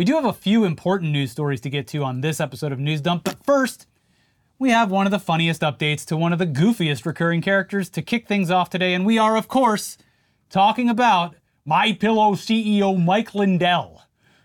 We 0.00 0.06
do 0.06 0.14
have 0.14 0.24
a 0.24 0.32
few 0.32 0.64
important 0.64 1.12
news 1.12 1.30
stories 1.30 1.60
to 1.60 1.68
get 1.68 1.86
to 1.88 2.04
on 2.04 2.22
this 2.22 2.40
episode 2.40 2.72
of 2.72 2.78
News 2.78 3.02
Dump, 3.02 3.22
but 3.22 3.44
first, 3.44 3.86
we 4.58 4.70
have 4.70 4.90
one 4.90 5.06
of 5.06 5.10
the 5.10 5.18
funniest 5.18 5.60
updates 5.60 6.06
to 6.06 6.16
one 6.16 6.32
of 6.32 6.38
the 6.38 6.46
goofiest 6.46 7.04
recurring 7.04 7.42
characters 7.42 7.90
to 7.90 8.00
kick 8.00 8.26
things 8.26 8.50
off 8.50 8.70
today, 8.70 8.94
and 8.94 9.04
we 9.04 9.18
are, 9.18 9.36
of 9.36 9.46
course, 9.46 9.98
talking 10.48 10.88
about 10.88 11.36
My 11.66 11.92
Pillow 11.92 12.32
CEO 12.32 12.98
Mike 12.98 13.34
Lindell, 13.34 14.00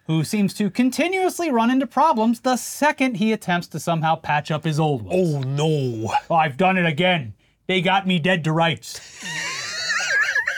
who 0.07 0.26
seems 0.26 0.54
to 0.55 0.70
continuously 0.70 1.50
run 1.50 1.72
into 1.72 1.88
problems 1.88 2.42
the 2.42 2.58
second 2.58 3.16
he 3.16 3.32
attempts 3.32 3.68
to 3.68 3.80
somehow 3.80 4.18
patch 4.18 4.52
up 4.52 4.66
his 4.66 4.78
old 4.78 5.04
ones. 5.04 5.36
Oh 5.36 5.40
no. 5.40 6.14
I've 6.30 6.58
done 6.58 6.78
it 6.78 6.86
again. 6.86 7.34
They 7.68 7.80
got 7.80 8.06
me 8.06 8.20
dead 8.20 8.44
to 8.44 8.52
rights. 8.52 9.00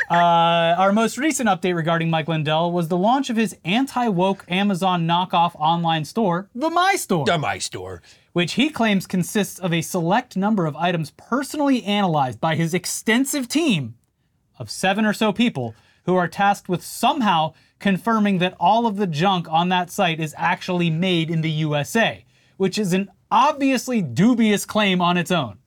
Uh, 0.10 0.14
our 0.78 0.94
most 0.94 1.18
recent 1.18 1.50
update 1.50 1.76
regarding 1.76 2.10
Mike 2.10 2.28
Lindell 2.30 2.72
was 2.72 2.88
the 2.88 2.98
launch 2.98 3.30
of 3.30 3.36
his 3.36 3.58
anti 3.66 4.08
woke 4.08 4.46
Amazon 4.48 5.06
knockoff 5.06 5.52
online 5.56 6.06
store, 6.06 6.50
The 6.56 6.70
My 6.70 6.96
Store, 6.96 7.26
The 7.26 7.38
my 7.38 7.58
store. 7.58 8.02
which 8.32 8.54
he 8.54 8.70
claims 8.70 9.06
consists 9.06 9.60
of 9.60 9.74
a 9.74 9.82
select 9.82 10.38
number 10.38 10.66
of 10.66 10.76
items 10.78 11.12
personally 11.12 11.84
analyzed 11.84 12.40
by 12.40 12.56
his 12.56 12.74
extensive 12.74 13.50
team 13.50 13.96
of 14.58 14.72
seven 14.72 15.06
or 15.06 15.14
so 15.14 15.34
people 15.34 15.76
who 16.06 16.16
are 16.16 16.28
tasked 16.30 16.70
with 16.70 16.84
somehow 16.84 17.54
confirming 17.80 18.38
that 18.38 18.56
all 18.60 18.88
of 18.88 18.96
the 18.96 19.08
junk 19.08 19.46
on 19.52 19.68
that 19.70 19.92
site 19.92 20.22
is 20.22 20.34
actually 20.38 20.90
made 20.90 21.30
in 21.30 21.42
the 21.42 21.52
USA, 21.52 22.24
which 22.56 22.78
is 22.78 22.94
an 22.94 23.12
obviously 23.30 24.02
dubious 24.02 24.64
claim 24.66 25.02
on 25.02 25.18
its 25.18 25.32
own. 25.32 25.58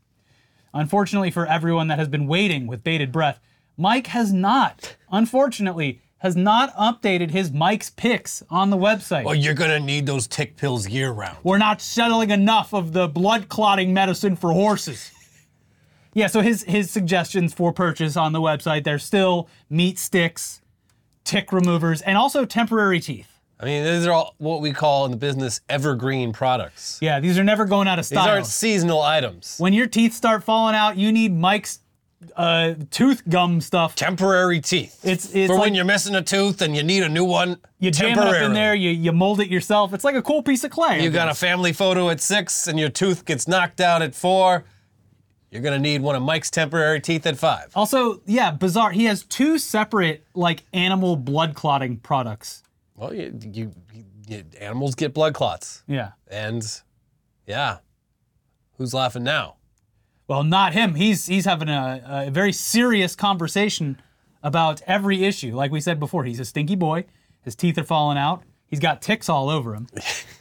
Unfortunately 0.73 1.31
for 1.31 1.47
everyone 1.47 1.89
that 1.89 1.99
has 1.99 2.09
been 2.09 2.27
waiting 2.27 2.67
with 2.67 2.83
bated 2.83 3.13
breath, 3.13 3.39
Mike 3.81 4.09
has 4.09 4.31
not, 4.31 4.97
unfortunately, 5.11 6.03
has 6.19 6.37
not 6.37 6.75
updated 6.75 7.31
his 7.31 7.51
Mike's 7.51 7.89
picks 7.89 8.43
on 8.51 8.69
the 8.69 8.77
website. 8.77 9.25
Well, 9.25 9.35
you're 9.35 9.55
gonna 9.55 9.81
need 9.81 10.05
those 10.05 10.27
tick 10.27 10.59
pills 10.59 10.87
year 10.87 11.11
round. 11.11 11.39
We're 11.43 11.57
not 11.57 11.81
settling 11.81 12.31
enough 12.31 12.75
of 12.75 12.93
the 12.93 13.09
blood 13.09 13.49
clotting 13.49 13.95
medicine 13.95 14.37
for 14.37 14.53
horses. 14.53 15.11
Yeah, 16.13 16.27
so 16.27 16.43
his 16.43 16.65
his 16.65 16.91
suggestions 16.91 17.55
for 17.55 17.73
purchase 17.73 18.19
on 18.19 18.33
the 18.33 18.41
website, 18.41 18.85
they're 18.85 18.99
still 18.99 19.49
meat 19.71 19.99
sticks, 19.99 20.61
tick 21.25 21.51
removers, 21.51 22.03
and 22.03 22.19
also 22.19 22.45
temporary 22.45 23.01
teeth. 23.01 23.29
I 23.59 23.65
mean, 23.65 23.85
these 23.85 24.07
are 24.07 24.13
all 24.13 24.35
what 24.37 24.61
we 24.61 24.73
call 24.73 25.07
in 25.07 25.11
the 25.11 25.17
business 25.17 25.63
evergreen 25.71 26.35
products. 26.35 26.99
Yeah, 27.01 27.21
these 27.21 27.39
are 27.39 27.45
never 27.45 27.65
going 27.65 27.89
out 27.89 27.99
of 27.99 28.05
stock. 28.05 28.25
These 28.25 28.31
aren't 28.31 28.47
seasonal 28.47 29.01
items. 29.01 29.57
when 29.59 29.73
your 29.73 29.87
teeth 29.87 30.13
start 30.13 30.45
falling 30.45 30.75
out, 30.75 30.99
you 30.99 31.13
need 31.13 31.35
Mike's 31.35 31.79
uh, 32.37 32.75
tooth 32.91 33.23
gum 33.29 33.61
stuff. 33.61 33.95
Temporary 33.95 34.61
teeth. 34.61 35.05
It's- 35.05 35.31
it's 35.35 35.49
for 35.49 35.55
like- 35.55 35.63
when 35.65 35.75
you're 35.75 35.85
missing 35.85 36.15
a 36.15 36.23
tooth 36.23 36.61
and 36.63 36.77
you 36.77 36.83
need 36.83 37.03
a 37.03 37.09
new 37.09 37.25
one. 37.25 37.59
You 37.79 37.91
jam 37.91 38.19
it 38.19 38.19
up 38.19 38.35
in 38.43 38.53
there, 38.53 38.75
you, 38.75 38.91
you 38.91 39.11
mold 39.13 39.41
it 39.41 39.49
yourself. 39.49 39.95
It's 39.95 40.05
like 40.05 40.15
a 40.15 40.23
cool 40.23 40.43
piece 40.43 40.63
of 40.65 40.71
clay. 40.71 41.03
You 41.03 41.11
got 41.11 41.29
a 41.31 41.35
family 41.35 41.73
photo 41.73 42.11
at 42.11 42.21
six 42.21 42.67
and 42.67 42.79
your 42.79 42.91
tooth 42.91 43.25
gets 43.25 43.49
knocked 43.49 43.81
out 43.81 44.03
at 44.03 44.15
four. 44.15 44.65
You're 45.51 45.63
gonna 45.63 45.79
need 45.81 46.03
one 46.03 46.15
of 46.15 46.23
Mike's 46.23 46.51
temporary 46.51 47.01
teeth 47.01 47.27
at 47.27 47.37
five. 47.39 47.73
Also, 47.75 48.21
yeah, 48.27 48.51
bizarre. 48.53 48.91
He 48.93 49.07
has 49.07 49.25
two 49.25 49.59
separate 49.59 50.25
like 50.35 50.63
animal 50.73 51.17
blood 51.17 51.55
clotting 51.55 51.97
products. 51.97 52.63
Well, 52.95 53.13
you, 53.15 53.37
you, 53.51 53.73
you 54.29 54.45
animals 54.61 54.95
get 54.95 55.13
blood 55.15 55.33
clots, 55.35 55.83
Yeah. 55.89 56.11
and 56.31 56.63
yeah, 57.47 57.79
who's 58.77 58.93
laughing 58.95 59.25
now? 59.25 59.57
Well, 60.31 60.45
not 60.45 60.75
him. 60.75 60.95
He's 60.95 61.27
he's 61.27 61.45
having 61.45 61.69
a, 61.69 62.25
a 62.29 62.31
very 62.31 62.53
serious 62.53 63.17
conversation 63.17 64.01
about 64.45 64.81
every 64.87 65.25
issue. 65.25 65.57
Like 65.57 65.73
we 65.73 65.81
said 65.81 65.99
before, 65.99 66.23
he's 66.23 66.39
a 66.39 66.45
stinky 66.45 66.77
boy. 66.77 67.07
His 67.43 67.57
teeth 67.57 67.77
are 67.79 67.83
falling 67.83 68.17
out. 68.17 68.45
He's 68.69 68.79
got 68.79 69.03
ticks 69.03 69.29
all 69.29 69.51
over 69.51 69.75
him. 69.75 69.89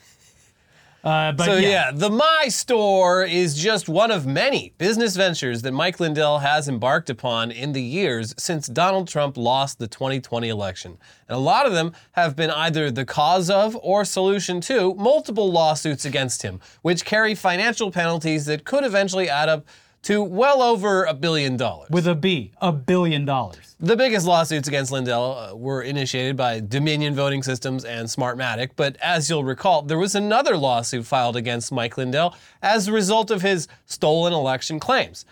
Uh, 1.03 1.31
but 1.31 1.45
So 1.45 1.55
yeah, 1.57 1.69
yeah. 1.69 1.91
the 1.93 2.09
My 2.09 2.47
Store 2.49 3.23
is 3.23 3.57
just 3.57 3.87
one 3.87 4.11
of 4.11 4.25
many 4.25 4.73
business 4.77 5.15
ventures 5.15 5.61
that 5.61 5.71
Mike 5.71 5.99
Lindell 5.99 6.39
has 6.39 6.67
embarked 6.67 7.09
upon 7.09 7.51
in 7.51 7.71
the 7.71 7.81
years 7.81 8.35
since 8.37 8.67
Donald 8.67 9.07
Trump 9.07 9.37
lost 9.37 9.79
the 9.79 9.87
2020 9.87 10.49
election. 10.49 10.97
And 11.27 11.35
a 11.35 11.39
lot 11.39 11.65
of 11.65 11.71
them 11.71 11.93
have 12.13 12.35
been 12.35 12.49
either 12.51 12.91
the 12.91 13.05
cause 13.05 13.49
of 13.49 13.77
or 13.81 14.03
solution 14.03 14.59
to 14.61 14.93
multiple 14.95 15.51
lawsuits 15.51 16.03
against 16.03 16.41
him, 16.41 16.59
which 16.81 17.05
carry 17.05 17.33
financial 17.33 17.91
penalties 17.91 18.45
that 18.47 18.65
could 18.65 18.83
eventually 18.83 19.29
add 19.29 19.47
up 19.47 19.65
to 20.03 20.23
well 20.23 20.61
over 20.61 21.03
a 21.03 21.13
billion 21.13 21.57
dollars. 21.57 21.89
with 21.89 22.07
a 22.07 22.15
B, 22.15 22.51
a 22.61 22.71
billion 22.71 23.25
dollars. 23.25 23.75
The 23.79 23.95
biggest 23.95 24.25
lawsuits 24.25 24.67
against 24.67 24.91
Lindell 24.91 25.37
uh, 25.37 25.55
were 25.55 25.81
initiated 25.81 26.35
by 26.35 26.59
Dominion 26.59 27.15
Voting 27.15 27.43
Systems 27.43 27.85
and 27.85 28.07
Smartmatic, 28.07 28.71
but 28.75 28.97
as 29.01 29.29
you'll 29.29 29.43
recall, 29.43 29.81
there 29.81 29.97
was 29.97 30.15
another 30.15 30.57
lawsuit 30.57 31.05
filed 31.05 31.35
against 31.35 31.71
Mike 31.71 31.97
Lindell 31.97 32.35
as 32.61 32.87
a 32.87 32.91
result 32.91 33.31
of 33.31 33.41
his 33.41 33.67
stolen 33.85 34.33
election 34.33 34.79
claims. 34.79 35.25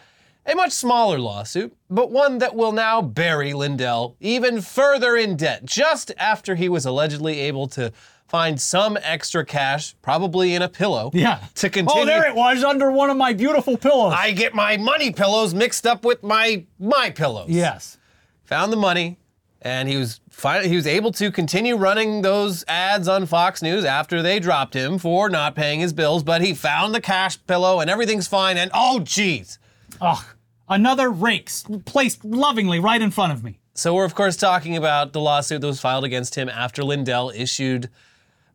A 0.46 0.56
much 0.56 0.72
smaller 0.72 1.20
lawsuit, 1.20 1.76
but 1.90 2.10
one 2.10 2.38
that 2.38 2.56
will 2.56 2.72
now 2.72 3.02
bury 3.02 3.52
Lindell 3.54 4.16
even 4.22 4.62
further 4.62 5.18
in 5.18 5.36
debt, 5.36 5.66
just 5.66 6.14
after 6.18 6.56
he 6.56 6.70
was 6.70 6.86
allegedly 6.86 7.42
able 7.42 7.68
to 7.68 7.92
find 8.28 8.60
some 8.60 8.98
extra 9.02 9.46
cash, 9.46 9.96
probably 10.02 10.54
in 10.54 10.62
a 10.62 10.70
pillow, 10.70 11.10
Yeah. 11.14 11.40
to 11.56 11.68
oh, 11.68 11.70
continue. 11.70 12.04
Oh, 12.04 12.06
there 12.06 12.28
it 12.28 12.36
was 12.36 12.64
under 12.64 12.92
one 12.92 13.10
of 13.10 13.18
my 13.18 13.34
beautiful 13.34 13.78
pillows. 13.78 14.14
I 14.16 14.32
get 14.32 14.54
my 14.54 14.78
money 14.78 15.12
pillows 15.12 15.54
mixed 15.54 15.88
up 15.88 16.04
with 16.04 16.24
my 16.24 16.66
my 16.80 17.10
pillows 17.10 17.50
yes. 17.50 17.98
found 18.44 18.72
the 18.72 18.78
money, 18.78 19.18
and 19.62 19.88
he 19.88 19.96
was 19.98 20.20
finally 20.30 20.70
he 20.70 20.76
was 20.76 20.88
able 20.88 21.12
to 21.14 21.32
continue 21.32 21.76
running 21.76 22.22
those 22.22 22.66
ads 22.68 23.08
on 23.08 23.26
Fox 23.26 23.62
News 23.62 23.86
after 23.86 24.22
they 24.22 24.40
dropped 24.40 24.74
him 24.74 24.98
for 24.98 25.30
not 25.30 25.56
paying 25.56 25.80
his 25.80 25.94
bills. 25.94 26.24
But 26.24 26.42
he 26.42 26.54
found 26.54 26.94
the 26.94 27.02
cash 27.02 27.38
pillow, 27.48 27.80
and 27.80 27.90
everything's 27.90 28.28
fine. 28.28 28.58
And 28.58 28.70
oh, 28.74 29.00
geez. 29.00 29.58
Ugh. 30.02 30.24
Another 30.70 31.10
rake 31.10 31.50
placed 31.86 32.26
lovingly 32.26 32.80
right 32.80 33.02
in 33.02 33.10
front 33.10 33.32
of 33.32 33.42
me. 33.42 33.60
So 33.74 33.94
we're 33.94 34.04
of 34.04 34.16
course 34.16 34.36
talking 34.36 34.76
about 34.76 35.14
the 35.14 35.22
lawsuit 35.22 35.62
that 35.62 35.68
was 35.68 35.80
filed 35.80 36.04
against 36.04 36.36
him 36.36 36.50
after 36.50 36.84
Lindell 36.84 37.32
issued 37.34 37.90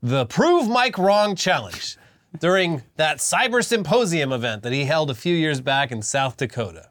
the 0.02 0.26
Prove 0.26 0.68
Mike 0.68 0.98
Wrong 0.98 1.36
challenge 1.36 1.96
during 2.40 2.82
that 2.96 3.18
cyber 3.18 3.64
symposium 3.64 4.32
event 4.32 4.64
that 4.64 4.72
he 4.72 4.84
held 4.84 5.10
a 5.10 5.14
few 5.14 5.34
years 5.34 5.60
back 5.60 5.92
in 5.92 6.02
South 6.02 6.36
Dakota. 6.36 6.88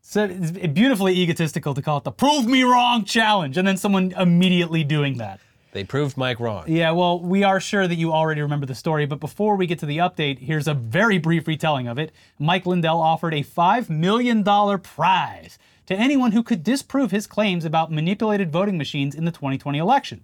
So 0.00 0.24
it's 0.24 0.52
beautifully 0.68 1.18
egotistical 1.18 1.74
to 1.74 1.82
call 1.82 1.98
it 1.98 2.04
the 2.04 2.12
prove 2.12 2.46
me 2.46 2.62
wrong 2.62 3.04
challenge 3.04 3.58
and 3.58 3.66
then 3.66 3.76
someone 3.76 4.12
immediately 4.12 4.84
doing 4.84 5.18
that. 5.18 5.40
They 5.72 5.82
proved 5.82 6.16
Mike 6.16 6.38
wrong. 6.38 6.64
Yeah, 6.68 6.92
well, 6.92 7.18
we 7.18 7.42
are 7.42 7.58
sure 7.58 7.88
that 7.88 7.96
you 7.96 8.12
already 8.12 8.40
remember 8.40 8.64
the 8.64 8.76
story, 8.76 9.06
but 9.06 9.18
before 9.18 9.56
we 9.56 9.66
get 9.66 9.80
to 9.80 9.86
the 9.86 9.98
update, 9.98 10.38
here's 10.38 10.68
a 10.68 10.74
very 10.74 11.18
brief 11.18 11.48
retelling 11.48 11.88
of 11.88 11.98
it. 11.98 12.12
Mike 12.38 12.64
Lindell 12.64 13.00
offered 13.00 13.34
a 13.34 13.42
$5 13.42 13.90
million 13.90 14.44
prize 14.44 15.58
to 15.86 15.94
anyone 15.96 16.30
who 16.30 16.44
could 16.44 16.62
disprove 16.62 17.10
his 17.10 17.26
claims 17.26 17.64
about 17.64 17.90
manipulated 17.90 18.52
voting 18.52 18.78
machines 18.78 19.16
in 19.16 19.24
the 19.24 19.32
2020 19.32 19.78
election. 19.78 20.22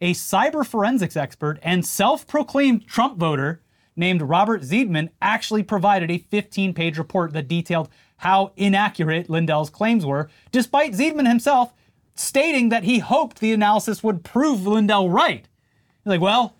A 0.00 0.12
cyber 0.14 0.66
forensics 0.66 1.16
expert 1.16 1.58
and 1.62 1.84
self 1.84 2.26
proclaimed 2.26 2.86
Trump 2.86 3.18
voter 3.18 3.62
named 3.96 4.22
Robert 4.22 4.62
Zeidman 4.62 5.10
actually 5.22 5.62
provided 5.62 6.10
a 6.10 6.18
15 6.18 6.74
page 6.74 6.98
report 6.98 7.32
that 7.32 7.48
detailed 7.48 7.88
how 8.18 8.52
inaccurate 8.56 9.28
Lindell's 9.28 9.70
claims 9.70 10.04
were, 10.04 10.28
despite 10.52 10.92
Zeidman 10.92 11.28
himself 11.28 11.72
stating 12.14 12.70
that 12.70 12.84
he 12.84 12.98
hoped 12.98 13.40
the 13.40 13.52
analysis 13.52 14.02
would 14.02 14.24
prove 14.24 14.66
Lindell 14.66 15.10
right. 15.10 15.46
He's 16.02 16.10
like, 16.10 16.20
well, 16.20 16.56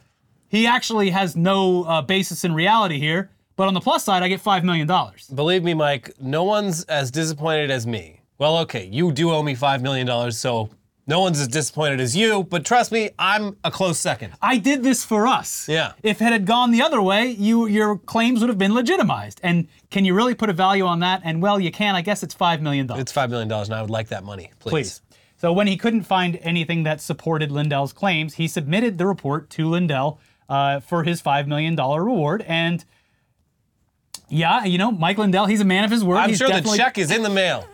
he 0.49 0.67
actually 0.67 1.11
has 1.11 1.35
no 1.35 1.85
uh, 1.85 2.03
basis 2.03 2.45
in 2.45 2.55
reality 2.55 2.99
here, 2.99 3.31
but 3.57 3.67
on 3.67 3.75
the 3.75 3.81
plus 3.81 4.05
side, 4.05 4.23
I 4.23 4.29
get 4.29 4.43
$5 4.43 4.63
million. 4.63 4.87
Believe 5.35 5.65
me, 5.65 5.75
Mike, 5.75 6.13
no 6.21 6.45
one's 6.45 6.85
as 6.85 7.11
disappointed 7.11 7.71
as 7.71 7.87
me. 7.87 8.21
Well, 8.39 8.59
okay, 8.59 8.85
you 8.85 9.13
do 9.13 9.31
owe 9.31 9.43
me 9.43 9.57
$5 9.57 9.81
million, 9.81 10.31
so 10.31 10.69
no 11.07 11.21
one's 11.21 11.41
as 11.41 11.49
disappointed 11.49 12.01
as 12.01 12.17
you, 12.17 12.43
but 12.45 12.65
trust 12.65 12.91
me, 12.91 13.11
I'm 13.19 13.57
a 13.63 13.71
close 13.71 13.99
second. 13.99 14.35
I 14.43 14.59
did 14.59 14.83
this 14.83 15.05
for 15.05 15.27
us. 15.27 15.69
Yeah. 15.69 15.93
If 16.03 16.21
it 16.21 16.25
had 16.25 16.47
gone 16.47 16.73
the 16.73 16.83
other 16.83 17.01
way, 17.01 17.31
you 17.31 17.67
your 17.67 17.97
claims 17.97 18.41
would 18.41 18.49
have 18.49 18.59
been 18.59 18.75
legitimized. 18.75 19.41
And 19.43 19.69
can 19.91 20.05
you 20.05 20.15
really 20.15 20.35
put 20.35 20.51
a 20.51 20.53
value 20.53 20.85
on 20.85 21.01
that? 21.01 21.23
And 21.25 21.41
well, 21.41 21.61
you 21.61 21.71
can. 21.71 21.95
I 21.95 22.03
guess 22.03 22.23
it's 22.23 22.35
$5 22.35 22.61
million. 22.61 22.91
It's 22.93 23.13
$5 23.13 23.31
million, 23.31 23.51
and 23.53 23.75
I 23.75 23.81
would 23.81 23.91
like 23.91 24.09
that 24.09 24.25
money, 24.25 24.51
please. 24.59 24.71
Please. 24.71 25.03
So 25.39 25.53
when 25.53 25.67
he 25.67 25.77
couldn't 25.77 26.03
find 26.05 26.39
anything 26.43 26.83
that 26.85 27.01
supported 27.01 27.53
Lindell's 27.53 27.93
claims, 27.93 28.35
he 28.35 28.49
submitted 28.49 28.99
the 28.99 29.07
report 29.07 29.51
to 29.51 29.69
Lindell 29.69 30.19
uh, 30.49 30.81
for 30.81 31.05
his 31.05 31.21
$5 31.23 31.47
million 31.47 31.77
reward. 31.77 32.43
And 32.49 32.85
yeah, 34.29 34.65
you 34.65 34.79
know, 34.79 34.91
Mike 34.91 35.19
Lindell, 35.19 35.47
he's 35.47 35.61
a 35.61 35.65
man 35.65 35.85
of 35.85 35.91
his 35.91 36.03
word. 36.03 36.17
I'm 36.17 36.31
He's 36.31 36.39
sure 36.39 36.49
the 36.49 36.75
check 36.77 36.99
is 36.99 37.11
in 37.11 37.23
the 37.23 37.31
mail. 37.31 37.67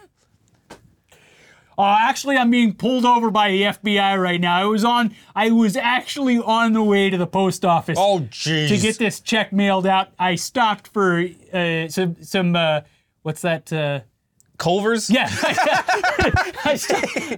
Uh, 1.79 1.97
actually, 2.01 2.37
I'm 2.37 2.51
being 2.51 2.75
pulled 2.75 3.05
over 3.05 3.31
by 3.31 3.51
the 3.51 3.63
FBI 3.63 4.21
right 4.21 4.41
now. 4.41 4.61
I 4.61 4.65
was 4.67 4.85
on. 4.85 5.15
I 5.35 5.51
was 5.51 5.77
actually 5.77 6.39
on 6.39 6.73
the 6.75 6.83
way 6.83 7.09
to 7.11 7.17
the 7.17 7.27
post 7.27 7.65
office 7.65 7.99
Oh, 8.01 8.21
jeez. 8.31 8.69
to 8.69 8.79
get 8.79 8.99
this 8.99 9.21
check 9.21 9.53
mailed 9.53 9.87
out. 9.87 10.09
I 10.19 10.35
stopped 10.35 10.89
for 10.89 11.25
uh, 11.53 11.89
some 11.89 12.17
some 12.23 12.55
uh, 12.57 12.81
what's 13.23 13.43
that? 13.43 13.73
Uh, 13.73 14.01
Culver's? 14.59 15.11
yeah, 15.11 15.27
I, 15.33 16.79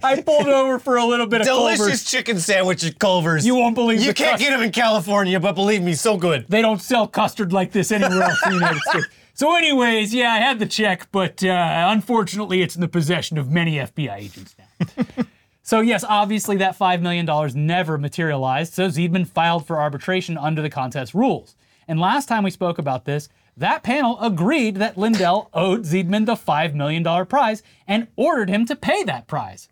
I 0.03 0.23
pulled 0.23 0.49
over 0.49 0.79
for 0.79 0.97
a 0.97 1.05
little 1.07 1.27
bit 1.27 1.41
of 1.41 1.47
Delicious 1.47 1.79
Culver's. 1.79 2.05
chicken 2.11 2.39
sandwich 2.39 2.85
at 2.85 2.99
Culver's. 2.99 3.47
You 3.47 3.55
won't 3.55 3.75
believe 3.75 4.01
You 4.01 4.13
can't 4.13 4.33
cus- 4.33 4.41
get 4.41 4.51
them 4.51 4.63
in 4.63 4.73
California, 4.73 5.41
but 5.41 5.55
believe 5.55 5.83
me, 5.83 5.95
so 5.95 6.17
good. 6.17 6.47
They 6.49 6.61
don't 6.61 6.83
sell 6.83 7.07
custard 7.07 7.53
like 7.53 7.73
this 7.73 7.93
anywhere 7.93 8.23
else 8.25 8.41
in 8.45 8.51
the 8.51 8.57
United 8.57 8.81
States. 8.83 9.07
So, 9.37 9.57
anyways, 9.57 10.15
yeah, 10.15 10.33
I 10.33 10.39
had 10.39 10.61
the 10.61 10.67
check, 10.67 11.09
but 11.11 11.43
uh, 11.43 11.89
unfortunately, 11.91 12.63
it's 12.63 12.77
in 12.77 12.81
the 12.81 12.89
possession 12.89 13.37
of 13.37 13.51
many 13.51 13.79
FBI 13.79 14.17
agents 14.17 14.55
now. 14.57 15.05
so, 15.63 15.81
yes, 15.81 16.05
obviously, 16.09 16.57
that 16.59 16.79
$5 16.79 17.01
million 17.01 17.27
never 17.67 17.99
materialized, 17.99 18.75
so 18.75 18.87
Zeidman 18.87 19.27
filed 19.27 19.67
for 19.67 19.81
arbitration 19.81 20.39
under 20.39 20.63
the 20.63 20.71
contest 20.71 21.15
rules. 21.15 21.57
And 21.89 21.99
last 21.99 22.27
time 22.27 22.45
we 22.45 22.53
spoke 22.53 22.79
about 22.79 23.07
this, 23.07 23.29
that 23.57 23.83
panel 23.83 24.21
agreed 24.21 24.77
that 24.77 24.97
Lindell 24.97 25.51
owed 25.53 25.83
Zeidman 25.83 26.27
the 26.27 26.37
$5 26.37 26.75
million 26.75 27.27
prize 27.27 27.65
and 27.89 28.07
ordered 28.15 28.51
him 28.51 28.65
to 28.67 28.77
pay 28.77 29.03
that 29.03 29.27
prize. 29.27 29.69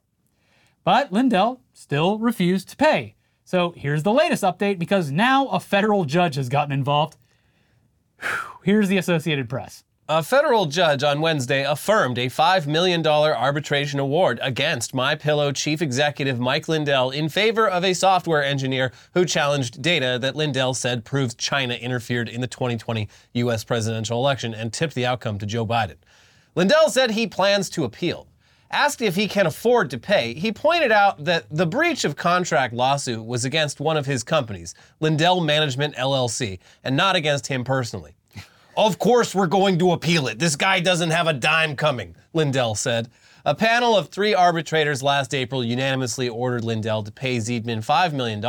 But 0.82 1.12
Lindell 1.12 1.60
still 1.72 2.18
refused 2.18 2.68
to 2.70 2.76
pay. 2.76 3.14
So 3.44 3.74
here's 3.76 4.02
the 4.02 4.12
latest 4.12 4.42
update 4.42 4.80
because 4.80 5.12
now 5.12 5.46
a 5.48 5.60
federal 5.60 6.04
judge 6.04 6.34
has 6.34 6.48
gotten 6.48 6.72
involved. 6.72 7.16
Whew, 8.20 8.51
Here's 8.64 8.88
the 8.88 8.96
Associated 8.96 9.48
Press. 9.48 9.82
A 10.08 10.22
federal 10.22 10.66
judge 10.66 11.02
on 11.02 11.20
Wednesday 11.20 11.64
affirmed 11.64 12.16
a 12.16 12.26
$5 12.26 12.66
million 12.66 13.04
arbitration 13.04 13.98
award 13.98 14.38
against 14.40 14.94
MyPillow 14.94 15.54
chief 15.54 15.82
executive 15.82 16.38
Mike 16.38 16.68
Lindell 16.68 17.10
in 17.10 17.28
favor 17.28 17.68
of 17.68 17.84
a 17.84 17.92
software 17.92 18.44
engineer 18.44 18.92
who 19.14 19.24
challenged 19.24 19.82
data 19.82 20.18
that 20.20 20.36
Lindell 20.36 20.74
said 20.74 21.04
proves 21.04 21.34
China 21.34 21.74
interfered 21.74 22.28
in 22.28 22.40
the 22.40 22.46
2020 22.46 23.08
U.S. 23.34 23.64
presidential 23.64 24.18
election 24.18 24.54
and 24.54 24.72
tipped 24.72 24.94
the 24.94 25.06
outcome 25.06 25.38
to 25.38 25.46
Joe 25.46 25.66
Biden. 25.66 25.96
Lindell 26.54 26.88
said 26.88 27.12
he 27.12 27.26
plans 27.26 27.68
to 27.70 27.82
appeal. 27.82 28.28
Asked 28.70 29.02
if 29.02 29.16
he 29.16 29.26
can 29.28 29.46
afford 29.46 29.90
to 29.90 29.98
pay, 29.98 30.34
he 30.34 30.52
pointed 30.52 30.92
out 30.92 31.24
that 31.24 31.46
the 31.50 31.66
breach 31.66 32.04
of 32.04 32.16
contract 32.16 32.72
lawsuit 32.72 33.24
was 33.24 33.44
against 33.44 33.80
one 33.80 33.96
of 33.96 34.06
his 34.06 34.22
companies, 34.22 34.74
Lindell 35.00 35.40
Management 35.40 35.96
LLC, 35.96 36.58
and 36.84 36.96
not 36.96 37.16
against 37.16 37.48
him 37.48 37.64
personally. 37.64 38.14
Of 38.76 38.98
course, 38.98 39.34
we're 39.34 39.48
going 39.48 39.78
to 39.80 39.92
appeal 39.92 40.28
it. 40.28 40.38
This 40.38 40.56
guy 40.56 40.80
doesn't 40.80 41.10
have 41.10 41.26
a 41.26 41.34
dime 41.34 41.76
coming, 41.76 42.16
Lindell 42.32 42.74
said. 42.74 43.10
A 43.44 43.54
panel 43.54 43.96
of 43.96 44.08
three 44.08 44.34
arbitrators 44.34 45.02
last 45.02 45.34
April 45.34 45.62
unanimously 45.62 46.28
ordered 46.28 46.64
Lindell 46.64 47.02
to 47.02 47.12
pay 47.12 47.36
Zeidman 47.36 47.84
$5 47.84 48.12
million, 48.12 48.40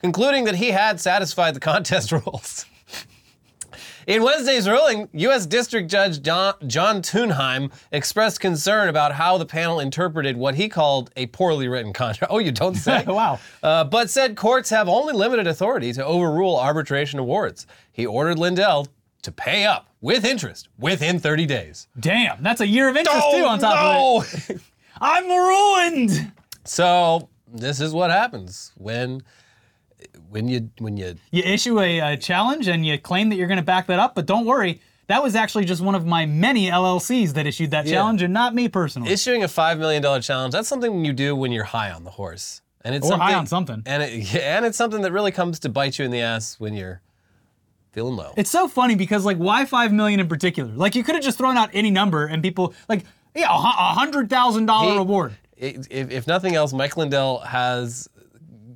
concluding 0.00 0.44
that 0.44 0.56
he 0.56 0.70
had 0.70 1.00
satisfied 1.00 1.54
the 1.54 1.60
contest 1.60 2.10
rules. 2.26 2.66
In 4.08 4.24
Wednesday's 4.24 4.68
ruling, 4.68 5.08
U.S. 5.12 5.46
District 5.46 5.88
Judge 5.88 6.22
John, 6.22 6.54
John 6.66 7.02
Tunheim 7.02 7.70
expressed 7.92 8.40
concern 8.40 8.88
about 8.88 9.12
how 9.12 9.38
the 9.38 9.46
panel 9.46 9.78
interpreted 9.78 10.36
what 10.36 10.56
he 10.56 10.68
called 10.68 11.10
a 11.14 11.26
poorly 11.26 11.68
written 11.68 11.92
contract. 11.92 12.32
Oh, 12.32 12.38
you 12.38 12.50
don't 12.50 12.74
say? 12.74 13.04
wow. 13.06 13.38
Uh, 13.62 13.84
but 13.84 14.10
said 14.10 14.34
courts 14.34 14.70
have 14.70 14.88
only 14.88 15.12
limited 15.12 15.46
authority 15.46 15.92
to 15.92 16.04
overrule 16.04 16.58
arbitration 16.58 17.20
awards. 17.20 17.68
He 17.92 18.04
ordered 18.04 18.40
Lindell 18.40 18.88
to 19.22 19.32
pay 19.32 19.64
up 19.64 19.88
with 20.00 20.24
interest 20.24 20.68
within 20.78 21.18
30 21.18 21.46
days. 21.46 21.86
Damn, 21.98 22.42
that's 22.42 22.60
a 22.60 22.66
year 22.66 22.88
of 22.88 22.96
interest 22.96 23.24
too 23.32 23.44
on 23.44 23.58
top 23.58 24.22
of 24.24 24.50
it. 24.50 24.56
no! 24.56 24.60
I'm 25.00 25.28
ruined. 25.28 26.32
so 26.64 27.28
this 27.52 27.80
is 27.80 27.92
what 27.92 28.10
happens 28.10 28.72
when 28.76 29.22
when 30.30 30.48
you 30.48 30.70
when 30.78 30.96
you 30.96 31.14
You 31.30 31.42
issue 31.44 31.80
a, 31.80 32.00
uh 32.00 32.16
challenge 32.16 32.68
and 32.68 32.84
you 32.84 32.98
claim 32.98 33.28
that 33.30 33.36
you're 33.36 33.46
going 33.48 33.58
to 33.58 33.62
back 33.64 33.86
that 33.88 33.98
up, 33.98 34.14
but 34.14 34.26
don't 34.26 34.44
worry. 34.46 34.80
That 35.08 35.22
was 35.22 35.34
actually 35.34 35.64
just 35.66 35.82
one 35.82 35.94
of 35.94 36.06
my 36.06 36.24
many 36.26 36.70
LLCs 36.70 37.34
that 37.34 37.46
issued 37.46 37.70
that 37.72 37.86
challenge 37.86 38.22
and 38.22 38.32
not 38.32 38.54
me 38.54 38.68
personally. 38.68 39.10
issuing 39.10 39.42
a 39.42 39.48
five 39.48 39.78
million 39.78 40.02
dollar 40.02 40.20
challenge. 40.22 40.52
That's 40.52 40.68
something 40.68 41.04
you 41.04 41.12
do 41.12 41.34
when 41.36 41.52
you're 41.52 41.64
high 41.64 41.90
on 41.90 42.04
the 42.04 42.10
horse, 42.12 42.62
and 42.82 42.94
it's 42.94 43.10
Or 43.10 43.18
high 43.18 43.34
on 43.34 43.46
something. 43.46 43.82
and 43.86 44.02
it, 44.02 44.34
and 44.40 44.64
it's 44.64 44.78
something 44.78 45.02
that 45.02 45.12
really 45.12 45.32
comes 45.32 45.58
to 45.60 45.68
bite 45.68 45.98
you 45.98 46.04
in 46.04 46.10
the 46.10 46.20
ass 46.20 46.58
when 46.58 46.74
you're 46.74 47.02
feeling 47.92 48.16
low. 48.16 48.32
It's 48.36 48.50
so 48.50 48.68
funny 48.68 48.94
because 48.94 49.24
like 49.24 49.36
why 49.36 49.64
five 49.64 49.92
million 49.92 50.20
in 50.20 50.28
particular? 50.28 50.72
Like 50.74 50.94
you 50.94 51.04
could 51.04 51.14
have 51.14 51.24
just 51.24 51.38
thrown 51.38 51.56
out 51.56 51.70
any 51.72 51.90
number 51.90 52.26
and 52.26 52.42
people 52.42 52.74
like 52.88 53.04
yeah 53.34 53.46
a 53.48 53.94
hundred 53.94 54.28
thousand 54.28 54.66
dollar 54.66 54.96
reward. 54.96 55.34
if, 55.56 55.86
if 55.90 56.26
nothing 56.26 56.54
else, 56.54 56.72
Mike 56.72 56.96
Lindell 56.96 57.38
has 57.40 58.08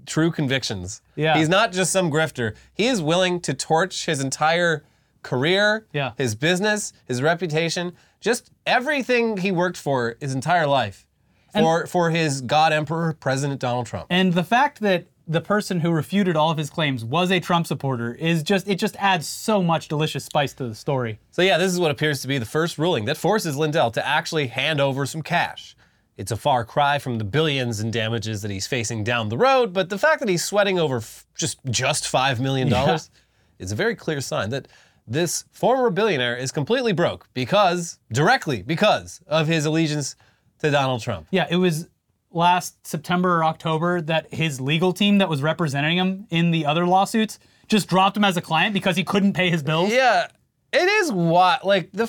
true 0.07 0.31
convictions. 0.31 1.03
Yeah. 1.17 1.37
He's 1.37 1.49
not 1.49 1.73
just 1.73 1.91
some 1.93 2.11
grifter. 2.11 2.55
He 2.75 2.87
is 2.87 3.03
willing 3.03 3.41
to 3.41 3.55
torch 3.55 4.07
his 4.07 4.21
entire 4.21 4.85
career, 5.23 5.87
Yeah. 5.93 6.13
his 6.17 6.37
business, 6.37 6.93
his 7.07 7.21
reputation, 7.21 7.93
just 8.21 8.53
everything 8.67 9.39
he 9.39 9.51
worked 9.51 9.77
for 9.77 10.17
his 10.21 10.33
entire 10.33 10.67
life 10.69 11.07
for, 11.53 11.87
for 11.87 12.11
his 12.11 12.41
God 12.43 12.73
Emperor, 12.73 13.15
President 13.19 13.61
Donald 13.61 13.87
Trump. 13.87 14.07
And 14.11 14.35
the 14.35 14.45
fact 14.45 14.81
that 14.81 15.07
the 15.27 15.41
person 15.41 15.81
who 15.81 15.91
refuted 15.91 16.37
all 16.37 16.51
of 16.51 16.59
his 16.59 16.71
claims 16.71 17.05
was 17.05 17.31
a 17.31 17.41
Trump 17.41 17.67
supporter 17.67 18.15
is 18.15 18.43
just 18.43 18.69
it 18.69 18.77
just 18.77 18.97
adds 18.97 19.27
so 19.27 19.63
much 19.63 19.89
delicious 19.89 20.25
spice 20.25 20.53
to 20.55 20.69
the 20.69 20.75
story. 20.75 21.19
So 21.31 21.43
yeah, 21.43 21.59
this 21.59 21.73
is 21.73 21.81
what 21.81 21.91
appears 21.91 22.23
to 22.23 22.29
be 22.29 22.39
the 22.39 22.47
first 22.47 22.79
ruling 22.79 23.07
that 23.07 23.17
forces 23.17 23.57
Lindell 23.57 23.91
to 23.93 24.07
actually 24.07 24.47
hand 24.47 24.81
over 24.81 25.05
some 25.07 25.23
cash. 25.23 25.75
It's 26.17 26.31
a 26.31 26.37
far 26.37 26.65
cry 26.65 26.99
from 26.99 27.19
the 27.19 27.25
billions 27.25 27.81
in 27.81 27.91
damages 27.91 28.41
that 28.43 28.51
he's 28.51 28.67
facing 28.67 29.05
down 29.05 29.29
the 29.29 29.37
road, 29.37 29.73
but 29.73 29.91
the 29.91 29.99
fact 29.99 30.21
that 30.21 30.29
he's 30.29 30.45
sweating 30.45 30.79
over 30.79 30.99
f- 30.99 31.27
just 31.37 31.59
just 31.71 32.09
five 32.09 32.41
million 32.41 32.69
dollars 32.71 33.11
is 33.59 33.73
a 33.73 33.75
very 33.75 33.95
clear 33.95 34.21
sign 34.21 34.51
that 34.51 34.69
this 35.07 35.45
former 35.53 35.91
billionaire 35.91 36.37
is 36.37 36.53
completely 36.53 36.93
broke 36.93 37.29
because 37.35 37.99
directly 38.13 38.63
because 38.63 39.21
of 39.27 39.47
his 39.47 39.67
allegiance 39.67 40.17
to 40.61 40.71
Donald 40.71 41.03
Trump. 41.03 41.27
Yeah, 41.31 41.47
it 41.51 41.57
was 41.57 41.89
last 42.31 42.87
September 42.87 43.39
or 43.39 43.45
October 43.45 44.01
that 44.03 44.33
his 44.33 44.61
legal 44.61 44.93
team 44.93 45.19
that 45.19 45.29
was 45.29 45.43
representing 45.43 45.97
him 45.99 46.27
in 46.31 46.51
the 46.51 46.67
other 46.67 46.87
lawsuits 46.87 47.39
just 47.69 47.89
dropped 47.89 48.17
him 48.17 48.25
as 48.25 48.37
a 48.37 48.41
client 48.43 48.75
because 48.75 48.97
he 48.97 49.05
couldn't 49.05 49.33
pay 49.33 49.51
his 49.51 49.63
bills. 49.63 49.91
Yeah, 49.93 50.29
it 50.73 50.89
is 50.89 51.13
what 51.13 51.65
like 51.67 51.91
the 51.93 52.09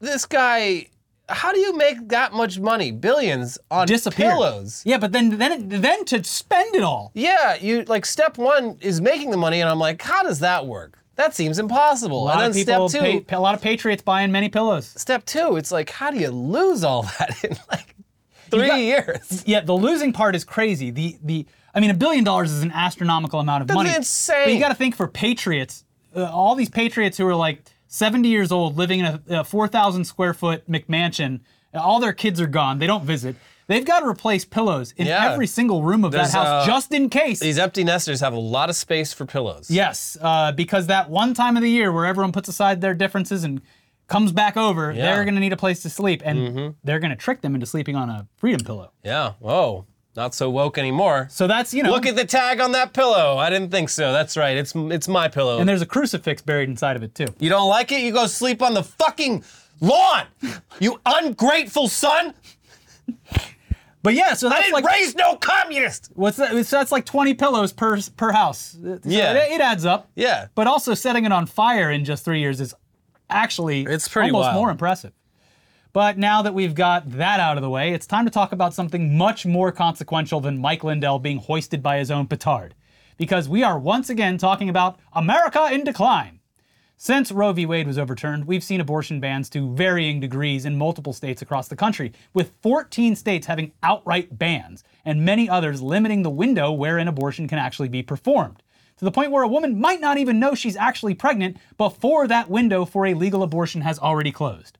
this 0.00 0.26
guy. 0.26 0.88
How 1.26 1.52
do 1.52 1.58
you 1.58 1.74
make 1.74 2.08
that 2.08 2.34
much 2.34 2.58
money, 2.60 2.90
billions 2.90 3.56
on 3.70 3.86
Disappeared. 3.86 4.32
pillows? 4.32 4.82
Yeah, 4.84 4.98
but 4.98 5.12
then 5.12 5.38
then 5.38 5.68
then 5.70 6.04
to 6.06 6.22
spend 6.22 6.74
it 6.74 6.82
all. 6.82 7.12
Yeah, 7.14 7.56
you 7.56 7.84
like 7.84 8.04
step 8.04 8.36
one 8.36 8.76
is 8.82 9.00
making 9.00 9.30
the 9.30 9.38
money, 9.38 9.60
and 9.60 9.70
I'm 9.70 9.78
like, 9.78 10.02
how 10.02 10.22
does 10.22 10.40
that 10.40 10.66
work? 10.66 10.98
That 11.16 11.32
seems 11.34 11.58
impossible. 11.58 12.24
A 12.24 12.24
lot 12.24 12.38
and 12.40 12.48
of 12.48 12.54
then 12.54 12.64
people, 12.66 12.88
step 12.88 13.02
two, 13.02 13.20
pay, 13.22 13.36
a 13.36 13.40
lot 13.40 13.54
of 13.54 13.62
patriots 13.62 14.02
buying 14.02 14.32
many 14.32 14.48
pillows. 14.50 14.92
step 14.96 15.24
two, 15.24 15.56
it's 15.56 15.70
like, 15.72 15.88
how 15.88 16.10
do 16.10 16.18
you 16.18 16.28
lose 16.30 16.82
all 16.84 17.02
that 17.18 17.42
in 17.44 17.56
like 17.70 17.93
three 18.58 18.68
got- 18.68 18.80
years? 18.80 19.42
Yeah, 19.46 19.60
the 19.60 19.72
losing 19.74 20.12
part 20.12 20.34
is 20.34 20.44
crazy. 20.44 20.90
The 20.90 21.16
the 21.22 21.46
I 21.74 21.80
mean, 21.80 21.90
a 21.90 21.94
billion 21.94 22.22
dollars 22.24 22.52
is 22.52 22.62
an 22.62 22.70
astronomical 22.72 23.40
amount 23.40 23.62
of 23.62 23.66
That's 23.68 23.76
money. 23.76 23.94
insane. 23.94 24.44
But 24.46 24.52
you 24.54 24.60
got 24.60 24.68
to 24.68 24.74
think 24.76 24.94
for 24.94 25.08
patriots, 25.08 25.84
uh, 26.14 26.24
all 26.24 26.54
these 26.54 26.70
patriots 26.70 27.18
who 27.18 27.26
are 27.26 27.34
like 27.34 27.64
70 27.88 28.28
years 28.28 28.52
old, 28.52 28.76
living 28.76 29.00
in 29.00 29.06
a, 29.06 29.40
a 29.40 29.44
4,000 29.44 30.04
square 30.04 30.34
foot 30.34 30.68
McMansion, 30.70 31.40
all 31.74 31.98
their 31.98 32.12
kids 32.12 32.40
are 32.40 32.46
gone. 32.46 32.78
They 32.78 32.86
don't 32.86 33.04
visit. 33.04 33.34
They've 33.66 33.84
got 33.84 34.00
to 34.00 34.06
replace 34.06 34.44
pillows 34.44 34.92
in 34.96 35.06
Yeah. 35.06 35.32
every 35.32 35.46
single 35.48 35.82
room 35.82 36.04
of 36.04 36.12
There's, 36.12 36.32
that 36.32 36.46
house 36.46 36.62
uh, 36.62 36.66
just 36.66 36.92
in 36.92 37.08
case. 37.08 37.40
These 37.40 37.58
empty 37.58 37.82
nesters 37.82 38.20
have 38.20 38.34
a 38.34 38.38
lot 38.38 38.68
of 38.70 38.76
space 38.76 39.12
for 39.12 39.24
pillows. 39.26 39.70
Yes, 39.70 40.16
uh, 40.20 40.52
because 40.52 40.86
that 40.88 41.08
one 41.10 41.34
time 41.34 41.56
of 41.56 41.62
the 41.62 41.70
year 41.70 41.90
where 41.90 42.04
everyone 42.06 42.30
puts 42.30 42.48
aside 42.48 42.82
their 42.82 42.94
differences 42.94 43.42
and 43.42 43.62
comes 44.06 44.32
back 44.32 44.56
over, 44.56 44.92
Yeah. 44.92 45.14
they're 45.14 45.24
going 45.24 45.34
to 45.34 45.40
need 45.40 45.52
a 45.52 45.56
place 45.56 45.82
to 45.82 45.90
sleep, 45.90 46.22
and 46.24 46.38
mm-hmm. 46.38 46.68
they're 46.84 46.98
going 47.00 47.10
to 47.10 47.16
trick 47.16 47.40
them 47.40 47.54
into 47.54 47.66
sleeping 47.66 47.96
on 47.96 48.10
a 48.10 48.26
freedom 48.36 48.60
pillow. 48.64 48.92
Yeah. 49.02 49.32
Whoa. 49.40 49.86
Not 50.16 50.32
so 50.34 50.48
woke 50.48 50.78
anymore. 50.78 51.26
So 51.30 51.48
that's 51.48 51.74
you 51.74 51.82
know, 51.82 51.90
Look 51.90 52.06
at 52.06 52.14
the 52.14 52.24
tag 52.24 52.60
on 52.60 52.70
that 52.72 52.92
pillow. 52.92 53.36
I 53.36 53.50
didn't 53.50 53.70
think 53.70 53.88
so. 53.88 54.12
That's 54.12 54.36
right. 54.36 54.56
It's 54.56 54.72
it's 54.76 55.08
my 55.08 55.26
pillow. 55.26 55.58
and 55.58 55.68
there's 55.68 55.82
a 55.82 55.86
crucifix 55.86 56.40
buried 56.40 56.68
inside 56.68 56.94
of 56.94 57.02
it 57.02 57.16
too. 57.16 57.26
you 57.40 57.48
don't 57.50 57.68
like 57.68 57.90
it? 57.90 58.00
You 58.00 58.12
go 58.12 58.26
sleep 58.28 58.62
on 58.62 58.74
the 58.74 58.84
fucking 58.84 59.42
lawn. 59.80 60.26
You 60.78 61.00
ungrateful 61.04 61.88
son. 61.88 62.32
But 64.04 64.12
yeah, 64.12 64.34
so 64.34 64.48
I 64.48 64.50
that's 64.50 64.62
didn't 64.64 64.74
like 64.74 64.84
raise 64.84 65.14
no 65.16 65.34
communist. 65.36 66.10
what's 66.14 66.36
that? 66.36 66.50
So 66.66 66.76
that's 66.76 66.92
like 66.92 67.06
20 67.06 67.32
pillows 67.34 67.72
per 67.72 67.98
per 68.16 68.32
house. 68.32 68.76
So 68.80 69.00
Yeah. 69.04 69.32
it, 69.32 69.52
it 69.52 69.60
adds 69.62 69.86
up. 69.86 70.10
Yeah. 70.14 70.48
But 70.54 70.66
also 70.66 70.92
setting 70.92 71.24
it 71.24 71.32
on 71.32 71.46
fire 71.46 71.90
in 71.90 72.04
just 72.04 72.22
three 72.24 72.40
years 72.40 72.60
is 72.60 72.74
actually 73.30 73.82
It's 73.84 74.08
pretty 74.08 74.30
almost 74.30 74.46
wild. 74.46 74.56
more 74.56 74.70
impressive. 74.70 75.12
But 75.92 76.18
now 76.18 76.42
that 76.42 76.54
we've 76.54 76.74
got 76.74 77.08
that 77.12 77.38
out 77.38 77.56
of 77.56 77.62
the 77.62 77.70
way, 77.70 77.92
it's 77.92 78.06
time 78.06 78.24
to 78.24 78.30
talk 78.30 78.50
about 78.50 78.74
something 78.74 79.16
much 79.16 79.46
more 79.46 79.70
consequential 79.70 80.40
than 80.40 80.58
Mike 80.58 80.82
Lindell 80.82 81.20
being 81.20 81.38
hoisted 81.38 81.84
by 81.84 81.98
his 81.98 82.10
own 82.10 82.26
petard. 82.26 82.74
Because 83.16 83.48
we 83.48 83.62
are 83.62 83.78
once 83.78 84.10
again 84.10 84.36
talking 84.36 84.68
about 84.68 84.98
America 85.12 85.68
in 85.70 85.84
decline. 85.84 86.40
Since 86.96 87.30
Roe 87.30 87.52
v. 87.52 87.64
Wade 87.64 87.86
was 87.86 87.96
overturned, 87.96 88.46
we've 88.46 88.64
seen 88.64 88.80
abortion 88.80 89.20
bans 89.20 89.48
to 89.50 89.72
varying 89.72 90.18
degrees 90.18 90.64
in 90.64 90.76
multiple 90.76 91.12
states 91.12 91.42
across 91.42 91.68
the 91.68 91.76
country, 91.76 92.12
with 92.32 92.50
14 92.62 93.14
states 93.14 93.46
having 93.46 93.70
outright 93.82 94.36
bans, 94.36 94.82
and 95.04 95.24
many 95.24 95.48
others 95.48 95.80
limiting 95.80 96.22
the 96.22 96.30
window 96.30 96.72
wherein 96.72 97.06
abortion 97.06 97.46
can 97.46 97.58
actually 97.58 97.88
be 97.88 98.02
performed. 98.02 98.63
To 98.98 99.04
the 99.04 99.10
point 99.10 99.30
where 99.32 99.42
a 99.42 99.48
woman 99.48 99.80
might 99.80 100.00
not 100.00 100.18
even 100.18 100.38
know 100.38 100.54
she's 100.54 100.76
actually 100.76 101.14
pregnant 101.14 101.56
before 101.76 102.28
that 102.28 102.48
window 102.48 102.84
for 102.84 103.06
a 103.06 103.14
legal 103.14 103.42
abortion 103.42 103.80
has 103.82 103.98
already 103.98 104.30
closed. 104.30 104.78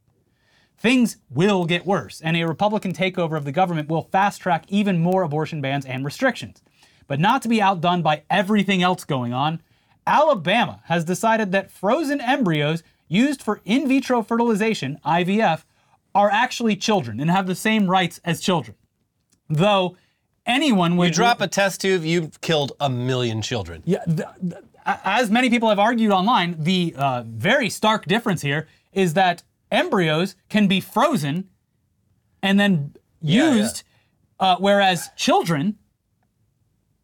things 0.84 1.16
will 1.30 1.64
get 1.64 1.86
worse, 1.86 2.20
and 2.20 2.36
a 2.36 2.44
Republican 2.44 2.92
takeover 2.92 3.38
of 3.38 3.44
the 3.44 3.52
government 3.52 3.88
will 3.88 4.02
fast 4.12 4.40
track 4.40 4.64
even 4.68 4.98
more 4.98 5.22
abortion 5.22 5.60
bans 5.62 5.86
and 5.86 6.04
restrictions. 6.04 6.62
But 7.06 7.20
not 7.20 7.40
to 7.42 7.48
be 7.48 7.62
outdone 7.62 8.02
by 8.02 8.24
everything 8.28 8.82
else 8.82 9.04
going 9.04 9.32
on, 9.32 9.62
Alabama 10.06 10.82
has 10.84 11.04
decided 11.04 11.52
that 11.52 11.70
frozen 11.70 12.20
embryos 12.20 12.82
used 13.08 13.42
for 13.42 13.62
in 13.64 13.88
vitro 13.88 14.22
fertilization, 14.22 14.98
IVF, 15.06 15.64
are 16.14 16.30
actually 16.30 16.76
children 16.76 17.18
and 17.18 17.30
have 17.30 17.46
the 17.46 17.54
same 17.54 17.90
rights 17.90 18.20
as 18.22 18.40
children. 18.40 18.76
Though 19.48 19.96
anyone 20.46 20.96
would 20.96 21.08
You 21.08 21.14
drop 21.14 21.40
a 21.40 21.48
test 21.48 21.80
tube, 21.80 22.04
you've 22.04 22.40
killed 22.40 22.72
a 22.80 22.88
million 22.90 23.42
children. 23.42 23.82
yeah, 23.84 24.04
th- 24.04 24.28
th- 24.40 24.62
as 24.86 25.30
many 25.30 25.48
people 25.50 25.68
have 25.70 25.78
argued 25.78 26.10
online, 26.12 26.56
the 26.58 26.94
uh, 26.96 27.22
very 27.26 27.70
stark 27.70 28.04
difference 28.06 28.42
here 28.42 28.68
is 28.92 29.14
that 29.14 29.42
embryos 29.72 30.36
can 30.48 30.66
be 30.68 30.80
frozen 30.80 31.48
and 32.42 32.60
then 32.60 32.94
Yeah, 33.22 33.44
yeah. 33.44 33.54
used, 33.54 33.82
Uh, 34.40 34.56
whereas 34.58 35.10
children 35.16 35.76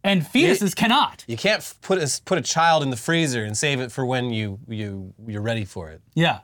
and 0.03 0.23
fetuses 0.23 0.75
cannot. 0.75 1.25
You 1.27 1.37
can't 1.37 1.61
f- 1.61 1.75
put 1.81 1.99
a, 1.99 2.21
put 2.25 2.39
a 2.39 2.43
child 2.43 2.83
in 2.83 2.91
the 2.91 2.97
freezer 2.97 3.45
and 3.45 3.57
save 3.57 3.81
it 3.81 3.93
for 3.93 4.05
when 4.05 4.31
you 4.31 4.59
you 4.69 5.15
you're 5.27 5.41
ready 5.43 5.65
for 5.65 5.91
it. 5.91 6.01
Yeah. 6.15 6.41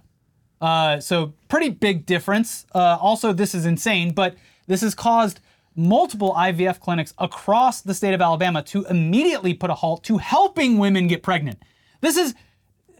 Uh, 0.61 1.01
so 1.01 1.35
pretty 1.49 1.71
big 1.71 2.07
difference. 2.07 2.67
Uh, 2.75 2.97
also, 3.01 3.33
this 3.33 3.55
is 3.55 3.67
insane, 3.67 4.13
but 4.15 4.37
this 4.67 4.81
has 4.81 4.95
caused 4.95 5.41
multiple 5.77 6.33
IVF 6.37 6.81
clinics 6.81 7.13
across 7.19 7.83
the 7.83 7.95
state 7.95 8.15
of 8.15 8.21
Alabama 8.23 8.63
to 8.63 8.85
immediately 8.87 9.53
put 9.55 9.71
a 9.71 9.75
halt 9.75 10.03
to 10.05 10.17
helping 10.19 10.79
women 10.79 11.07
get 11.07 11.23
pregnant. 11.23 11.59
This 12.01 12.17
is 12.17 12.35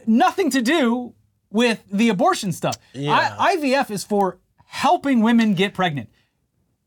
nothing 0.05 0.49
to 0.51 0.61
do 0.61 1.13
with 1.51 1.83
the 1.91 2.09
abortion 2.09 2.51
stuff. 2.51 2.77
Yeah. 2.93 3.35
I- 3.39 3.55
IVF 3.55 3.89
is 3.91 4.03
for 4.03 4.37
helping 4.65 5.21
women 5.21 5.53
get 5.53 5.73
pregnant, 5.73 6.09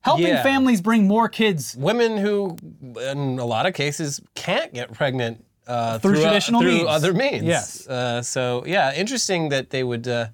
helping 0.03 0.27
Yeah. 0.29 0.43
families 0.43 0.81
bring 0.81 1.07
more 1.09 1.29
kids. 1.29 1.75
Women 1.77 2.19
who, 2.19 2.57
in 3.11 3.39
a 3.39 3.45
lot 3.45 3.67
of 3.67 3.75
cases, 3.75 4.21
can't 4.35 4.73
get 4.73 4.93
pregnant 4.93 5.45
uh, 5.67 5.99
Through 5.99 6.19
uh, 6.19 6.23
traditional 6.23 6.61
through 6.63 6.73
means. 6.79 6.89
other 6.89 7.13
means. 7.15 7.45
Yes. 7.45 7.87
Uh, 7.87 8.23
so 8.23 8.65
yeah, 8.67 8.93
interesting 8.95 9.51
that 9.51 9.71
they 9.71 9.85
would. 9.85 10.07
Uh, 10.09 10.27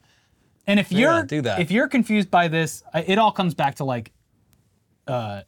And 0.66 0.80
if 0.80 0.90
you're 0.90 1.24
do 1.24 1.42
that. 1.42 1.60
if 1.60 1.70
you're 1.70 1.88
confused 1.88 2.30
by 2.30 2.48
this, 2.48 2.82
it 2.94 3.18
all 3.18 3.32
comes 3.32 3.52
back 3.54 3.74
to 3.76 3.84
like 3.84 4.12
uh, 5.06 5.42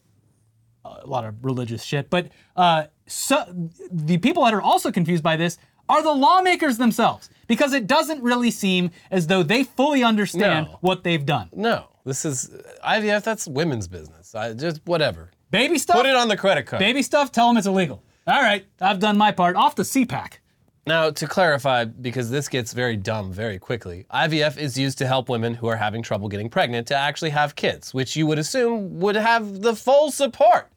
a 0.85 1.07
lot 1.07 1.25
of 1.25 1.45
religious 1.45 1.83
shit. 1.83 2.09
But 2.11 2.29
uh, 2.57 2.85
so 3.07 3.45
the 3.91 4.19
people 4.19 4.45
that 4.45 4.55
are 4.55 4.62
also 4.62 4.91
confused 4.91 5.23
by 5.23 5.37
this 5.37 5.59
are 5.88 6.03
the 6.03 6.12
lawmakers 6.12 6.77
themselves 6.79 7.31
because 7.47 7.73
it 7.73 7.87
doesn't 7.87 8.23
really 8.23 8.50
seem 8.50 8.91
as 9.11 9.27
though 9.27 9.43
they 9.43 9.65
fully 9.65 10.03
understand 10.05 10.67
No. 10.67 10.79
what 10.81 11.03
they've 11.05 11.25
done. 11.25 11.49
no, 11.53 11.88
this 12.05 12.25
is 12.25 12.50
IVF. 12.85 13.23
That's 13.23 13.47
women's 13.49 13.88
business. 13.88 14.35
I 14.35 14.53
just 14.55 14.81
whatever. 14.85 15.31
Baby 15.50 15.79
stuff. 15.79 15.97
Put 15.97 16.07
it 16.07 16.15
on 16.15 16.29
the 16.29 16.37
credit 16.37 16.67
card. 16.67 16.81
Baby 16.81 17.03
stuff. 17.03 17.33
Tell 17.33 17.49
them 17.49 17.57
it's 17.57 17.67
illegal. 17.67 18.03
All 18.27 18.43
right, 18.43 18.67
I've 18.81 18.99
done 18.99 19.17
my 19.17 19.33
part. 19.33 19.57
Off 19.57 19.75
the 19.77 19.83
CPAC. 19.83 20.35
Now, 20.88 21.11
to 21.11 21.26
clarify, 21.26 21.85
because 21.85 22.30
this 22.30 22.49
gets 22.49 22.73
very 22.73 22.97
dumb 22.97 23.30
very 23.30 23.59
quickly, 23.59 24.07
IVF 24.11 24.57
is 24.57 24.78
used 24.78 24.97
to 24.99 25.07
help 25.07 25.28
women 25.28 25.52
who 25.52 25.66
are 25.66 25.76
having 25.76 26.02
trouble 26.02 26.28
getting 26.28 26.49
pregnant 26.49 26.88
to 26.88 26.95
actually 26.95 27.28
have 27.30 27.54
kids, 27.54 27.92
which 27.92 28.16
you 28.16 28.26
would 28.26 28.38
assume 28.38 28.99
would 28.99 29.14
have 29.14 29.61
the 29.61 29.76
full 29.76 30.11
support 30.11 30.71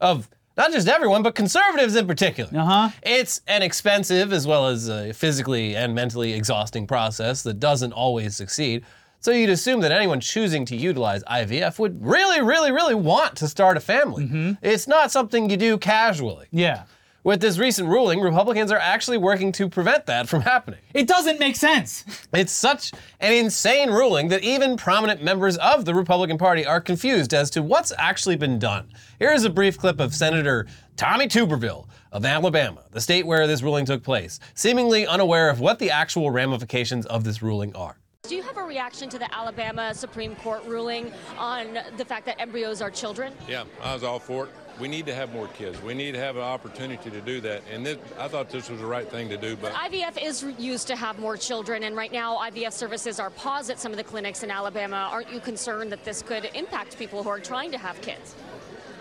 of 0.00 0.30
not 0.56 0.70
just 0.70 0.86
everyone, 0.86 1.24
but 1.24 1.34
conservatives 1.34 1.96
in 1.96 2.06
particular. 2.06 2.50
Uh-huh. 2.56 2.90
It's 3.02 3.40
an 3.48 3.62
expensive 3.62 4.32
as 4.32 4.46
well 4.46 4.68
as 4.68 4.88
a 4.88 5.12
physically 5.12 5.74
and 5.74 5.92
mentally 5.92 6.34
exhausting 6.34 6.86
process 6.86 7.42
that 7.42 7.58
doesn't 7.58 7.92
always 7.92 8.36
succeed. 8.36 8.84
So 9.20 9.32
you'd 9.32 9.50
assume 9.50 9.80
that 9.80 9.90
anyone 9.90 10.20
choosing 10.20 10.64
to 10.66 10.76
utilize 10.76 11.24
IVF 11.24 11.80
would 11.80 12.04
really, 12.04 12.40
really, 12.40 12.70
really 12.70 12.94
want 12.94 13.34
to 13.38 13.48
start 13.48 13.76
a 13.76 13.80
family. 13.80 14.56
It's 14.62 14.86
not 14.86 15.10
something 15.10 15.50
you 15.50 15.56
do 15.56 15.78
casually. 15.78 16.46
Yeah. 16.52 16.84
With 17.24 17.40
this 17.40 17.58
recent 17.58 17.88
ruling, 17.88 18.20
Republicans 18.20 18.70
are 18.70 18.78
actually 18.78 19.18
working 19.18 19.50
to 19.52 19.68
prevent 19.68 20.06
that 20.06 20.28
from 20.28 20.42
happening. 20.42 20.78
It 20.94 21.08
doesn't 21.08 21.40
make 21.40 21.56
sense. 21.56 22.04
It's 22.32 22.52
such 22.52 22.92
an 23.18 23.32
insane 23.32 23.90
ruling 23.90 24.28
that 24.28 24.44
even 24.44 24.76
prominent 24.76 25.20
members 25.20 25.56
of 25.56 25.84
the 25.84 25.94
Republican 25.94 26.38
Party 26.38 26.64
are 26.64 26.80
confused 26.80 27.34
as 27.34 27.50
to 27.50 27.62
what's 27.62 27.92
actually 27.98 28.36
been 28.36 28.60
done. 28.60 28.92
Here 29.18 29.32
is 29.32 29.44
a 29.44 29.50
brief 29.50 29.76
clip 29.78 29.98
of 29.98 30.14
Senator 30.14 30.68
Tommy 30.96 31.26
Tuberville 31.26 31.88
of 32.12 32.24
Alabama, 32.24 32.84
the 32.92 33.00
state 33.00 33.26
where 33.26 33.48
this 33.48 33.62
ruling 33.62 33.84
took 33.84 34.04
place, 34.04 34.38
seemingly 34.54 35.04
unaware 35.04 35.50
of 35.50 35.58
what 35.58 35.80
the 35.80 35.90
actual 35.90 36.30
ramifications 36.30 37.04
of 37.06 37.24
this 37.24 37.42
ruling 37.42 37.74
are. 37.74 37.98
Do 38.22 38.36
you 38.36 38.42
have 38.42 38.58
a 38.58 38.62
reaction 38.62 39.08
to 39.08 39.18
the 39.18 39.32
Alabama 39.34 39.92
Supreme 39.92 40.36
Court 40.36 40.64
ruling 40.66 41.12
on 41.36 41.78
the 41.96 42.04
fact 42.04 42.26
that 42.26 42.40
embryos 42.40 42.80
are 42.80 42.90
children? 42.90 43.32
Yeah, 43.48 43.64
I 43.82 43.94
was 43.94 44.04
all 44.04 44.20
for 44.20 44.44
it. 44.44 44.50
We 44.80 44.88
need 44.88 45.06
to 45.06 45.14
have 45.14 45.32
more 45.32 45.48
kids. 45.48 45.80
We 45.82 45.94
need 45.94 46.12
to 46.12 46.20
have 46.20 46.36
an 46.36 46.42
opportunity 46.42 47.10
to 47.10 47.20
do 47.20 47.40
that. 47.40 47.62
And 47.72 47.84
this, 47.84 47.98
I 48.18 48.28
thought 48.28 48.48
this 48.50 48.70
was 48.70 48.80
the 48.80 48.86
right 48.86 49.10
thing 49.10 49.28
to 49.28 49.36
do, 49.36 49.56
but 49.56 49.72
IVF 49.72 50.22
is 50.22 50.44
used 50.58 50.86
to 50.88 50.96
have 50.96 51.18
more 51.18 51.36
children, 51.36 51.82
and 51.82 51.96
right 51.96 52.12
now 52.12 52.36
IVF 52.36 52.72
services 52.72 53.18
are 53.18 53.30
paused 53.30 53.70
at 53.70 53.80
some 53.80 53.90
of 53.90 53.98
the 53.98 54.04
clinics 54.04 54.42
in 54.42 54.50
Alabama. 54.50 55.08
Aren't 55.10 55.32
you 55.32 55.40
concerned 55.40 55.90
that 55.92 56.04
this 56.04 56.22
could 56.22 56.48
impact 56.54 56.96
people 56.98 57.22
who 57.22 57.28
are 57.28 57.40
trying 57.40 57.70
to 57.72 57.78
have 57.78 58.00
kids? 58.02 58.34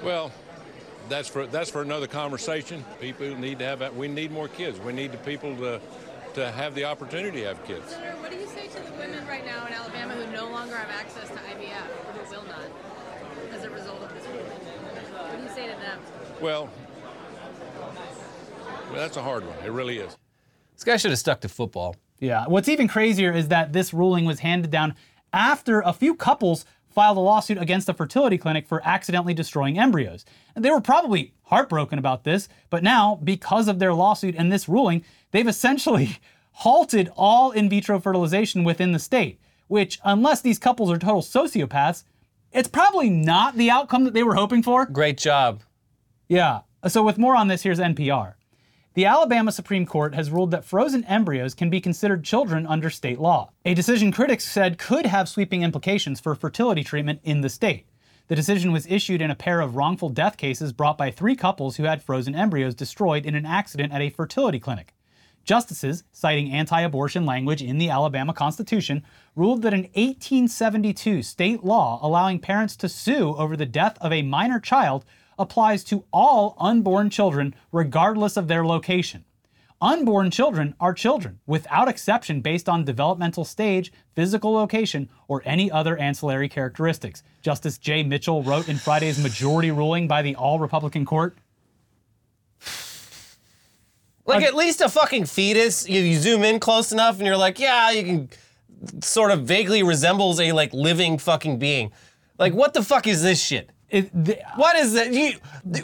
well, 0.03 0.31
that's 1.09 1.27
for 1.27 1.47
that's 1.47 1.69
for 1.69 1.81
another 1.81 2.07
conversation. 2.07 2.83
People 2.99 3.35
need 3.35 3.59
to 3.59 3.65
have 3.65 3.79
that. 3.79 3.95
We 3.95 4.07
need 4.07 4.31
more 4.31 4.47
kids. 4.47 4.79
We 4.79 4.93
need 4.93 5.11
the 5.11 5.17
people 5.19 5.55
to 5.57 5.79
to 6.35 6.51
have 6.51 6.75
the 6.75 6.85
opportunity 6.85 7.41
to 7.41 7.47
have 7.47 7.63
kids. 7.65 7.89
Senator, 7.89 8.17
what 8.21 8.29
do 8.29 8.37
you 8.37 8.47
say 8.47 8.67
to 8.67 8.79
the 8.79 8.91
women 8.97 9.25
right 9.27 9.45
now 9.45 9.65
in 9.65 9.73
Alabama 9.73 10.13
who 10.13 10.31
no 10.31 10.49
longer 10.49 10.75
have 10.75 10.89
access 10.89 11.27
to 11.29 11.35
IVF 11.35 11.87
or 12.05 12.13
who 12.13 12.35
will 12.35 12.45
not 12.45 12.61
as 13.53 13.63
a 13.63 13.69
result 13.69 14.01
of 14.03 14.13
this 14.13 14.25
ruling? 14.27 14.45
What 14.45 15.37
do 15.37 15.43
you 15.43 15.49
say 15.49 15.65
to 15.65 15.79
them? 15.79 15.99
Well, 16.41 16.69
well, 18.91 18.95
that's 18.95 19.17
a 19.17 19.21
hard 19.21 19.45
one. 19.45 19.57
It 19.65 19.71
really 19.71 19.97
is. 19.97 20.15
This 20.73 20.83
guy 20.83 20.97
should 20.97 21.11
have 21.11 21.19
stuck 21.19 21.41
to 21.41 21.49
football. 21.49 21.95
Yeah. 22.19 22.45
What's 22.47 22.69
even 22.69 22.87
crazier 22.87 23.31
is 23.31 23.47
that 23.49 23.73
this 23.73 23.93
ruling 23.93 24.25
was 24.25 24.39
handed 24.39 24.71
down 24.71 24.95
after 25.33 25.81
a 25.81 25.93
few 25.93 26.15
couples 26.15 26.65
filed 26.97 27.17
a 27.17 27.21
lawsuit 27.21 27.59
against 27.59 27.89
a 27.89 27.93
fertility 27.93 28.39
clinic 28.39 28.67
for 28.67 28.81
accidentally 28.83 29.33
destroying 29.33 29.77
embryos. 29.77 30.25
And 30.55 30.65
they 30.65 30.71
were 30.71 30.81
probably 30.81 31.33
heartbroken 31.43 31.99
about 31.99 32.23
this, 32.23 32.49
but 32.71 32.81
now, 32.81 33.19
because 33.23 33.67
of 33.67 33.77
their 33.77 33.93
lawsuit 33.93 34.33
and 34.35 34.51
this 34.51 34.67
ruling, 34.67 35.03
they've 35.31 35.47
essentially 35.47 36.17
halted 36.53 37.11
all 37.15 37.51
in 37.51 37.69
vitro 37.69 37.99
fertilization 37.99 38.63
within 38.63 38.93
the 38.93 38.99
state, 38.99 39.39
which, 39.67 39.99
unless 40.03 40.41
these 40.41 40.57
couples 40.57 40.89
are 40.89 40.97
total 40.97 41.21
sociopaths, 41.21 42.03
it's 42.51 42.67
probably 42.67 43.11
not 43.11 43.57
the 43.57 43.69
outcome 43.69 44.03
that 44.05 44.15
they 44.15 44.23
were 44.23 44.33
hoping 44.33 44.63
for. 44.63 44.87
Great 44.87 45.19
job. 45.19 45.61
Yeah. 46.27 46.61
So, 46.87 47.03
with 47.03 47.17
more 47.17 47.35
on 47.35 47.47
this, 47.47 47.63
here's 47.63 47.79
NPR. 47.79 48.33
The 48.93 49.05
Alabama 49.05 49.51
Supreme 49.51 49.85
Court 49.85 50.15
has 50.15 50.31
ruled 50.31 50.51
that 50.51 50.65
frozen 50.65 51.03
embryos 51.03 51.53
can 51.53 51.69
be 51.69 51.79
considered 51.79 52.23
children 52.23 52.65
under 52.65 52.89
state 52.89 53.19
law, 53.19 53.51
a 53.63 53.75
decision 53.75 54.11
critics 54.11 54.43
said 54.43 54.79
could 54.79 55.05
have 55.05 55.29
sweeping 55.29 55.61
implications 55.61 56.19
for 56.19 56.33
fertility 56.33 56.83
treatment 56.83 57.19
in 57.23 57.41
the 57.41 57.49
state. 57.49 57.85
The 58.27 58.35
decision 58.35 58.71
was 58.71 58.87
issued 58.87 59.21
in 59.21 59.29
a 59.29 59.35
pair 59.35 59.61
of 59.61 59.75
wrongful 59.75 60.09
death 60.09 60.35
cases 60.35 60.73
brought 60.73 60.97
by 60.97 61.11
three 61.11 61.35
couples 61.35 61.77
who 61.77 61.83
had 61.83 62.01
frozen 62.01 62.35
embryos 62.35 62.75
destroyed 62.75 63.25
in 63.25 63.35
an 63.35 63.45
accident 63.45 63.93
at 63.93 64.01
a 64.01 64.09
fertility 64.09 64.59
clinic. 64.59 64.93
Justices, 65.45 66.03
citing 66.11 66.51
anti 66.51 66.81
abortion 66.81 67.25
language 67.25 67.61
in 67.61 67.77
the 67.77 67.89
Alabama 67.89 68.33
Constitution, 68.33 69.03
ruled 69.35 69.61
that 69.61 69.73
an 69.73 69.83
1872 69.93 71.21
state 71.23 71.63
law 71.63 71.99
allowing 72.01 72.39
parents 72.39 72.75
to 72.75 72.89
sue 72.89 73.33
over 73.35 73.55
the 73.55 73.65
death 73.65 73.97
of 74.01 74.11
a 74.11 74.23
minor 74.23 74.59
child 74.59 75.05
applies 75.37 75.83
to 75.85 76.03
all 76.11 76.55
unborn 76.59 77.09
children, 77.09 77.55
regardless 77.71 78.37
of 78.37 78.47
their 78.47 78.65
location. 78.65 79.23
Unborn 79.79 80.31
children 80.31 80.73
are 80.79 80.93
children, 80.93 81.39
without 81.45 81.87
exception 81.87 82.41
based 82.41 82.67
on 82.67 82.83
developmental 82.83 83.45
stage, 83.45 83.93
physical 84.15 84.53
location, 84.53 85.07
or 85.27 85.43
any 85.45 85.69
other 85.69 85.95
ancillary 85.97 86.49
characteristics, 86.49 87.21
Justice 87.43 87.77
Jay 87.77 88.01
Mitchell 88.01 88.41
wrote 88.41 88.67
in 88.67 88.77
Friday's 88.77 89.21
majority 89.21 89.69
ruling 89.69 90.07
by 90.07 90.23
the 90.23 90.35
all 90.35 90.57
Republican 90.57 91.05
court. 91.05 91.37
Like 94.25 94.43
uh, 94.43 94.47
at 94.47 94.55
least 94.55 94.81
a 94.81 94.89
fucking 94.89 95.25
fetus, 95.25 95.87
you, 95.87 96.01
you 96.01 96.17
zoom 96.17 96.43
in 96.43 96.59
close 96.59 96.91
enough 96.91 97.17
and 97.17 97.27
you're 97.27 97.37
like, 97.37 97.59
yeah, 97.59 97.91
you 97.91 98.03
can 98.03 98.29
sort 99.01 99.29
of 99.29 99.43
vaguely 99.43 99.83
resembles 99.83 100.39
a 100.39 100.53
like 100.53 100.73
living 100.73 101.19
fucking 101.19 101.59
being. 101.59 101.91
Like 102.39 102.53
what 102.53 102.73
the 102.73 102.83
fuck 102.83 103.05
is 103.05 103.21
this 103.21 103.41
shit? 103.41 103.69
It, 103.89 104.11
the, 104.25 104.37
What 104.57 104.75
is 104.75 104.93
that? 104.93 105.13
You 105.13 105.33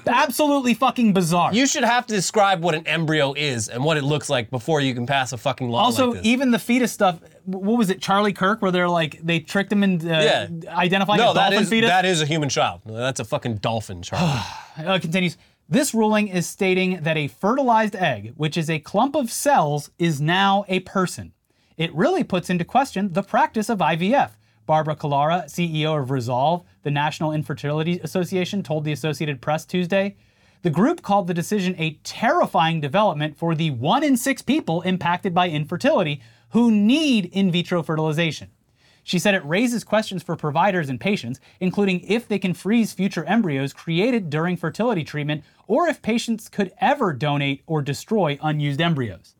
absolutely 0.07 0.73
fucking 0.73 1.13
bizarre. 1.13 1.53
you 1.53 1.65
should 1.65 1.83
have 1.85 2.05
to 2.07 2.13
describe 2.13 2.61
what 2.61 2.75
an 2.75 2.85
embryo 2.85 3.33
is 3.33 3.69
and 3.69 3.83
what 3.83 3.95
it 3.97 4.03
looks 4.03 4.29
like 4.29 4.49
before 4.49 4.81
you 4.81 4.93
can 4.93 5.05
pass 5.05 5.31
a 5.33 5.37
fucking 5.37 5.69
law 5.69 5.83
Also, 5.85 6.07
like 6.07 6.17
this. 6.17 6.25
even 6.25 6.51
the 6.51 6.59
fetus 6.59 6.91
stuff. 6.91 7.19
What 7.45 7.77
was 7.77 7.89
it, 7.89 8.01
Charlie 8.01 8.33
Kirk, 8.33 8.61
where 8.61 8.71
they're 8.71 8.89
like 8.89 9.19
they 9.23 9.39
tricked 9.39 9.71
him 9.71 9.83
into 9.83 10.07
uh, 10.13 10.21
Yeah. 10.21 10.47
identifying 10.77 11.19
no, 11.19 11.31
a 11.31 11.33
dolphin 11.33 11.59
is 11.63 11.69
fetus? 11.69 11.89
that 11.89 12.05
is 12.05 12.21
a 12.21 12.25
human 12.25 12.49
child. 12.49 12.81
That's 12.85 13.19
a 13.19 13.25
fucking 13.25 13.57
dolphin 13.57 14.01
child. 14.01 14.41
Uh, 14.75 14.97
continues. 14.97 15.37
This 15.69 15.93
ruling 15.93 16.29
is 16.29 16.47
stating 16.47 17.03
that 17.03 17.15
a 17.15 17.27
fertilized 17.27 17.95
egg, 17.95 18.33
which 18.37 18.57
is 18.57 18.71
a 18.71 18.79
clump 18.79 19.15
of 19.15 19.31
cells, 19.31 19.91
is 19.99 20.19
now 20.19 20.65
a 20.67 20.79
person. 20.79 21.31
It 21.77 21.93
really 21.93 22.23
puts 22.23 22.49
into 22.49 22.65
question 22.65 23.13
the 23.13 23.21
practice 23.21 23.69
of 23.69 23.77
IVF, 23.77 24.31
Barbara 24.65 24.95
Collura, 24.95 25.45
CEO 25.45 25.99
of 25.99 26.11
Resolve, 26.11 26.63
the 26.83 26.91
National 26.91 27.31
Infertility 27.31 27.99
Association, 27.99 28.63
told 28.63 28.83
the 28.83 28.91
Associated 28.91 29.41
Press 29.41 29.65
Tuesday. 29.65 30.15
The 30.61 30.69
group 30.69 31.01
called 31.01 31.27
the 31.27 31.33
decision 31.33 31.75
a 31.77 31.99
terrifying 32.03 32.79
development 32.79 33.37
for 33.37 33.53
the 33.53 33.71
one 33.71 34.03
in 34.03 34.15
six 34.15 34.41
people 34.41 34.81
impacted 34.81 35.33
by 35.33 35.49
infertility 35.49 36.21
who 36.51 36.71
need 36.71 37.25
in 37.25 37.51
vitro 37.51 37.83
fertilization. 37.83 38.49
She 39.03 39.19
said 39.19 39.35
it 39.35 39.45
raises 39.45 39.83
questions 39.83 40.23
for 40.23 40.37
providers 40.37 40.87
and 40.87 40.99
patients, 40.99 41.41
including 41.59 41.99
if 42.07 42.27
they 42.27 42.39
can 42.39 42.53
freeze 42.53 42.93
future 42.93 43.25
embryos 43.25 43.73
created 43.73 44.29
during 44.29 44.55
fertility 44.55 45.03
treatment 45.03 45.43
or 45.67 45.89
if 45.89 46.01
patients 46.01 46.47
could 46.47 46.71
ever 46.79 47.11
donate 47.11 47.63
or 47.67 47.81
destroy 47.81 48.39
unused 48.41 48.79
embryos. 48.79 49.35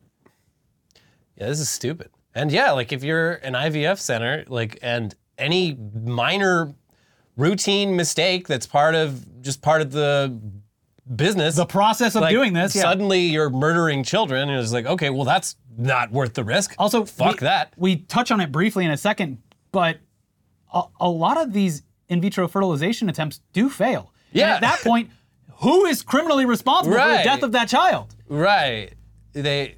Yeah, 1.36 1.48
this 1.48 1.60
is 1.60 1.70
stupid. 1.70 2.10
And 2.34 2.50
yeah, 2.50 2.72
like 2.72 2.92
if 2.92 3.04
you're 3.04 3.34
an 3.34 3.54
IVF 3.54 3.98
center, 3.98 4.44
like 4.48 4.78
and 4.82 5.14
any 5.38 5.76
minor 5.94 6.74
routine 7.36 7.96
mistake 7.96 8.46
that's 8.48 8.66
part 8.66 8.94
of 8.94 9.42
just 9.42 9.62
part 9.62 9.80
of 9.80 9.92
the 9.92 10.38
business, 11.16 11.56
The 11.56 11.66
process 11.66 12.14
of 12.14 12.22
like, 12.22 12.32
doing 12.32 12.52
this, 12.52 12.74
yeah. 12.74 12.82
suddenly 12.82 13.20
you're 13.20 13.50
murdering 13.50 14.02
children, 14.04 14.48
and 14.48 14.58
it's 14.60 14.72
like, 14.72 14.86
okay, 14.86 15.10
well 15.10 15.24
that's 15.24 15.56
not 15.76 16.10
worth 16.12 16.34
the 16.34 16.44
risk. 16.44 16.74
Also, 16.78 17.04
fuck 17.04 17.40
we, 17.40 17.44
that. 17.46 17.72
We 17.76 17.96
touch 17.96 18.30
on 18.30 18.40
it 18.40 18.50
briefly 18.52 18.84
in 18.84 18.90
a 18.90 18.96
second, 18.96 19.42
but 19.72 19.98
a, 20.72 20.82
a 21.00 21.08
lot 21.08 21.36
of 21.36 21.52
these 21.52 21.82
in 22.08 22.20
vitro 22.20 22.48
fertilization 22.48 23.08
attempts 23.08 23.40
do 23.52 23.68
fail. 23.68 24.12
And 24.30 24.40
Yeah. 24.40 24.54
at 24.54 24.60
that 24.62 24.80
point, 24.80 25.10
who 25.58 25.84
is 25.86 26.02
criminally 26.02 26.46
responsible 26.46 26.96
for 26.96 27.08
the 27.08 27.22
death 27.22 27.42
of 27.42 27.52
that 27.52 27.68
child? 27.68 28.14
Right. 28.28 28.92
They. 29.32 29.76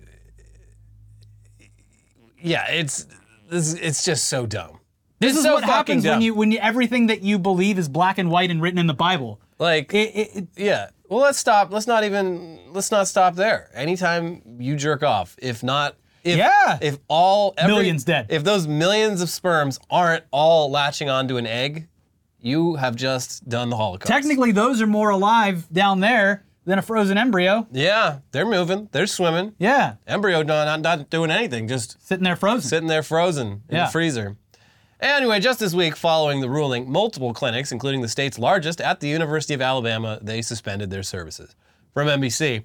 Yeah, 2.46 2.70
it's 2.70 3.06
this. 3.50 3.74
It's 3.74 4.04
just 4.04 4.24
so 4.28 4.46
dumb. 4.46 4.78
This 5.18 5.30
It's 5.30 5.38
is 5.38 5.44
so 5.44 5.54
what 5.54 5.64
happens 5.64 6.02
fucking 6.04 6.10
when 6.10 6.12
dumb. 6.18 6.20
you 6.22 6.34
when 6.34 6.52
you, 6.52 6.58
everything 6.58 7.06
that 7.08 7.22
you 7.22 7.38
believe 7.38 7.78
is 7.78 7.88
black 7.88 8.18
and 8.18 8.30
white 8.30 8.50
and 8.50 8.60
written 8.62 8.78
in 8.78 8.86
the 8.86 8.94
Bible. 8.94 9.40
Like, 9.58 9.92
It, 9.94 10.14
it, 10.14 10.36
it- 10.36 10.48
yeah. 10.56 10.90
Well, 11.08 11.20
let's 11.20 11.38
stop. 11.38 11.72
Let's 11.72 11.86
not 11.86 12.04
even. 12.04 12.58
Let's 12.72 12.90
not 12.90 13.06
stop 13.08 13.34
there. 13.36 13.70
Anytime 13.74 14.42
you 14.58 14.76
jerk 14.76 15.02
off, 15.02 15.36
if 15.40 15.62
not. 15.62 15.96
If, 16.24 16.36
Yeah. 16.36 16.78
If 16.80 16.98
all 17.08 17.54
every, 17.56 17.72
Millions 17.74 18.02
dead. 18.04 18.26
If 18.28 18.42
those 18.42 18.66
millions 18.66 19.22
of 19.22 19.30
sperms 19.30 19.78
aren't 19.88 20.24
all 20.32 20.70
latching 20.70 21.08
onto 21.08 21.36
an 21.36 21.46
egg, 21.46 21.86
you 22.40 22.74
have 22.74 22.96
just 22.96 23.48
done 23.48 23.70
the 23.70 23.76
Holocaust. 23.76 24.08
technically, 24.08 24.50
those 24.52 24.82
are 24.82 24.86
more 24.88 25.10
alive 25.10 25.66
down 25.72 26.00
there 26.00 26.44
than 26.66 26.78
a 26.78 26.82
frozen 26.82 27.16
embryo. 27.16 27.66
Yeah, 27.72 28.18
they're 28.32 28.44
moving. 28.44 28.88
They're 28.92 29.06
swimming. 29.06 29.54
Yeah, 29.58 29.94
Embryo 30.06 30.42
not, 30.42 30.80
not, 30.82 31.08
doing 31.08 31.30
anything. 31.30 31.68
Just 31.68 32.04
sitting 32.06 32.24
there 32.24 32.36
frozen. 32.36 32.68
sitting 32.68 32.88
there 32.88 33.02
frozen 33.02 33.62
in 33.68 33.76
Yeah. 33.76 33.86
the 33.86 33.90
freezer. 33.92 34.36
Anyway, 35.00 35.38
just 35.40 35.60
this 35.60 35.74
week 35.74 35.94
following 35.94 36.40
the 36.40 36.48
ruling, 36.50 36.90
multiple 36.90 37.32
clinics, 37.32 37.70
including 37.70 38.00
the 38.00 38.08
state's 38.08 38.38
largest 38.38 38.80
at 38.80 39.00
the 39.00 39.08
University 39.08 39.54
of 39.54 39.60
Alabama, 39.62 40.18
they 40.22 40.42
suspended 40.42 40.90
their 40.90 41.02
services. 41.02 41.54
From 41.94 42.08
NBC. 42.08 42.64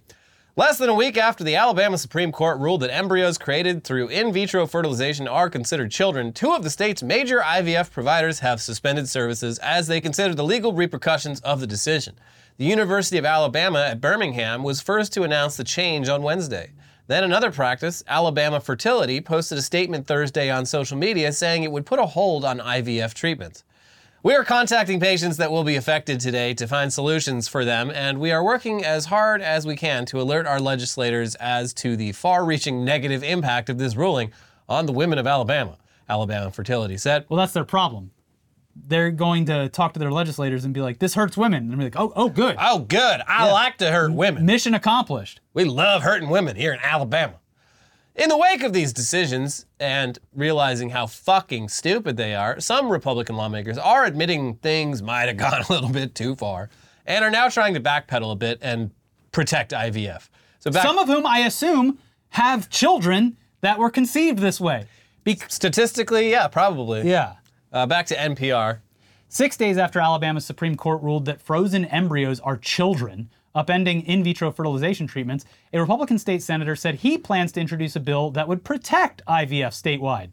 Less 0.57 0.77
than 0.77 0.89
a 0.89 0.93
week 0.93 1.17
after 1.17 1.43
the 1.45 1.55
Alabama 1.55 1.97
Supreme 1.97 2.31
Court 2.33 2.59
ruled 2.59 2.81
that 2.81 2.93
embryos 2.93 3.37
created 3.37 3.83
through 3.85 4.07
in 4.09 4.33
vitro 4.33 4.67
fertilization 4.67 5.25
are 5.27 5.49
considered 5.49 5.91
children, 5.91 6.33
two 6.33 6.51
of 6.51 6.63
the 6.63 6.69
state's 6.69 7.01
major 7.01 7.39
IVF 7.41 7.89
providers 7.91 8.39
have 8.39 8.61
suspended 8.61 9.07
services 9.07 9.57
as 9.59 9.87
they 9.87 10.01
consider 10.01 10.33
the 10.35 10.43
legal 10.43 10.73
repercussions 10.73 11.39
of 11.41 11.61
the 11.61 11.67
decision. 11.67 12.15
The 12.61 12.67
University 12.67 13.17
of 13.17 13.25
Alabama 13.25 13.79
at 13.79 13.99
Birmingham 13.99 14.61
was 14.61 14.81
first 14.81 15.13
to 15.13 15.23
announce 15.23 15.57
the 15.57 15.63
change 15.63 16.07
on 16.09 16.21
Wednesday. 16.21 16.73
Then 17.07 17.23
another 17.23 17.49
practice, 17.51 18.03
Alabama 18.07 18.59
Fertility, 18.59 19.19
posted 19.19 19.57
a 19.57 19.63
statement 19.63 20.05
Thursday 20.05 20.47
on 20.51 20.67
social 20.67 20.95
media 20.95 21.33
saying 21.33 21.63
it 21.63 21.71
would 21.71 21.87
put 21.87 21.97
a 21.97 22.05
hold 22.05 22.45
on 22.45 22.59
IVF 22.59 23.15
treatments. 23.15 23.63
We 24.21 24.35
are 24.35 24.43
contacting 24.43 24.99
patients 24.99 25.37
that 25.37 25.49
will 25.51 25.63
be 25.63 25.75
affected 25.75 26.19
today 26.19 26.53
to 26.53 26.67
find 26.67 26.93
solutions 26.93 27.47
for 27.47 27.65
them, 27.65 27.89
and 27.89 28.19
we 28.19 28.29
are 28.31 28.43
working 28.43 28.85
as 28.85 29.05
hard 29.05 29.41
as 29.41 29.65
we 29.65 29.75
can 29.75 30.05
to 30.05 30.21
alert 30.21 30.45
our 30.45 30.59
legislators 30.59 31.33
as 31.33 31.73
to 31.73 31.95
the 31.95 32.11
far 32.11 32.45
reaching 32.45 32.85
negative 32.85 33.23
impact 33.23 33.71
of 33.71 33.79
this 33.79 33.95
ruling 33.95 34.31
on 34.69 34.85
the 34.85 34.93
women 34.93 35.17
of 35.17 35.25
Alabama. 35.25 35.79
Alabama 36.07 36.51
Fertility 36.51 36.97
said. 36.97 37.25
well, 37.27 37.39
that's 37.39 37.53
their 37.53 37.63
problem. 37.63 38.11
They're 38.75 39.11
going 39.11 39.45
to 39.45 39.69
talk 39.69 39.93
to 39.93 39.99
their 39.99 40.11
legislators 40.11 40.65
and 40.65 40.73
be 40.73 40.81
like, 40.81 40.99
"This 40.99 41.13
hurts 41.13 41.37
women," 41.37 41.69
and 41.69 41.77
be 41.77 41.83
like, 41.85 41.99
"Oh, 41.99 42.11
oh, 42.15 42.29
good, 42.29 42.55
Oh, 42.59 42.79
good. 42.79 43.21
I 43.27 43.51
like 43.51 43.77
to 43.77 43.91
hurt 43.91 44.13
women. 44.13 44.45
mission 44.45 44.73
accomplished." 44.73 45.41
We 45.53 45.63
love 45.65 46.03
hurting 46.03 46.29
women 46.29 46.55
here 46.55 46.73
in 46.73 46.79
Alabama. 46.81 47.35
In 48.15 48.27
the 48.29 48.37
wake 48.37 48.61
of 48.63 48.73
these 48.73 48.91
decisions 48.91 49.65
and 49.79 50.19
realizing 50.35 50.89
how 50.89 51.07
fucking 51.07 51.69
stupid 51.69 52.17
they 52.17 52.35
are, 52.35 52.59
some 52.59 52.89
Republican 52.89 53.37
lawmakers 53.37 53.77
are 53.77 54.05
admitting 54.05 54.55
things 54.55 55.01
might 55.01 55.27
have 55.27 55.37
gone 55.37 55.61
a 55.67 55.71
little 55.71 55.89
bit 55.89 56.13
too 56.13 56.35
far 56.35 56.69
and 57.05 57.23
are 57.23 57.31
now 57.31 57.47
trying 57.49 57.73
to 57.73 57.79
backpedal 57.79 58.31
a 58.31 58.35
bit 58.35 58.59
and 58.61 58.91
protect 59.31 59.71
IVF. 59.71 60.29
So 60.59 60.69
back, 60.71 60.83
Some 60.85 60.97
of 60.99 61.07
whom 61.07 61.25
I 61.25 61.39
assume 61.39 61.99
have 62.29 62.69
children 62.69 63.37
that 63.61 63.79
were 63.79 63.89
conceived 63.89 64.39
this 64.39 64.59
way. 64.59 64.85
Be- 65.23 65.39
statistically, 65.47 66.31
yeah, 66.31 66.47
probably. 66.47 67.07
yeah. 67.09 67.35
Uh, 67.71 67.85
back 67.85 68.05
to 68.07 68.15
NPR. 68.15 68.79
Six 69.29 69.55
days 69.55 69.77
after 69.77 70.01
Alabama's 70.01 70.45
Supreme 70.45 70.75
Court 70.75 71.01
ruled 71.01 71.23
that 71.25 71.41
frozen 71.41 71.85
embryos 71.85 72.41
are 72.41 72.57
children, 72.57 73.29
upending 73.55 74.03
in 74.03 74.25
vitro 74.25 74.51
fertilization 74.51 75.07
treatments, 75.07 75.45
a 75.71 75.79
Republican 75.79 76.19
state 76.19 76.43
senator 76.43 76.75
said 76.75 76.95
he 76.95 77.17
plans 77.17 77.53
to 77.53 77.61
introduce 77.61 77.95
a 77.95 78.01
bill 78.01 78.29
that 78.31 78.49
would 78.49 78.65
protect 78.65 79.25
IVF 79.25 79.69
statewide. 79.69 80.31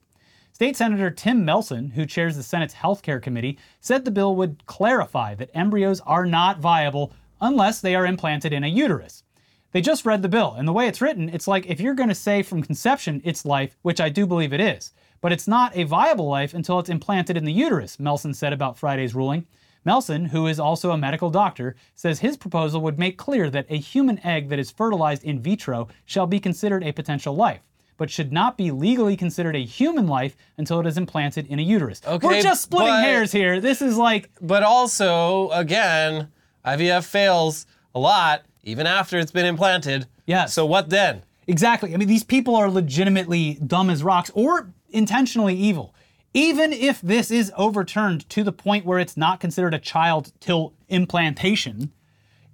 State 0.52 0.76
Senator 0.76 1.12
Tim 1.12 1.44
Melson, 1.44 1.90
who 1.90 2.04
chairs 2.04 2.34
the 2.34 2.42
Senate's 2.42 2.74
Health 2.74 3.02
Care 3.02 3.20
Committee, 3.20 3.56
said 3.80 4.04
the 4.04 4.10
bill 4.10 4.34
would 4.34 4.66
clarify 4.66 5.36
that 5.36 5.50
embryos 5.54 6.00
are 6.00 6.26
not 6.26 6.58
viable 6.58 7.12
unless 7.40 7.80
they 7.80 7.94
are 7.94 8.04
implanted 8.04 8.52
in 8.52 8.64
a 8.64 8.68
uterus. 8.68 9.22
They 9.70 9.80
just 9.80 10.04
read 10.04 10.22
the 10.22 10.28
bill, 10.28 10.54
and 10.54 10.66
the 10.66 10.72
way 10.72 10.88
it's 10.88 11.00
written, 11.00 11.28
it's 11.28 11.46
like 11.46 11.66
if 11.66 11.78
you're 11.78 11.94
going 11.94 12.08
to 12.08 12.14
say 12.16 12.42
from 12.42 12.64
conception 12.64 13.22
it's 13.24 13.44
life, 13.44 13.76
which 13.82 14.00
I 14.00 14.08
do 14.08 14.26
believe 14.26 14.52
it 14.52 14.60
is, 14.60 14.92
but 15.20 15.32
it's 15.32 15.48
not 15.48 15.76
a 15.76 15.84
viable 15.84 16.28
life 16.28 16.54
until 16.54 16.78
it's 16.78 16.88
implanted 16.90 17.36
in 17.36 17.44
the 17.44 17.52
uterus, 17.52 17.98
Melson 17.98 18.34
said 18.34 18.52
about 18.52 18.78
Friday's 18.78 19.14
ruling. 19.14 19.46
Melson, 19.84 20.26
who 20.26 20.46
is 20.46 20.60
also 20.60 20.90
a 20.90 20.98
medical 20.98 21.30
doctor, 21.30 21.74
says 21.94 22.20
his 22.20 22.36
proposal 22.36 22.80
would 22.82 22.98
make 22.98 23.16
clear 23.16 23.48
that 23.50 23.66
a 23.70 23.78
human 23.78 24.18
egg 24.26 24.48
that 24.48 24.58
is 24.58 24.70
fertilized 24.70 25.24
in 25.24 25.40
vitro 25.40 25.88
shall 26.04 26.26
be 26.26 26.40
considered 26.40 26.84
a 26.84 26.92
potential 26.92 27.34
life, 27.34 27.60
but 27.96 28.10
should 28.10 28.32
not 28.32 28.58
be 28.58 28.70
legally 28.70 29.16
considered 29.16 29.56
a 29.56 29.64
human 29.64 30.06
life 30.06 30.36
until 30.58 30.80
it 30.80 30.86
is 30.86 30.98
implanted 30.98 31.46
in 31.46 31.58
a 31.58 31.62
uterus. 31.62 32.02
Okay, 32.06 32.26
We're 32.26 32.42
just 32.42 32.62
splitting 32.62 32.88
but- 32.88 33.02
hairs 33.04 33.32
here. 33.32 33.60
This 33.60 33.80
is 33.80 33.96
like 33.96 34.30
But 34.42 34.62
also, 34.62 35.48
again, 35.50 36.28
IVF 36.66 37.04
fails 37.04 37.64
a 37.94 37.98
lot 37.98 38.42
even 38.64 38.86
after 38.86 39.18
it's 39.18 39.32
been 39.32 39.46
implanted. 39.46 40.06
Yes. 40.26 40.52
So 40.52 40.66
what 40.66 40.90
then? 40.90 41.22
Exactly. 41.46 41.94
I 41.94 41.96
mean, 41.96 42.08
these 42.08 42.24
people 42.24 42.54
are 42.56 42.70
legitimately 42.70 43.54
dumb 43.66 43.88
as 43.88 44.02
rocks 44.02 44.30
or 44.34 44.74
intentionally 44.90 45.54
evil. 45.54 45.94
Even 46.34 46.72
if 46.72 47.00
this 47.00 47.30
is 47.30 47.52
overturned 47.56 48.28
to 48.30 48.44
the 48.44 48.52
point 48.52 48.84
where 48.84 48.98
it's 48.98 49.16
not 49.16 49.40
considered 49.40 49.74
a 49.74 49.78
child 49.78 50.32
till 50.40 50.74
implantation, 50.88 51.92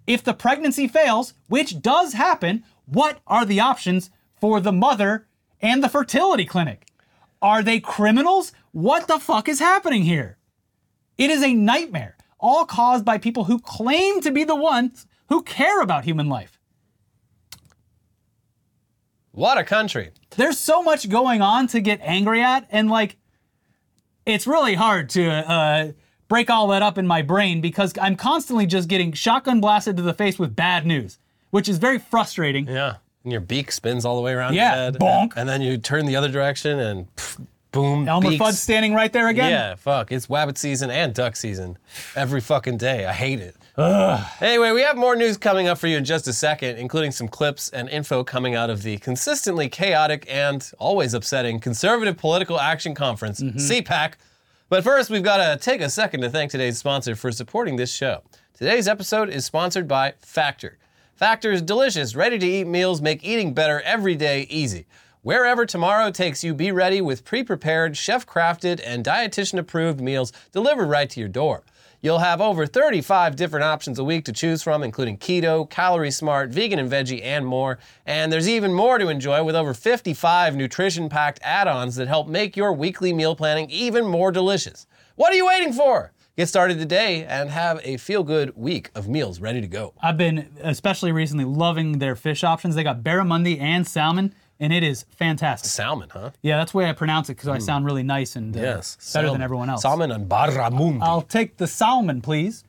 if 0.06 0.22
the 0.22 0.34
pregnancy 0.34 0.86
fails, 0.86 1.34
which 1.48 1.80
does 1.80 2.12
happen, 2.12 2.64
what 2.86 3.20
are 3.26 3.44
the 3.44 3.60
options 3.60 4.10
for 4.40 4.60
the 4.60 4.72
mother 4.72 5.26
and 5.60 5.82
the 5.82 5.88
fertility 5.88 6.44
clinic? 6.44 6.86
Are 7.40 7.62
they 7.62 7.80
criminals? 7.80 8.52
What 8.72 9.08
the 9.08 9.18
fuck 9.18 9.48
is 9.48 9.60
happening 9.60 10.02
here? 10.02 10.38
It 11.16 11.30
is 11.30 11.42
a 11.42 11.54
nightmare, 11.54 12.16
all 12.38 12.64
caused 12.66 13.04
by 13.04 13.18
people 13.18 13.44
who 13.44 13.58
claim 13.58 14.20
to 14.20 14.30
be 14.30 14.44
the 14.44 14.56
ones 14.56 15.06
who 15.28 15.42
care 15.42 15.80
about 15.80 16.04
human 16.04 16.28
life. 16.28 16.53
What 19.34 19.58
a 19.58 19.64
country. 19.64 20.10
there's 20.36 20.58
so 20.58 20.82
much 20.82 21.08
going 21.08 21.42
on 21.42 21.66
to 21.68 21.80
get 21.80 22.00
angry 22.02 22.42
at 22.42 22.66
and 22.70 22.88
like 22.90 23.16
it's 24.26 24.46
really 24.46 24.74
hard 24.74 25.10
to 25.10 25.28
uh, 25.28 25.92
break 26.28 26.48
all 26.50 26.68
that 26.68 26.82
up 26.82 26.96
in 26.98 27.06
my 27.06 27.20
brain 27.22 27.60
because 27.60 27.92
i'm 28.00 28.16
constantly 28.16 28.66
just 28.66 28.88
getting 28.88 29.12
shotgun 29.12 29.60
blasted 29.60 29.96
to 29.96 30.02
the 30.02 30.14
face 30.14 30.38
with 30.38 30.56
bad 30.56 30.86
news 30.86 31.18
which 31.50 31.68
is 31.68 31.78
very 31.78 31.98
frustrating 31.98 32.66
Yeah. 32.66 32.96
And 33.22 33.32
your 33.32 33.40
beak 33.40 33.72
spins 33.72 34.04
all 34.04 34.16
the 34.16 34.22
way 34.22 34.32
around 34.32 34.52
Yeah, 34.54 34.74
your 34.74 34.84
head. 34.84 34.94
bonk. 34.98 35.32
And 35.36 35.48
then 35.48 35.62
you 35.62 35.78
turn 35.78 36.04
the 36.04 36.14
other 36.16 36.28
direction 36.28 36.78
and 36.78 37.06
pff, 37.16 37.46
boom. 37.74 38.08
elmer 38.08 38.30
beaks. 38.30 38.42
fudd's 38.42 38.60
standing 38.60 38.94
right 38.94 39.12
there 39.12 39.28
again 39.28 39.50
Yeah, 39.50 39.74
fuck. 39.74 40.12
It's 40.12 40.28
wabbit 40.28 40.56
season 40.56 40.90
and 40.90 41.12
duck 41.12 41.37
season 41.37 41.76
every 42.16 42.40
fucking 42.40 42.78
day. 42.78 43.04
I 43.04 43.12
hate 43.12 43.40
it. 43.40 43.56
Ugh. 43.76 44.24
Anyway, 44.40 44.70
we 44.70 44.82
have 44.82 44.96
more 44.96 45.16
news 45.16 45.37
coming 45.37 45.66
up 45.66 45.78
for 45.78 45.88
you 45.88 45.96
in 45.96 46.04
just 46.04 46.28
a 46.28 46.32
second, 46.32 46.78
including 46.78 47.10
some 47.10 47.26
clips 47.26 47.68
and 47.70 47.88
info 47.88 48.22
coming 48.22 48.54
out 48.54 48.70
of 48.70 48.82
the 48.82 48.98
consistently 48.98 49.68
chaotic 49.68 50.24
and 50.30 50.70
always 50.78 51.12
upsetting 51.12 51.58
Conservative 51.58 52.16
Political 52.16 52.60
Action 52.60 52.94
Conference, 52.94 53.40
mm-hmm. 53.40 53.58
CPAC. 53.58 54.12
But 54.68 54.84
first, 54.84 55.10
we've 55.10 55.24
got 55.24 55.38
to 55.38 55.62
take 55.62 55.80
a 55.80 55.90
second 55.90 56.20
to 56.20 56.30
thank 56.30 56.50
today's 56.50 56.78
sponsor 56.78 57.16
for 57.16 57.32
supporting 57.32 57.76
this 57.76 57.92
show. 57.92 58.22
Today's 58.56 58.87
episode 58.87 59.28
is 59.28 59.44
sponsored 59.44 59.88
by 59.88 60.14
Factor. 60.20 60.78
Factor's 61.16 61.60
delicious, 61.60 62.14
ready 62.16 62.38
to 62.38 62.46
eat 62.46 62.66
meals 62.66 63.00
make 63.00 63.24
eating 63.24 63.54
better 63.54 63.80
every 63.82 64.14
day 64.14 64.46
easy. 64.50 64.87
Wherever 65.24 65.64
tomorrow 65.64 66.10
takes 66.10 66.44
you, 66.44 66.52
be 66.52 66.70
ready 66.70 67.00
with 67.00 67.24
pre 67.24 67.42
prepared, 67.42 67.96
chef 67.96 68.26
crafted, 68.26 68.78
and 68.84 69.02
dietitian 69.02 69.58
approved 69.58 69.98
meals 69.98 70.34
delivered 70.52 70.88
right 70.88 71.08
to 71.08 71.18
your 71.18 71.30
door. 71.30 71.62
You'll 72.02 72.18
have 72.18 72.42
over 72.42 72.66
35 72.66 73.34
different 73.34 73.64
options 73.64 73.98
a 73.98 74.04
week 74.04 74.26
to 74.26 74.34
choose 74.34 74.62
from, 74.62 74.82
including 74.82 75.16
keto, 75.16 75.66
calorie 75.70 76.10
smart, 76.10 76.50
vegan 76.50 76.78
and 76.78 76.92
veggie, 76.92 77.24
and 77.24 77.46
more. 77.46 77.78
And 78.04 78.30
there's 78.30 78.46
even 78.46 78.74
more 78.74 78.98
to 78.98 79.08
enjoy 79.08 79.42
with 79.42 79.56
over 79.56 79.72
55 79.72 80.56
nutrition 80.56 81.08
packed 81.08 81.40
add 81.42 81.68
ons 81.68 81.96
that 81.96 82.06
help 82.06 82.28
make 82.28 82.54
your 82.54 82.74
weekly 82.74 83.14
meal 83.14 83.34
planning 83.34 83.70
even 83.70 84.06
more 84.06 84.30
delicious. 84.30 84.87
What 85.14 85.32
are 85.32 85.37
you 85.37 85.46
waiting 85.46 85.72
for? 85.72 86.12
Get 86.37 86.48
started 86.48 86.78
today 86.78 87.24
and 87.24 87.48
have 87.48 87.80
a 87.82 87.96
feel 87.96 88.24
good 88.24 88.54
week 88.56 88.90
of 88.94 89.08
meals 89.08 89.40
ready 89.40 89.62
to 89.62 89.68
go. 89.68 89.94
I've 90.02 90.18
been 90.18 90.48
especially 90.60 91.12
recently 91.12 91.44
loving 91.44 91.98
their 91.98 92.16
fish 92.16 92.44
options. 92.44 92.74
They 92.74 92.82
got 92.82 93.02
barramundi 93.02 93.58
and 93.58 93.87
salmon, 93.87 94.34
and 94.60 94.72
it 94.72 94.82
is 94.82 95.04
fantastic. 95.10 95.70
Salmon, 95.70 96.08
huh? 96.10 96.30
Yeah, 96.42 96.56
that's 96.58 96.72
the 96.72 96.78
way 96.78 96.88
I 96.88 96.92
pronounce 96.92 97.28
it 97.28 97.34
because 97.36 97.48
I 97.48 97.58
sound 97.58 97.84
really 97.84 98.02
nice 98.02 98.36
and 98.36 98.56
uh, 98.56 98.60
better 98.60 98.82
Salmon. 98.82 99.32
than 99.32 99.42
everyone 99.42 99.70
else. 99.70 99.82
Salmon 99.82 100.10
and 100.10 100.28
barramundi. 100.28 101.00
I'll 101.02 101.22
take 101.22 101.56
the 101.56 101.66
salmon, 101.66 102.20
please. 102.20 102.64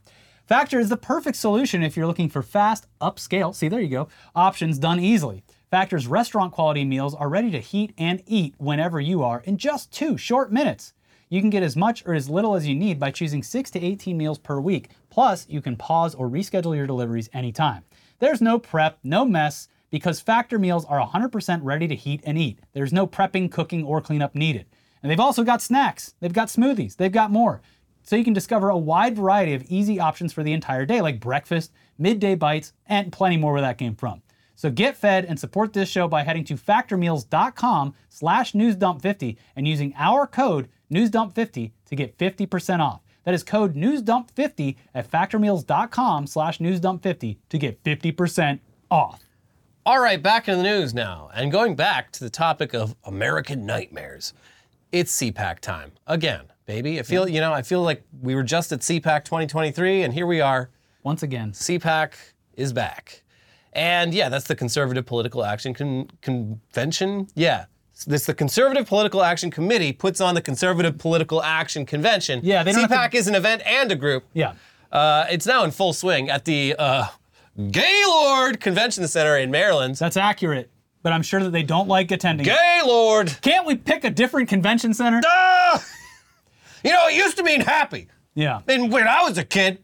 Factor 0.47 0.79
is 0.79 0.89
the 0.89 0.97
perfect 0.97 1.37
solution 1.37 1.81
if 1.81 1.97
you're 1.97 2.05
looking 2.05 2.29
for 2.29 2.43
fast, 2.43 2.85
upscale, 3.01 3.53
see, 3.55 3.67
there 3.67 3.79
you 3.81 3.87
go, 3.89 4.07
options 4.35 4.77
done 4.77 4.99
easily. 4.99 5.43
Factor's 5.71 6.05
restaurant 6.05 6.51
quality 6.53 6.85
meals 6.85 7.15
are 7.15 7.27
ready 7.29 7.49
to 7.49 7.59
heat 7.59 7.93
and 7.97 8.21
eat 8.27 8.53
whenever 8.57 9.01
you 9.01 9.23
are 9.23 9.41
in 9.45 9.57
just 9.57 9.91
two 9.91 10.17
short 10.17 10.51
minutes. 10.51 10.93
You 11.29 11.41
can 11.41 11.49
get 11.49 11.63
as 11.63 11.75
much 11.75 12.05
or 12.05 12.13
as 12.13 12.29
little 12.29 12.55
as 12.55 12.67
you 12.67 12.75
need 12.75 12.99
by 12.99 13.09
choosing 13.09 13.41
6 13.41 13.71
to 13.71 13.83
18 13.83 14.15
meals 14.15 14.37
per 14.37 14.59
week. 14.59 14.89
Plus, 15.09 15.47
you 15.49 15.59
can 15.61 15.75
pause 15.75 16.13
or 16.13 16.29
reschedule 16.29 16.75
your 16.75 16.85
deliveries 16.85 17.29
anytime. 17.33 17.83
There's 18.19 18.41
no 18.41 18.59
prep, 18.59 18.99
no 19.03 19.25
mess, 19.25 19.67
because 19.95 20.19
Factor 20.19 20.59
meals 20.59 20.83
are 20.83 20.99
100% 20.99 21.59
ready 21.63 21.87
to 21.87 21.95
heat 21.95 22.19
and 22.25 22.37
eat. 22.37 22.59
There's 22.73 22.91
no 22.91 23.07
prepping, 23.07 23.49
cooking, 23.49 23.85
or 23.85 24.01
cleanup 24.01 24.35
needed. 24.35 24.65
And 25.01 25.09
they've 25.09 25.17
also 25.21 25.45
got 25.45 25.61
snacks, 25.61 26.15
they've 26.19 26.33
got 26.33 26.49
smoothies, 26.49 26.97
they've 26.97 27.09
got 27.09 27.31
more. 27.31 27.61
So 28.03 28.17
you 28.17 28.25
can 28.25 28.33
discover 28.33 28.67
a 28.67 28.77
wide 28.77 29.15
variety 29.15 29.53
of 29.53 29.63
easy 29.69 29.97
options 29.97 30.33
for 30.33 30.43
the 30.43 30.51
entire 30.51 30.85
day, 30.85 30.99
like 30.99 31.21
breakfast, 31.21 31.71
midday 31.97 32.35
bites, 32.35 32.73
and 32.85 33.09
plenty 33.09 33.37
more 33.37 33.53
where 33.53 33.61
that 33.61 33.77
came 33.77 33.95
from. 33.95 34.21
So 34.57 34.69
get 34.69 34.97
fed 34.97 35.23
and 35.23 35.39
support 35.39 35.71
this 35.71 35.87
show 35.87 36.09
by 36.09 36.23
heading 36.23 36.43
to 36.43 36.55
factormeals.com 36.55 37.95
slash 38.09 38.51
newsdump50 38.51 39.37
and 39.55 39.65
using 39.65 39.93
our 39.95 40.27
code 40.27 40.67
newsdump50 40.91 41.71
to 41.85 41.95
get 41.95 42.17
50% 42.17 42.81
off. 42.81 42.99
That 43.23 43.33
is 43.33 43.43
code 43.43 43.75
newsdump50 43.75 44.75
at 44.93 45.09
factormeals.com 45.09 46.27
slash 46.27 46.57
newsdump50 46.57 47.37
to 47.47 47.57
get 47.57 47.81
50% 47.81 48.59
off. 48.91 49.24
All 49.87 49.99
right, 49.99 50.21
back 50.21 50.47
in 50.47 50.57
the 50.57 50.63
news 50.63 50.95
now, 50.95 51.29
and 51.35 51.51
going 51.51 51.75
back 51.75 52.11
to 52.13 52.23
the 52.23 52.29
topic 52.29 52.73
of 52.73 52.95
American 53.03 53.65
nightmares. 53.67 54.33
It's 54.91 55.15
CPAC 55.21 55.59
time 55.59 55.91
again, 56.07 56.45
baby. 56.65 56.97
I 56.99 57.03
feel, 57.03 57.27
you 57.27 57.39
know, 57.39 57.53
I 57.53 57.61
feel 57.61 57.83
like 57.83 58.03
we 58.21 58.33
were 58.33 58.41
just 58.43 58.71
at 58.71 58.79
CPAC 58.79 59.25
2023, 59.25 60.01
and 60.03 60.13
here 60.13 60.25
we 60.25 60.41
are. 60.41 60.69
Once 61.03 61.21
again, 61.21 61.51
CPAC 61.51 62.13
is 62.55 62.73
back, 62.73 63.21
and 63.73 64.11
yeah, 64.13 64.29
that's 64.29 64.47
the 64.47 64.55
Conservative 64.55 65.05
Political 65.05 65.43
Action 65.45 65.73
Con- 65.75 66.09
Convention. 66.21 67.27
Yeah, 67.35 67.65
this 68.07 68.25
the 68.25 68.33
Conservative 68.33 68.87
Political 68.87 69.21
Action 69.21 69.51
Committee 69.51 69.93
puts 69.93 70.19
on 70.19 70.33
the 70.33 70.41
Conservative 70.41 70.97
Political 70.97 71.43
Action 71.43 71.85
Convention. 71.85 72.39
Yeah, 72.41 72.63
they 72.63 72.71
don't 72.71 72.89
CPAC 72.89 73.11
to- 73.11 73.17
is 73.17 73.27
an 73.27 73.35
event 73.35 73.61
and 73.67 73.91
a 73.91 73.95
group. 73.95 74.23
yeah. 74.33 74.53
Uh, 74.91 75.25
it's 75.29 75.45
now 75.45 75.63
in 75.65 75.71
full 75.71 75.91
swing 75.93 76.29
at 76.29 76.45
the 76.45 76.73
uh, 76.79 77.07
Gaylord 77.71 78.59
Convention 78.59 79.07
Center 79.07 79.37
in 79.37 79.49
Maryland. 79.51 79.95
That's 79.95 80.17
accurate, 80.17 80.69
but 81.03 81.13
I'm 81.13 81.21
sure 81.23 81.41
that 81.43 81.51
they 81.51 81.63
don't 81.63 81.87
like 81.87 82.11
attending. 82.11 82.45
Gaylord. 82.45 83.35
Can't 83.41 83.65
we 83.65 83.75
pick 83.75 84.03
a 84.03 84.09
different 84.09 84.49
convention 84.49 84.93
center? 84.93 85.21
Ah! 85.25 85.83
You 86.83 86.91
know, 86.91 87.07
it 87.07 87.15
used 87.15 87.37
to 87.37 87.43
mean 87.43 87.61
happy. 87.61 88.07
Yeah. 88.35 88.59
And 88.67 88.91
when 88.91 89.07
I 89.07 89.23
was 89.23 89.37
a 89.37 89.43
kid, 89.45 89.79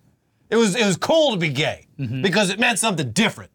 it 0.50 0.56
was 0.58 0.76
it 0.76 0.86
was 0.86 0.98
cool 0.98 1.32
to 1.32 1.38
be 1.38 1.50
gay 1.50 1.88
Mm-hmm. 2.00 2.24
because 2.24 2.50
it 2.50 2.60
meant 2.60 2.80
something 2.80 3.12
different. 3.12 3.52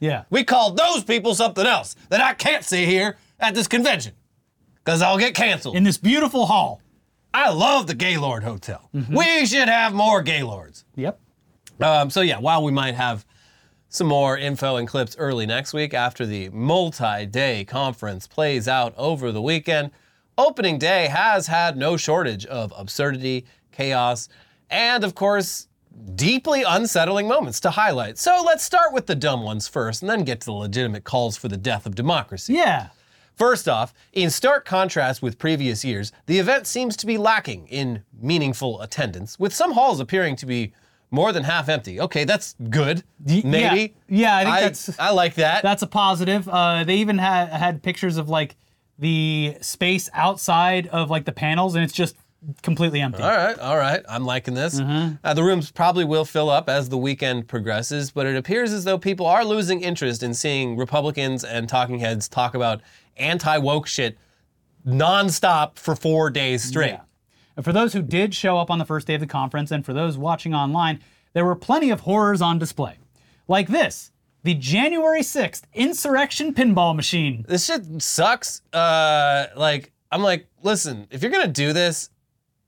Yeah. 0.00 0.24
We 0.30 0.42
called 0.42 0.76
those 0.76 1.04
people 1.04 1.34
something 1.36 1.64
else 1.64 1.94
that 2.08 2.20
I 2.20 2.34
can't 2.34 2.64
say 2.64 2.84
here 2.84 3.16
at 3.38 3.54
this 3.54 3.68
convention 3.68 4.14
because 4.84 5.00
I'll 5.00 5.16
get 5.18 5.34
canceled. 5.36 5.76
In 5.76 5.84
this 5.84 5.96
beautiful 5.96 6.46
hall. 6.46 6.82
I 7.32 7.50
love 7.50 7.86
the 7.86 7.94
Gaylord 7.94 8.42
Hotel. 8.42 8.88
Mm-hmm. 8.94 9.14
We 9.14 9.46
should 9.46 9.68
have 9.68 9.94
more 9.94 10.22
Gaylords. 10.22 10.84
Yep. 10.96 11.20
Um, 11.80 12.10
so 12.10 12.20
yeah, 12.22 12.38
while 12.40 12.64
we 12.64 12.72
might 12.72 12.96
have 12.96 13.24
some 13.88 14.06
more 14.06 14.36
info 14.36 14.76
and 14.76 14.86
clips 14.86 15.16
early 15.18 15.46
next 15.46 15.72
week 15.72 15.94
after 15.94 16.26
the 16.26 16.50
multi-day 16.50 17.64
conference 17.64 18.26
plays 18.26 18.68
out 18.68 18.94
over 18.96 19.32
the 19.32 19.40
weekend, 19.40 19.90
opening 20.36 20.78
day 20.78 21.06
has 21.06 21.46
had 21.46 21.76
no 21.76 21.96
shortage 21.96 22.44
of 22.46 22.72
absurdity, 22.76 23.46
chaos, 23.72 24.28
and 24.68 25.04
of 25.04 25.14
course, 25.14 25.68
deeply 26.14 26.62
unsettling 26.62 27.26
moments 27.26 27.60
to 27.60 27.70
highlight. 27.70 28.18
So 28.18 28.42
let's 28.44 28.62
start 28.62 28.92
with 28.92 29.06
the 29.06 29.14
dumb 29.14 29.42
ones 29.42 29.66
first 29.66 30.02
and 30.02 30.10
then 30.10 30.22
get 30.22 30.40
to 30.42 30.46
the 30.46 30.52
legitimate 30.52 31.04
calls 31.04 31.36
for 31.36 31.48
the 31.48 31.56
death 31.56 31.86
of 31.86 31.94
democracy. 31.94 32.54
Yeah. 32.54 32.88
First 33.34 33.68
off, 33.68 33.94
in 34.12 34.30
stark 34.30 34.64
contrast 34.64 35.22
with 35.22 35.38
previous 35.38 35.84
years, 35.84 36.12
the 36.26 36.38
event 36.38 36.66
seems 36.66 36.96
to 36.98 37.06
be 37.06 37.16
lacking 37.16 37.68
in 37.68 38.02
meaningful 38.20 38.80
attendance, 38.82 39.38
with 39.38 39.54
some 39.54 39.72
halls 39.72 40.00
appearing 40.00 40.36
to 40.36 40.46
be 40.46 40.72
more 41.10 41.32
than 41.32 41.44
half 41.44 41.68
empty. 41.68 42.00
Okay, 42.00 42.24
that's 42.24 42.54
good. 42.68 43.02
Y- 43.24 43.42
Maybe. 43.44 43.94
yeah. 44.08 44.18
Yeah, 44.20 44.36
I 44.36 44.44
think 44.44 44.56
that's- 44.56 44.98
I 44.98 45.10
like 45.10 45.34
that. 45.36 45.62
That's 45.62 45.82
a 45.82 45.86
positive. 45.86 46.48
Uh, 46.48 46.84
they 46.84 46.96
even 46.96 47.18
had 47.18 47.48
had 47.48 47.82
pictures 47.82 48.16
of 48.16 48.28
like 48.28 48.56
the 48.98 49.56
space 49.60 50.10
outside 50.12 50.86
of 50.88 51.08
like 51.10 51.24
the 51.24 51.32
panels, 51.32 51.74
and 51.74 51.84
it's 51.84 51.92
just 51.94 52.16
completely 52.62 53.00
empty. 53.00 53.22
all 53.22 53.30
right, 53.30 53.58
all 53.58 53.76
right. 53.76 54.02
I'm 54.08 54.24
liking 54.24 54.54
this. 54.54 54.80
Mm-hmm. 54.80 55.14
Uh, 55.24 55.34
the 55.34 55.42
rooms 55.42 55.70
probably 55.72 56.04
will 56.04 56.24
fill 56.24 56.50
up 56.50 56.68
as 56.68 56.88
the 56.88 56.98
weekend 56.98 57.48
progresses, 57.48 58.10
but 58.12 58.26
it 58.26 58.36
appears 58.36 58.72
as 58.72 58.84
though 58.84 58.98
people 58.98 59.26
are 59.26 59.44
losing 59.44 59.80
interest 59.82 60.22
in 60.22 60.34
seeing 60.34 60.76
Republicans 60.76 61.42
and 61.42 61.68
talking 61.68 61.98
heads 61.98 62.28
talk 62.28 62.54
about 62.54 62.80
anti 63.16 63.58
woke 63.58 63.86
shit 63.86 64.16
nonstop 64.86 65.76
for 65.78 65.94
four 65.96 66.30
days 66.30 66.62
straight. 66.64 66.90
Yeah. 66.92 67.00
And 67.58 67.64
for 67.64 67.72
those 67.72 67.92
who 67.92 68.02
did 68.02 68.36
show 68.36 68.56
up 68.56 68.70
on 68.70 68.78
the 68.78 68.84
first 68.84 69.08
day 69.08 69.14
of 69.14 69.20
the 69.20 69.26
conference, 69.26 69.72
and 69.72 69.84
for 69.84 69.92
those 69.92 70.16
watching 70.16 70.54
online, 70.54 71.00
there 71.32 71.44
were 71.44 71.56
plenty 71.56 71.90
of 71.90 72.00
horrors 72.02 72.40
on 72.40 72.56
display, 72.60 72.98
like 73.48 73.66
this: 73.66 74.12
the 74.44 74.54
January 74.54 75.22
6th 75.22 75.62
insurrection 75.74 76.54
pinball 76.54 76.94
machine. 76.94 77.44
this 77.48 77.64
shit 77.66 78.00
sucks. 78.00 78.62
Uh, 78.72 79.46
like 79.56 79.90
I'm 80.12 80.22
like, 80.22 80.46
listen, 80.62 81.08
if 81.10 81.20
you're 81.20 81.32
gonna 81.32 81.48
do 81.48 81.72
this, 81.72 82.10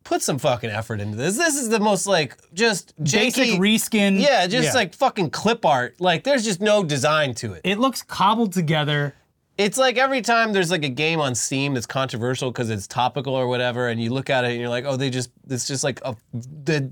put 0.02 0.22
some 0.22 0.38
fucking 0.40 0.70
effort 0.70 1.00
into 1.00 1.16
this. 1.16 1.36
This 1.36 1.54
is 1.54 1.68
the 1.68 1.78
most 1.78 2.08
like 2.08 2.36
just 2.52 2.92
Basic 3.00 3.60
reskin. 3.60 4.20
Yeah, 4.20 4.48
just 4.48 4.70
Yeah. 4.70 4.74
like 4.74 4.92
fucking 4.96 5.30
clip 5.30 5.64
art. 5.64 6.00
Like 6.00 6.24
there's 6.24 6.42
just 6.44 6.60
no 6.60 6.82
design 6.82 7.34
to 7.36 7.52
it. 7.52 7.60
It 7.62 7.78
looks 7.78 8.02
cobbled 8.02 8.52
together. 8.52 9.14
It's 9.60 9.76
like 9.76 9.98
every 9.98 10.22
time 10.22 10.54
there's 10.54 10.70
like 10.70 10.84
a 10.84 10.88
game 10.88 11.20
on 11.20 11.34
Steam 11.34 11.74
that's 11.74 11.84
controversial 11.84 12.50
because 12.50 12.70
it's 12.70 12.86
topical 12.86 13.34
or 13.34 13.46
whatever, 13.46 13.88
and 13.88 14.02
you 14.02 14.08
look 14.10 14.30
at 14.30 14.44
it 14.44 14.52
and 14.52 14.60
you're 14.60 14.70
like, 14.70 14.86
oh, 14.86 14.96
they 14.96 15.10
just 15.10 15.30
it's 15.50 15.66
just 15.66 15.84
like 15.84 16.00
a 16.02 16.16
the 16.32 16.90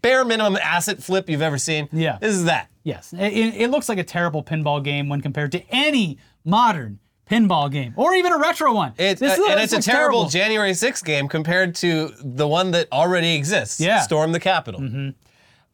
bare 0.00 0.24
minimum 0.24 0.56
asset 0.62 1.02
flip 1.02 1.28
you've 1.28 1.42
ever 1.42 1.58
seen. 1.58 1.88
Yeah. 1.92 2.18
this 2.20 2.34
is 2.34 2.44
that. 2.44 2.68
Yes, 2.84 3.12
it, 3.12 3.32
it 3.34 3.70
looks 3.70 3.88
like 3.88 3.98
a 3.98 4.04
terrible 4.04 4.42
pinball 4.44 4.82
game 4.82 5.08
when 5.08 5.20
compared 5.20 5.50
to 5.52 5.62
any 5.68 6.18
modern 6.44 7.00
pinball 7.28 7.70
game, 7.70 7.92
or 7.96 8.14
even 8.14 8.32
a 8.32 8.38
retro 8.38 8.72
one. 8.72 8.92
It, 8.96 9.18
This 9.18 9.38
uh, 9.38 9.44
and 9.50 9.60
it's 9.60 9.72
a 9.72 9.76
like 9.76 9.84
terrible, 9.84 10.28
January 10.28 10.70
6th 10.70 11.04
game 11.04 11.28
compared 11.28 11.74
to 11.76 12.12
the 12.20 12.46
one 12.46 12.70
that 12.70 12.90
already 12.92 13.34
exists. 13.34 13.80
Yeah. 13.80 13.96
Mm-hmm. 13.96 14.04
Storm 14.04 14.32
the 14.32 14.40
Capitol. 14.40 15.12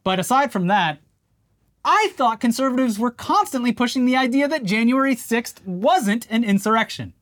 But 0.03 0.19
aside 0.19 0.51
from 0.51 0.67
that, 0.67 0.99
I 1.89 2.09
thought 2.15 2.41
conservatives 2.41 2.99
were 2.99 3.11
constantly 3.11 3.71
pushing 3.71 4.05
the 4.05 4.17
idea 4.17 4.49
that 4.49 4.65
January 4.65 5.15
6th 5.15 5.65
wasn't 5.65 6.27
an 6.29 6.43
insurrection. 6.43 7.13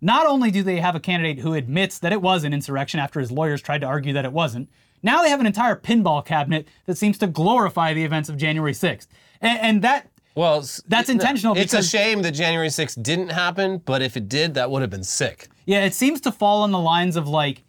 Not 0.00 0.26
only 0.26 0.50
do 0.50 0.62
they 0.62 0.80
have 0.80 0.94
a 0.94 1.00
candidate 1.00 1.40
who 1.40 1.52
admits 1.52 1.98
that 1.98 2.14
it 2.14 2.22
was 2.22 2.44
an 2.44 2.54
insurrection 2.54 2.98
after 2.98 3.20
his 3.20 3.30
lawyers 3.30 3.60
tried 3.60 3.82
to 3.82 3.86
argue 3.86 4.14
that 4.14 4.24
it 4.24 4.32
wasn't, 4.32 4.70
now 5.02 5.22
they 5.22 5.28
have 5.28 5.40
an 5.40 5.46
entire 5.46 5.76
pinball 5.76 6.24
cabinet 6.24 6.66
that 6.86 6.96
seems 6.96 7.18
to 7.18 7.26
glorify 7.26 7.92
the 7.92 8.04
events 8.04 8.30
of 8.30 8.38
January 8.38 8.72
6th. 8.72 9.06
And, 9.42 9.58
and 9.60 9.82
that, 9.82 10.10
Well, 10.34 10.60
That's 10.88 11.08
no, 11.08 11.12
intentional 11.12 11.58
It's 11.58 11.74
a 11.74 11.82
shame 11.82 12.22
that 12.22 12.32
January 12.32 12.68
6th 12.68 13.02
didn't 13.02 13.28
happen, 13.28 13.82
but 13.84 14.00
if 14.00 14.16
it 14.16 14.30
did, 14.30 14.54
that 14.54 14.70
would 14.70 14.80
have 14.80 14.90
been 14.90 15.04
sick. 15.04 15.48
yeah, 15.66 15.84
it 15.84 15.92
seems 15.92 16.22
to 16.22 16.32
fall 16.32 16.62
on 16.62 16.72
the 16.72 16.78
lines 16.78 17.16
of 17.16 17.28
like, 17.28 17.64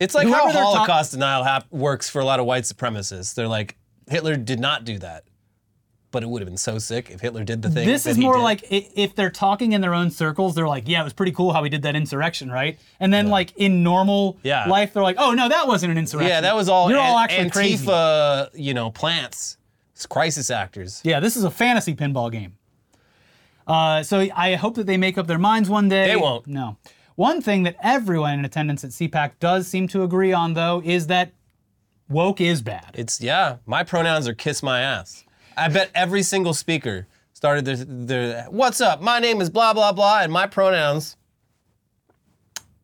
It's 0.00 0.14
like 0.14 0.28
how 0.28 0.50
Holocaust 0.50 1.12
denial 1.12 1.44
hap- 1.44 1.70
works 1.70 2.08
for 2.08 2.20
a 2.20 2.24
lot 2.24 2.40
of 2.40 2.46
white 2.46 2.64
supremacists. 2.64 3.34
They're 3.34 3.48
like, 3.48 3.76
Hitler 4.08 4.36
did 4.36 4.60
not 4.60 4.84
do 4.84 4.98
that, 4.98 5.24
but 6.10 6.22
it 6.22 6.28
would 6.28 6.42
have 6.42 6.48
been 6.48 6.56
so 6.58 6.78
sick 6.78 7.10
if 7.10 7.20
Hitler 7.20 7.44
did 7.44 7.62
the 7.62 7.70
thing. 7.70 7.86
this 7.86 8.04
is 8.06 8.18
more 8.18 8.38
like 8.38 8.64
i- 8.70 8.88
if 8.94 9.14
they're 9.14 9.30
talking 9.30 9.72
in 9.72 9.80
their 9.80 9.94
own 9.94 10.10
circles, 10.10 10.54
they're 10.54 10.68
like, 10.68 10.84
yeah, 10.86 11.00
it 11.00 11.04
was 11.04 11.12
pretty 11.12 11.32
cool 11.32 11.52
how 11.52 11.62
we 11.62 11.68
did 11.68 11.82
that 11.82 11.96
insurrection, 11.96 12.50
right? 12.50 12.78
And 13.00 13.12
then 13.14 13.28
like 13.28 13.52
in 13.56 13.82
normal 13.82 14.38
Yeah. 14.42 14.66
life, 14.66 14.92
they're 14.92 15.02
like, 15.02 15.16
oh 15.18 15.32
no, 15.32 15.48
that 15.48 15.66
wasn't 15.66 15.92
an 15.92 15.98
insurrection. 15.98 16.28
yeah, 16.30 16.40
that 16.42 16.54
was 16.54 16.68
all, 16.68 16.90
You're 16.90 16.98
all 16.98 17.16
an- 17.18 17.24
actually 17.24 17.50
crazy. 17.50 17.86
Antifa, 17.86 18.50
you 18.54 18.74
know, 18.74 18.90
plants, 18.90 19.56
It's 19.94 20.06
crisis 20.06 20.50
actors. 20.50 21.00
Yeah, 21.04 21.20
this 21.20 21.36
is 21.36 21.44
a 21.44 21.50
fantasy 21.50 21.94
pinball 21.94 22.30
game. 22.32 22.54
Uh, 23.66 24.02
so 24.02 24.26
I 24.34 24.56
hope 24.56 24.74
that 24.74 24.86
they 24.86 24.96
make 24.96 25.16
up 25.16 25.26
their 25.28 25.38
minds 25.38 25.68
one 25.70 25.88
day. 25.88 26.08
They 26.08 26.16
won't. 26.16 26.46
No. 26.46 26.76
One 27.14 27.40
thing 27.40 27.62
that 27.62 27.76
everyone 27.82 28.38
in 28.38 28.44
attendance 28.44 28.82
at 28.84 28.90
CPAC 28.90 29.32
does 29.38 29.68
seem 29.68 29.86
to 29.88 30.02
agree 30.02 30.32
on, 30.32 30.54
though, 30.54 30.82
is 30.84 31.06
that 31.06 31.32
woke 32.12 32.40
is 32.40 32.62
bad. 32.62 32.90
It's 32.94 33.20
yeah. 33.20 33.56
My 33.66 33.82
pronouns 33.84 34.28
are 34.28 34.34
kiss 34.34 34.62
my 34.62 34.80
ass. 34.80 35.24
I 35.56 35.68
bet 35.68 35.90
every 35.94 36.22
single 36.22 36.54
speaker 36.54 37.06
started 37.32 37.64
their, 37.64 37.76
their 37.76 38.44
what's 38.50 38.80
up? 38.80 39.00
My 39.00 39.18
name 39.18 39.40
is 39.40 39.50
blah 39.50 39.72
blah 39.74 39.92
blah, 39.92 40.20
and 40.20 40.32
my 40.32 40.46
pronouns 40.46 41.16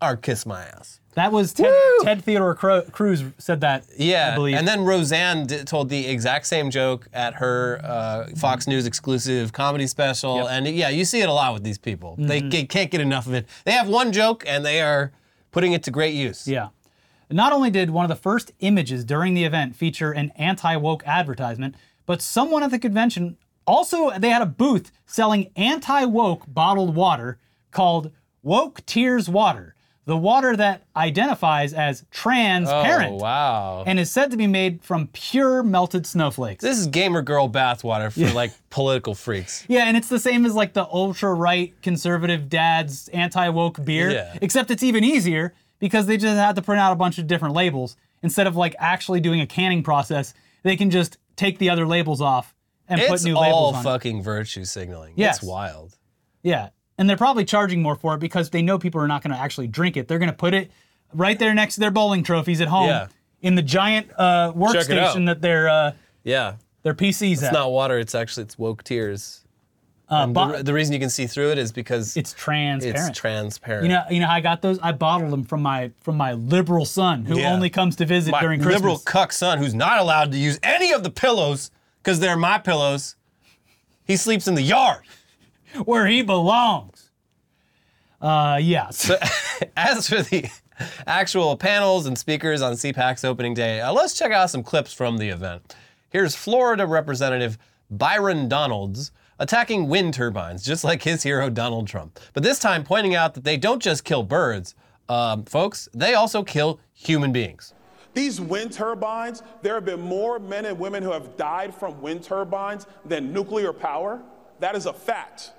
are 0.01 0.17
kiss 0.17 0.47
my 0.47 0.63
ass. 0.65 1.01
That 1.15 1.33
was 1.33 1.53
Ted, 1.53 1.75
Ted 2.03 2.23
Theodore 2.25 2.55
Cro- 2.55 2.83
Cruz 2.93 3.25
said 3.39 3.63
that. 3.63 3.85
Yeah, 3.99 4.31
I 4.31 4.35
believe. 4.37 4.55
and 4.57 4.69
then 4.69 4.85
Roseanne 4.85 5.47
did, 5.49 5.67
told 5.67 5.89
the 5.89 6.07
exact 6.07 6.47
same 6.47 6.71
joke 6.71 7.09
at 7.13 7.35
her 7.35 7.81
uh, 7.83 8.27
Fox 8.37 8.69
News 8.69 8.87
exclusive 8.87 9.53
comedy 9.53 9.89
special, 9.89 10.37
Yep. 10.37 10.45
Mm-hmm. 10.45 10.67
and 10.67 10.77
yeah, 10.77 10.89
you 10.91 11.05
see 11.05 11.21
it 11.21 11.29
a 11.29 11.33
lot 11.33 11.55
with 11.55 11.65
these 11.65 11.79
people. 11.79 12.15
They 12.19 12.41
ca- 12.49 12.67
can't 12.67 12.91
get 12.91 13.01
enough 13.01 13.27
of 13.27 13.35
it. 13.35 13.49
They 13.65 13.73
have 13.73 13.89
one 13.89 14.13
joke, 14.13 14.45
and 14.47 14.65
they 14.65 14.81
are 14.81 15.11
putting 15.51 15.73
it 15.73 15.83
to 15.85 15.91
great 15.91 16.15
use. 16.15 16.47
Yeah. 16.47 16.69
Not 17.31 17.53
only 17.53 17.71
did 17.71 17.91
one 17.91 18.05
of 18.05 18.09
the 18.09 18.17
first 18.17 18.53
images 18.61 19.05
during 19.05 19.35
the 19.35 19.45
event 19.45 19.77
feature 19.77 20.13
an 20.13 20.33
anti 20.37 20.77
woke 20.77 21.03
advertisement, 21.07 21.75
but 22.07 22.23
someone 22.23 22.63
at 22.63 22.71
the 22.71 22.79
convention 22.79 23.37
also 23.67 24.11
they 24.19 24.31
had 24.31 24.43
a 24.43 24.47
booth 24.47 24.91
selling 25.07 25.51
anti 25.57 26.05
woke 26.07 26.45
bottled 26.49 26.95
water 26.95 27.39
called 27.71 28.11
Woke 28.43 28.85
Tears 28.87 29.29
Water, 29.29 29.75
the 30.07 30.17
water 30.17 30.57
that 30.57 30.85
identifies 30.97 31.75
as 31.75 32.07
transparent 32.11 33.13
Oh 33.13 33.17
wow! 33.17 33.85
and 33.87 34.01
is 34.01 34.11
said 34.11 34.31
to 34.31 34.39
be 34.39 34.47
made 34.47 34.83
from 34.83 35.09
pure 35.09 35.63
melted 35.63 36.07
snowflakes. 36.07 36.63
this 36.65 36.79
is 36.79 36.87
gamer 36.87 37.21
girl 37.21 37.47
bathwater 37.51 38.11
for 38.11 38.33
like 38.35 38.53
political 38.71 39.15
freaks. 39.15 39.67
Yeah, 39.69 39.85
and 39.85 39.99
it's 39.99 40.09
the 40.09 40.19
same 40.19 40.47
as 40.47 40.55
like 40.55 40.73
the 40.73 40.87
ultra 40.87 41.35
right 41.35 41.75
conservative 41.83 42.49
dad's 42.49 43.09
anti 43.09 43.51
woke 43.51 43.85
beer, 43.85 44.11
Yeah. 44.13 44.39
except 44.41 44.71
it's 44.71 44.83
even 44.83 45.05
easier 45.05 45.53
because 45.79 46.07
they 46.07 46.17
just 46.17 46.37
had 46.37 46.57
to 46.57 46.63
print 46.63 46.81
out 46.81 46.93
a 46.93 46.97
bunch 46.97 47.19
of 47.19 47.27
different 47.27 47.55
labels 47.55 47.97
instead 48.23 48.47
of 48.47 48.57
like 48.57 48.75
actually 48.79 49.21
doing 49.21 49.41
a 49.41 49.47
canning 49.47 49.83
process. 49.83 50.35
They 50.63 50.77
can 50.77 50.91
just 50.91 51.19
take 51.37 51.59
the 51.59 51.71
other 51.71 51.87
labels 51.87 52.21
off 52.21 52.55
and 52.89 53.01
put 53.03 53.23
new 53.25 53.37
labels 53.39 53.75
on. 53.75 53.81
it. 53.81 53.85
fucking 53.85 54.23
virtue 54.23 54.65
signaling. 54.65 55.13
Yes. 55.17 55.37
It's 55.39 55.45
wild. 55.47 55.97
Yeah, 56.43 56.71
and 56.97 57.09
they're 57.09 57.17
probably 57.17 57.45
charging 57.45 57.83
more 57.83 57.95
for 57.97 58.15
it 58.15 58.19
because 58.19 58.51
they 58.51 58.63
know 58.63 58.79
people 58.79 59.01
are 59.01 59.09
not 59.09 59.23
going 59.23 59.33
to 59.35 59.41
actually 59.41 59.67
drink 59.69 59.97
it. 59.97 60.09
They're 60.09 60.19
going 60.19 60.31
to 60.31 60.37
put 60.37 60.55
it 60.55 60.71
right 61.15 61.39
there 61.39 61.55
next 61.55 61.75
to 61.75 61.81
their 61.81 61.91
bowling 61.91 62.23
trophies 62.23 62.61
at 62.61 62.69
home 62.69 62.89
Yeah. 62.89 63.07
in 63.41 63.55
the 63.55 63.63
giant 63.63 64.11
uh, 64.17 64.53
workstation 64.55 65.27
that 65.27 65.41
their 65.43 65.69
uh, 65.69 65.93
Yeah. 66.25 66.55
their 66.83 66.95
PCs 66.95 67.33
It's 67.35 67.43
at. 67.45 67.53
not 67.53 67.71
water. 67.73 67.99
It's 67.99 68.15
actually 68.15 68.45
it's 68.45 68.59
woke 68.59 68.83
tears. 68.85 69.45
Uh, 70.11 70.23
And 70.25 70.35
bo- 70.35 70.57
the, 70.57 70.63
the 70.63 70.73
reason 70.73 70.93
you 70.95 70.99
can 71.01 71.11
see 71.11 71.27
through 71.27 71.51
it 71.53 71.59
is 71.59 71.71
because 71.73 72.17
it's 72.17 72.33
transparent. 72.33 73.09
it's 73.09 73.19
transparent. 73.19 73.85
You 73.85 73.89
know, 73.91 74.03
you 74.11 74.21
know 74.21 74.27
how 74.27 74.35
I 74.35 74.41
got 74.41 74.63
those? 74.63 74.79
I 74.83 74.93
bottled 74.93 75.31
them 75.31 75.45
from 75.45 75.63
my 75.63 75.91
from 76.01 76.17
my 76.17 76.33
liberal 76.33 76.85
son 76.87 77.25
who 77.25 77.39
Yeah. 77.39 77.53
only 77.53 77.69
comes 77.71 77.97
to 77.97 78.07
visit 78.07 78.31
my 78.33 78.41
during 78.41 78.61
Christmas. 78.61 78.81
liberal 78.81 78.99
cuck 78.99 79.33
son 79.33 79.59
who's 79.59 79.75
not 79.75 79.99
allowed 79.99 80.33
to 80.33 80.39
use 80.39 80.59
any 80.63 80.93
of 80.93 81.03
the 81.03 81.11
pillows 81.11 81.71
because 82.03 82.21
they're 82.21 82.37
my 82.37 82.59
pillows. 82.59 83.17
He 84.07 84.17
sleeps 84.17 84.49
in 84.49 84.55
the 84.55 84.63
yard. 84.63 85.03
where 85.85 86.07
he 86.07 86.23
belongs. 86.23 87.11
Uh, 88.21 88.59
yeah. 88.61 88.89
So- 88.93 89.19
As 89.77 90.09
for 90.09 90.23
the 90.23 90.49
actual 91.07 91.57
panels 91.57 92.07
and 92.07 92.17
speakers 92.17 92.63
on 92.63 92.75
CPAC's 92.75 93.25
opening 93.25 93.53
day, 93.55 93.81
uh, 93.81 93.93
let's 93.93 94.15
check 94.17 94.31
out 94.33 94.51
some 94.51 94.63
clips 94.63 94.93
from 94.93 95.19
the 95.19 95.29
event. 95.29 95.75
Here's 96.11 96.35
Florida 96.37 96.87
Representative 96.87 97.59
Byron 97.91 98.49
Donalds 98.49 99.11
attacking 99.39 99.89
wind 99.89 100.15
turbines, 100.15 100.65
just 100.65 100.85
like 100.85 101.03
his 101.03 101.23
hero 101.23 101.51
Donald 101.51 101.87
Trump. 101.87 102.19
But 102.33 102.43
this 102.43 102.59
time 102.59 102.85
pointing 102.85 103.15
out 103.15 103.35
that 103.35 103.45
they 103.45 103.57
don't 103.57 103.83
just 103.83 104.05
kill 104.05 104.23
birds, 104.23 104.75
um, 105.09 105.45
folks, 105.45 105.89
they 105.95 106.15
also 106.15 106.43
kill 106.43 106.81
human 106.93 107.33
beings. 107.33 107.75
These 108.15 108.41
wind 108.41 108.73
turbines, 108.73 109.43
there 109.63 109.75
have 109.75 109.85
been 109.85 110.01
more 110.01 110.39
men 110.39 110.65
and 110.65 110.79
women 110.79 111.03
who 111.03 111.13
have 111.13 111.37
died 111.37 111.75
from 111.75 112.01
wind 112.01 112.23
turbines 112.23 112.87
than 113.05 113.33
nuclear 113.33 113.73
power. 113.73 114.21
That 114.61 114.75
is 114.75 114.87
a 114.87 114.93
fact. 114.93 115.53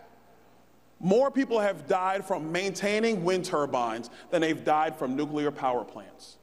More 1.00 1.32
people 1.32 1.60
have 1.60 1.88
died 1.88 2.26
from 2.26 2.52
maintaining 2.52 3.24
wind 3.24 3.46
turbines 3.46 4.10
than 4.32 4.42
they've 4.42 4.64
died 4.64 4.98
from 4.98 5.16
nuclear 5.16 5.52
power 5.52 5.86
plants. 5.86 6.39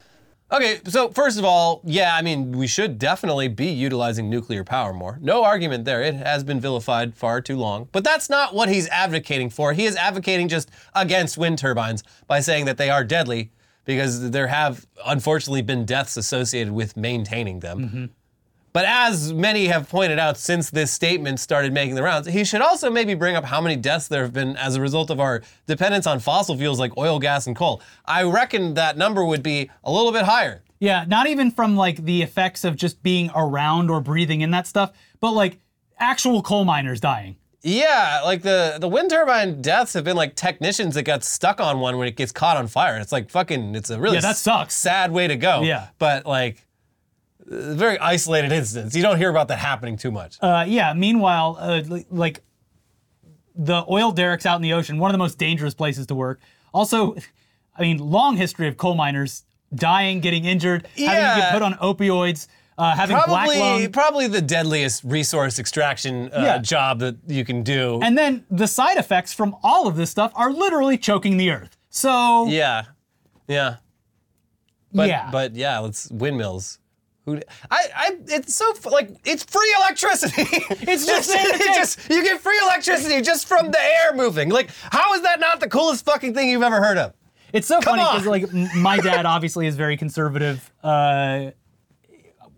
Okay, 0.52 0.78
so 0.86 1.08
first 1.08 1.38
of 1.38 1.44
all, 1.44 1.80
yeah, 1.84 2.14
I 2.14 2.22
mean, 2.22 2.52
we 2.52 2.68
should 2.68 2.98
definitely 2.98 3.48
be 3.48 3.66
utilizing 3.66 4.30
nuclear 4.30 4.62
power 4.62 4.92
more. 4.92 5.18
No 5.20 5.42
argument 5.42 5.84
there. 5.84 6.02
It 6.02 6.14
has 6.14 6.44
been 6.44 6.60
vilified 6.60 7.16
far 7.16 7.40
too 7.40 7.56
long. 7.56 7.88
But 7.90 8.04
that's 8.04 8.30
not 8.30 8.54
what 8.54 8.68
he's 8.68 8.88
advocating 8.88 9.50
for. 9.50 9.72
He 9.72 9.86
is 9.86 9.96
advocating 9.96 10.46
just 10.48 10.70
against 10.94 11.36
wind 11.36 11.58
turbines 11.58 12.04
by 12.28 12.40
saying 12.40 12.66
that 12.66 12.78
they 12.78 12.90
are 12.90 13.02
deadly 13.02 13.50
because 13.86 14.30
there 14.30 14.46
have 14.46 14.86
unfortunately 15.04 15.62
been 15.62 15.84
deaths 15.84 16.16
associated 16.16 16.72
with 16.72 16.96
maintaining 16.96 17.60
them. 17.60 17.80
Mm-hmm. 17.80 18.04
But 18.76 18.84
as 18.84 19.32
many 19.32 19.68
have 19.68 19.88
pointed 19.88 20.18
out 20.18 20.36
since 20.36 20.68
this 20.68 20.90
statement 20.90 21.40
started 21.40 21.72
making 21.72 21.94
the 21.94 22.02
rounds, 22.02 22.26
he 22.28 22.44
should 22.44 22.60
also 22.60 22.90
maybe 22.90 23.14
bring 23.14 23.34
up 23.34 23.46
how 23.46 23.58
many 23.58 23.74
deaths 23.74 24.06
there 24.06 24.20
have 24.22 24.34
been 24.34 24.54
as 24.58 24.76
a 24.76 24.82
result 24.82 25.08
of 25.08 25.18
our 25.18 25.40
dependence 25.66 26.06
on 26.06 26.20
fossil 26.20 26.58
fuels 26.58 26.78
like 26.78 26.94
oil, 26.98 27.18
gas, 27.18 27.46
and 27.46 27.56
coal. 27.56 27.80
I 28.04 28.24
reckon 28.24 28.74
that 28.74 28.98
number 28.98 29.24
would 29.24 29.42
be 29.42 29.70
a 29.82 29.90
little 29.90 30.12
bit 30.12 30.26
higher. 30.26 30.62
yeah, 30.78 31.06
not 31.08 31.26
even 31.26 31.50
from 31.50 31.74
like 31.74 32.04
the 32.04 32.20
effects 32.20 32.64
of 32.64 32.76
just 32.76 33.02
being 33.02 33.30
around 33.34 33.88
or 33.88 34.02
breathing 34.02 34.42
in 34.42 34.50
that 34.50 34.66
stuff, 34.66 34.92
but 35.20 35.30
like 35.30 35.58
actual 35.98 36.42
coal 36.42 36.66
miners 36.66 37.00
dying. 37.00 37.36
Yeah, 37.62 38.20
like 38.24 38.42
the 38.42 38.76
the 38.78 38.88
wind 38.88 39.08
turbine 39.08 39.62
deaths 39.62 39.94
have 39.94 40.04
been 40.04 40.16
like 40.16 40.36
technicians 40.36 40.96
that 40.96 41.04
got 41.04 41.24
stuck 41.24 41.62
on 41.62 41.80
one 41.80 41.96
when 41.96 42.08
it 42.08 42.16
gets 42.16 42.30
caught 42.30 42.58
on 42.58 42.68
fire. 42.68 42.98
It's 42.98 43.10
like 43.10 43.30
fucking. 43.30 43.74
It's 43.74 43.88
a 43.88 43.98
really 43.98 44.16
Yeah, 44.16 44.20
that 44.20 44.36
sucks. 44.36 44.74
sad 44.74 45.12
way 45.12 45.28
to 45.28 45.36
go. 45.36 45.62
Yeah. 45.62 45.88
but 45.98 46.26
like. 46.26 46.65
Very 47.48 47.98
isolated 47.98 48.50
instance. 48.52 48.94
You 48.96 49.02
don't 49.02 49.18
hear 49.18 49.30
about 49.30 49.48
that 49.48 49.58
happening 49.58 49.96
too 49.96 50.10
much. 50.10 50.36
Uh, 50.42 50.64
yeah. 50.66 50.92
Meanwhile, 50.94 51.56
uh, 51.60 51.82
li- 51.86 52.06
like 52.10 52.42
the 53.54 53.84
oil 53.88 54.10
derricks 54.12 54.44
out 54.46 54.56
in 54.56 54.62
the 54.62 54.72
ocean, 54.72 54.98
one 54.98 55.10
of 55.10 55.14
the 55.14 55.18
most 55.18 55.38
dangerous 55.38 55.72
places 55.74 56.06
to 56.06 56.14
work. 56.14 56.40
Also, 56.74 57.16
I 57.76 57.82
mean, 57.82 57.98
long 57.98 58.36
history 58.36 58.66
of 58.68 58.76
coal 58.76 58.94
miners 58.96 59.44
dying, 59.74 60.20
getting 60.20 60.44
injured, 60.44 60.86
having 60.96 61.06
to 61.06 61.12
Yeah. 61.12 61.36
get 61.38 61.52
put 61.52 61.62
on 61.62 61.74
opioids, 61.74 62.48
uh, 62.78 62.94
having 62.94 63.16
black 63.16 63.26
probably 63.48 63.58
lung. 63.58 63.92
probably 63.92 64.26
the 64.26 64.42
deadliest 64.42 65.04
resource 65.04 65.58
extraction 65.58 66.30
uh, 66.32 66.40
Yeah. 66.42 66.58
job 66.58 66.98
that 66.98 67.16
you 67.28 67.44
can 67.44 67.62
do. 67.62 68.00
And 68.02 68.18
then 68.18 68.44
the 68.50 68.66
side 68.66 68.96
effects 68.98 69.32
from 69.32 69.56
all 69.62 69.86
of 69.86 69.96
this 69.96 70.10
stuff 70.10 70.32
are 70.34 70.52
literally 70.52 70.98
choking 70.98 71.36
the 71.36 71.50
earth. 71.50 71.76
So 71.90 72.46
yeah, 72.48 72.84
yeah, 73.48 73.76
but, 74.92 75.08
yeah, 75.08 75.28
but 75.30 75.54
yeah, 75.54 75.78
let's 75.78 76.10
windmills. 76.10 76.78
Who? 77.26 77.40
I, 77.70 77.84
I, 77.94 78.16
it's 78.28 78.54
so 78.54 78.72
like 78.90 79.10
it's 79.24 79.44
free 79.44 79.74
electricity. 79.80 80.42
It's 80.88 81.04
just 81.04 81.28
entertainment. 81.30 81.74
just 81.74 82.08
you 82.08 82.22
get 82.22 82.40
free 82.40 82.58
electricity 82.62 83.20
just 83.20 83.46
from 83.46 83.70
the 83.72 83.80
air 83.80 84.14
moving. 84.14 84.48
Like, 84.48 84.70
how 84.90 85.12
is 85.14 85.22
that 85.22 85.40
not 85.40 85.60
the 85.60 85.68
coolest 85.68 86.04
fucking 86.04 86.34
thing 86.34 86.48
you've 86.48 86.62
ever 86.62 86.80
heard 86.80 86.98
of? 86.98 87.12
it's 87.52 87.66
so 87.66 87.80
Come 87.80 87.98
funny 87.98 88.18
because 88.18 88.26
like 88.26 88.74
my 88.76 88.98
dad 88.98 89.26
obviously 89.34 89.66
is 89.66 89.76
very 89.76 89.96
conservative. 89.96 90.72
Uh, 90.82 91.50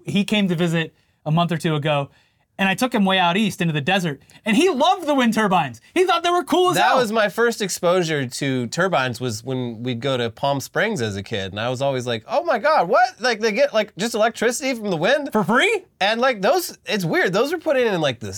he 0.05 0.25
came 0.25 0.49
to 0.49 0.55
visit 0.55 0.95
a 1.25 1.31
month 1.31 1.53
or 1.53 1.59
two 1.59 1.75
ago, 1.75 2.11
and 2.59 2.69
I 2.69 2.75
took 2.75 2.93
him 2.95 3.05
way 3.05 3.19
out 3.19 3.37
east 3.37 3.61
into 3.61 3.73
the 3.73 3.81
desert, 3.81 4.21
and 4.45 4.57
he 4.57 4.69
loved 4.69 5.07
the 5.07 5.15
wind 5.15 5.33
turbines. 5.35 5.81
He 5.95 6.05
thought 6.05 6.23
they 6.23 6.31
were 6.31 6.43
cool 6.45 6.71
as 6.71 6.77
That 6.77 6.89
hell. 6.89 6.97
was 6.99 7.13
my 7.13 7.29
first 7.29 7.63
exposure 7.63 8.27
to 8.27 8.67
turbines 8.67 9.21
was 9.21 9.45
when 9.45 9.83
we'd 9.83 10.01
go 10.01 10.17
to 10.17 10.29
Palm 10.31 10.61
Springs 10.61 11.01
as 11.01 11.17
a 11.17 11.23
kid, 11.23 11.53
and 11.53 11.61
I 11.61 11.69
was 11.71 11.81
always 11.81 12.07
like, 12.07 12.25
"Oh 12.27 12.43
my 12.45 12.59
god, 12.59 12.89
what? 12.89 13.21
Like 13.21 13.41
they 13.41 13.53
get 13.53 13.73
like 13.73 13.95
just 13.97 14.15
electricity 14.15 14.75
from 14.75 14.91
the 14.91 14.97
wind?" 14.97 15.31
for 15.33 15.45
free. 15.45 15.85
And 16.01 16.21
like 16.21 16.43
those, 16.43 16.77
it's 16.87 17.05
weird. 17.05 17.33
Those 17.33 17.53
were 17.53 17.59
put 17.59 17.77
in 17.77 17.93
in 17.93 18.01
like 18.01 18.21
the 18.21 18.29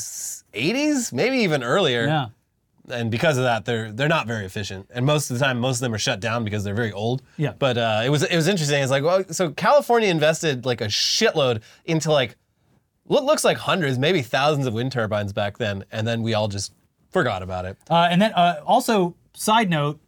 80s, 0.55 1.13
maybe 1.13 1.39
even 1.39 1.63
earlier. 1.63 2.07
Yeah. 2.07 2.27
And 2.91 3.09
because 3.11 3.37
of 3.39 3.45
that, 3.45 3.67
they're 3.67 3.93
they're 3.93 4.09
not 4.09 4.27
very 4.27 4.45
efficient. 4.45 4.87
And 4.93 5.07
most 5.07 5.31
of 5.31 5.39
the 5.39 5.45
time, 5.45 5.61
most 5.61 5.77
of 5.77 5.81
them 5.83 5.95
are 5.95 5.99
shut 5.99 6.19
down 6.19 6.43
because 6.43 6.65
they're 6.65 6.75
very 6.75 6.91
old. 6.91 7.23
Yeah. 7.37 7.53
But 7.57 7.79
uh, 7.79 8.03
it 8.05 8.09
was 8.09 8.25
it 8.25 8.35
was 8.35 8.49
interesting. 8.49 8.83
It's 8.83 8.91
like, 8.91 9.05
well, 9.05 9.23
so 9.31 9.51
California 9.51 10.09
invested 10.09 10.67
like 10.67 10.81
a 10.81 10.87
shitload 10.87 11.63
into 11.85 12.11
like 12.11 12.37
what 13.11 13.25
looks 13.25 13.43
like 13.45 13.57
hundreds, 13.59 13.99
maybe 13.99 14.23
thousands 14.23 14.67
of 14.67 14.75
wind 14.75 14.93
turbines 14.93 15.33
back 15.33 15.59
then, 15.59 15.85
and 15.91 16.07
then 16.07 16.23
we 16.23 16.35
all 16.35 16.47
just 16.49 16.73
forgot 17.11 17.43
about 17.43 17.65
it. 17.65 17.77
Uh, 17.91 18.07
and 18.11 18.23
then 18.23 18.33
uh, 18.35 18.61
also, 18.65 19.17
side 19.35 19.69
note, 19.69 19.99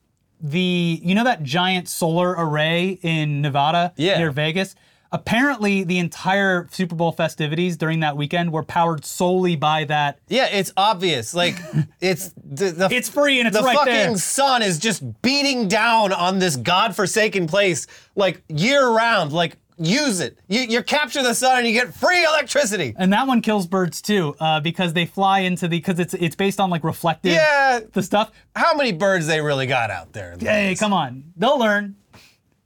the 0.41 1.01
you 1.03 1.15
know 1.15 1.25
that 1.25 1.43
giant 1.43 1.89
solar 1.89 2.31
array 2.31 2.99
in 3.03 3.41
Nevada 3.43 3.93
Yeah. 3.97 4.19
near 4.19 4.31
Vegas. 4.31 4.75
Apparently, 5.15 5.85
the 5.85 5.99
entire 5.99 6.69
Super 6.71 6.95
Bowl 6.95 7.13
festivities 7.13 7.77
during 7.77 8.01
that 8.01 8.17
weekend 8.17 8.51
were 8.51 8.63
powered 8.63 9.05
solely 9.05 9.57
by 9.57 9.85
that. 9.85 10.19
Yeah, 10.29 10.47
it's 10.47 10.73
obvious. 10.77 11.35
Like 11.35 11.55
it's 12.01 12.33
the, 12.43 12.71
the 12.71 12.89
It's 12.91 13.09
free 13.11 13.39
and 13.41 13.47
it's 13.49 13.57
the 13.57 13.63
right 13.63 13.77
fucking 13.77 13.93
there. 13.93 14.17
sun 14.17 14.63
is 14.63 14.79
just 14.79 15.03
beating 15.23 15.69
down 15.69 16.13
on 16.13 16.39
this 16.39 16.57
godforsaken 16.57 17.47
place 17.47 17.87
like 18.17 18.43
year 18.49 18.89
round. 18.89 19.33
Like 19.33 19.59
use 19.85 20.21
it. 20.21 20.39
You, 20.49 20.61
you 20.63 20.83
capture 20.83 21.23
the 21.23 21.35
sun 21.35 21.59
and 21.59 21.67
you 21.67 21.73
get 21.73 21.95
free 21.95 22.25
electricity. 22.25 22.95
And 22.97 23.13
that 23.13 23.27
one 23.27 23.41
kills 23.43 23.67
birds 23.67 24.01
too, 24.03 24.35
uh, 24.41 24.61
because 24.61 24.93
they 24.93 25.07
fly 25.07 25.41
into 25.41 25.69
the 25.69 25.79
because 25.79 25.99
it's 25.99 26.15
it's 26.15 26.37
based 26.37 26.61
on 26.61 26.71
like 26.71 26.85
reflective 26.85 27.33
Yeah. 27.33 27.81
the 27.93 28.03
stuff. 28.03 28.31
How 28.57 28.75
many 28.75 28.93
birds 28.93 29.27
they 29.27 29.41
really 29.41 29.67
got 29.67 29.91
out 29.91 30.13
there? 30.13 30.37
Hey, 30.39 30.75
come 30.79 30.93
on, 30.93 31.25
they'll 31.37 31.59
learn. 31.59 31.97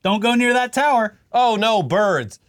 Don't 0.03 0.19
go 0.21 0.35
near 0.35 0.53
that 0.53 0.73
tower. 0.73 1.17
Oh 1.33 1.55
no, 1.55 1.83
birds. 1.83 2.39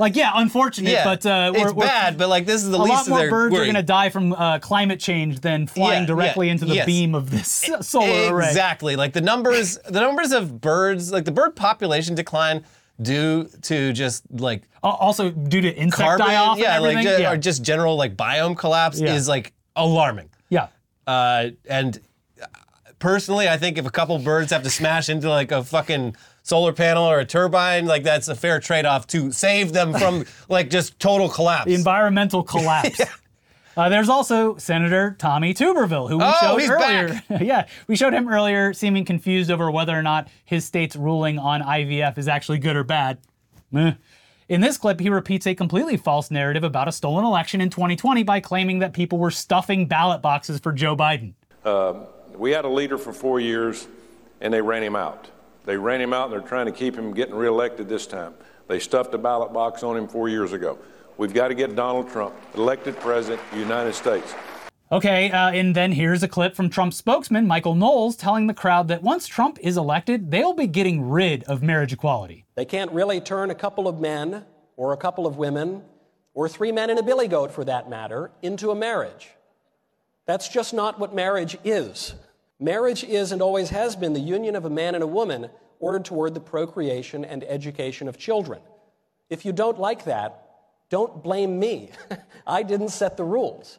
Like, 0.00 0.16
yeah, 0.16 0.30
unfortunate, 0.34 0.90
Yeah, 0.90 1.04
but 1.04 1.26
uh, 1.26 1.52
it's 1.54 1.62
we're, 1.62 1.72
we're- 1.74 1.86
bad, 1.88 2.16
but 2.16 2.30
like 2.30 2.46
this 2.46 2.64
is 2.64 2.70
the 2.70 2.78
least 2.78 2.90
a 2.90 2.94
least 2.94 3.10
lot 3.10 3.18
more 3.20 3.28
birds 3.30 3.52
worry. 3.52 3.60
are 3.62 3.64
going 3.66 3.74
to 3.76 3.82
die 3.82 4.08
from 4.08 4.32
uh, 4.32 4.58
climate 4.60 4.98
change 4.98 5.40
than 5.40 5.66
flying 5.66 6.02
Yeah, 6.04 6.06
directly 6.06 6.46
yeah, 6.46 6.52
into 6.52 6.64
the 6.64 6.74
yes. 6.76 6.86
beam 6.86 7.14
of 7.14 7.30
this 7.30 7.68
solar 7.82 8.34
array. 8.34 8.48
Exactly. 8.48 8.96
Like 8.96 9.12
the 9.12 9.20
numbers, 9.20 9.76
the 9.86 10.00
numbers 10.00 10.32
of 10.32 10.62
birds, 10.62 11.12
like 11.12 11.26
the 11.26 11.32
bird 11.32 11.54
population 11.54 12.14
decline 12.14 12.64
due 13.00 13.48
to 13.62 13.92
just 13.92 14.24
like 14.30 14.62
Also, 14.82 15.30
due 15.30 15.60
to 15.60 15.72
insect 15.74 16.02
carbon, 16.02 16.26
die-off 16.26 16.52
and 16.56 16.60
yeah, 16.62 16.78
like 16.78 16.96
everything. 16.96 17.16
ju- 17.18 17.22
yeah. 17.22 17.32
or 17.32 17.36
just 17.36 17.62
general 17.62 17.96
like 17.96 18.16
biome 18.16 18.56
collapse 18.56 19.00
Yeah. 19.00 19.14
is 19.14 19.28
like 19.28 19.52
alarming. 19.76 20.30
yeah. 20.48 20.68
Uh, 21.06 21.50
and 21.68 22.00
personally, 22.98 23.48
I 23.48 23.56
think 23.56 23.78
if 23.78 23.86
a 23.86 23.90
couple 23.90 24.18
birds 24.18 24.50
have 24.52 24.62
to 24.64 24.70
smash 24.70 25.08
into 25.08 25.28
like 25.30 25.52
a 25.52 25.62
fucking 25.64 26.16
solar 26.42 26.72
panel 26.72 27.04
or 27.04 27.18
a 27.20 27.24
turbine, 27.24 27.86
like 27.86 28.02
that's 28.02 28.28
a 28.28 28.34
fair 28.34 28.58
trade-off 28.60 29.06
to 29.08 29.30
save 29.32 29.72
them 29.72 29.92
from 29.94 30.24
like 30.48 30.68
just 30.70 30.98
total 30.98 31.28
collapse. 31.28 31.66
The 31.66 31.74
environmental 31.74 32.42
collapse. 32.42 33.00
Uh, 33.78 33.88
there's 33.88 34.08
also 34.08 34.56
Senator 34.56 35.14
Tommy 35.20 35.54
Tuberville, 35.54 36.08
who 36.08 36.18
we 36.18 36.24
Oh, 36.24 36.34
showed 36.40 36.56
he's 36.56 36.68
earlier. 36.68 37.22
yeah, 37.40 37.68
we 37.86 37.94
showed 37.94 38.12
him 38.12 38.28
earlier, 38.28 38.72
seeming 38.72 39.04
confused 39.04 39.52
over 39.52 39.70
whether 39.70 39.96
or 39.96 40.02
not 40.02 40.26
his 40.44 40.64
state's 40.64 40.96
ruling 40.96 41.38
on 41.38 41.62
IVF 41.62 42.18
is 42.18 42.26
actually 42.26 42.58
good 42.58 42.74
or 42.74 42.82
bad. 42.82 43.18
Meh. 43.70 43.92
In 44.48 44.62
this 44.62 44.78
clip, 44.78 44.98
he 44.98 45.08
repeats 45.08 45.46
a 45.46 45.54
completely 45.54 45.96
false 45.96 46.28
narrative 46.28 46.64
about 46.64 46.88
a 46.88 46.92
stolen 46.92 47.24
election 47.24 47.60
in 47.60 47.70
2020 47.70 48.24
by 48.24 48.40
claiming 48.40 48.80
that 48.80 48.94
people 48.94 49.16
were 49.16 49.30
stuffing 49.30 49.86
ballot 49.86 50.22
boxes 50.22 50.58
for 50.58 50.72
Joe 50.72 50.96
Biden. 50.96 51.34
We 52.34 52.50
had 52.50 52.64
a 52.64 52.68
leader 52.68 52.98
for 52.98 53.12
four 53.12 53.38
years, 53.38 53.86
and 54.40 54.52
they 54.52 54.60
ran 54.60 54.82
him 54.82 54.96
out. 54.96 55.28
They 55.66 55.76
ran 55.76 56.00
him 56.00 56.12
out, 56.12 56.24
and 56.24 56.32
they're 56.32 56.48
trying 56.48 56.66
to 56.66 56.72
keep 56.72 56.96
him 56.96 57.14
getting 57.14 57.36
reelected 57.36 57.88
this 57.88 58.08
time. 58.08 58.34
They 58.66 58.80
stuffed 58.80 59.14
a 59.14 59.18
ballot 59.18 59.52
box 59.52 59.84
on 59.84 59.96
him 59.96 60.08
four 60.08 60.28
years 60.28 60.52
ago. 60.52 60.78
We've 61.18 61.34
got 61.34 61.48
to 61.48 61.54
get 61.54 61.74
Donald 61.74 62.08
Trump 62.08 62.34
elected 62.54 62.96
president 63.00 63.42
of 63.42 63.50
the 63.50 63.58
United 63.58 63.94
States. 63.94 64.34
Okay, 64.90 65.30
uh, 65.30 65.50
and 65.50 65.74
then 65.74 65.92
here's 65.92 66.22
a 66.22 66.28
clip 66.28 66.54
from 66.54 66.70
Trump's 66.70 66.96
spokesman, 66.96 67.46
Michael 67.46 67.74
Knowles, 67.74 68.16
telling 68.16 68.46
the 68.46 68.54
crowd 68.54 68.88
that 68.88 69.02
once 69.02 69.26
Trump 69.26 69.58
is 69.60 69.76
elected, 69.76 70.30
they'll 70.30 70.54
be 70.54 70.68
getting 70.68 71.10
rid 71.10 71.42
of 71.44 71.62
marriage 71.62 71.92
equality. 71.92 72.46
They 72.54 72.64
can't 72.64 72.90
really 72.92 73.20
turn 73.20 73.50
a 73.50 73.54
couple 73.54 73.86
of 73.86 74.00
men 74.00 74.46
or 74.76 74.92
a 74.92 74.96
couple 74.96 75.26
of 75.26 75.36
women 75.36 75.82
or 76.32 76.48
three 76.48 76.70
men 76.72 76.88
and 76.88 76.98
a 76.98 77.02
billy 77.02 77.28
goat 77.28 77.50
for 77.50 77.64
that 77.64 77.90
matter 77.90 78.30
into 78.40 78.70
a 78.70 78.74
marriage. 78.74 79.28
That's 80.24 80.48
just 80.48 80.72
not 80.72 81.00
what 81.00 81.14
marriage 81.14 81.58
is. 81.64 82.14
Marriage 82.60 83.02
is 83.02 83.32
and 83.32 83.42
always 83.42 83.70
has 83.70 83.96
been 83.96 84.12
the 84.12 84.20
union 84.20 84.54
of 84.54 84.64
a 84.64 84.70
man 84.70 84.94
and 84.94 85.02
a 85.02 85.06
woman 85.06 85.50
ordered 85.80 86.04
toward 86.04 86.32
the 86.32 86.40
procreation 86.40 87.24
and 87.24 87.44
education 87.44 88.08
of 88.08 88.18
children. 88.18 88.60
If 89.28 89.44
you 89.44 89.52
don't 89.52 89.78
like 89.78 90.04
that, 90.04 90.47
don't 90.90 91.22
blame 91.22 91.58
me. 91.58 91.90
I 92.46 92.62
didn't 92.62 92.90
set 92.90 93.16
the 93.16 93.24
rules. 93.24 93.78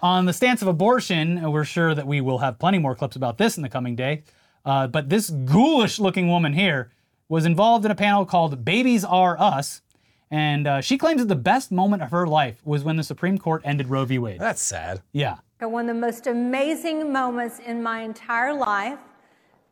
On 0.00 0.26
the 0.26 0.32
stance 0.32 0.62
of 0.62 0.68
abortion, 0.68 1.50
we're 1.50 1.64
sure 1.64 1.94
that 1.94 2.06
we 2.06 2.20
will 2.20 2.38
have 2.38 2.58
plenty 2.58 2.78
more 2.78 2.94
clips 2.94 3.16
about 3.16 3.38
this 3.38 3.56
in 3.56 3.62
the 3.62 3.68
coming 3.68 3.96
day. 3.96 4.22
Uh, 4.64 4.86
but 4.86 5.08
this 5.08 5.30
ghoulish 5.30 5.98
looking 5.98 6.28
woman 6.28 6.52
here 6.52 6.92
was 7.28 7.44
involved 7.44 7.84
in 7.84 7.90
a 7.90 7.96
panel 7.96 8.24
called 8.24 8.64
Babies 8.64 9.04
Are 9.04 9.38
Us. 9.40 9.82
And 10.30 10.66
uh, 10.66 10.80
she 10.80 10.98
claims 10.98 11.20
that 11.20 11.28
the 11.28 11.36
best 11.36 11.72
moment 11.72 12.02
of 12.02 12.10
her 12.10 12.26
life 12.26 12.60
was 12.64 12.84
when 12.84 12.96
the 12.96 13.02
Supreme 13.02 13.38
Court 13.38 13.62
ended 13.64 13.88
Roe 13.88 14.04
v. 14.04 14.18
Wade. 14.18 14.38
That's 14.38 14.62
sad. 14.62 15.00
Yeah. 15.12 15.38
One 15.60 15.88
of 15.88 15.96
the 15.96 16.00
most 16.00 16.26
amazing 16.26 17.12
moments 17.12 17.58
in 17.58 17.82
my 17.82 18.02
entire 18.02 18.54
life, 18.54 18.98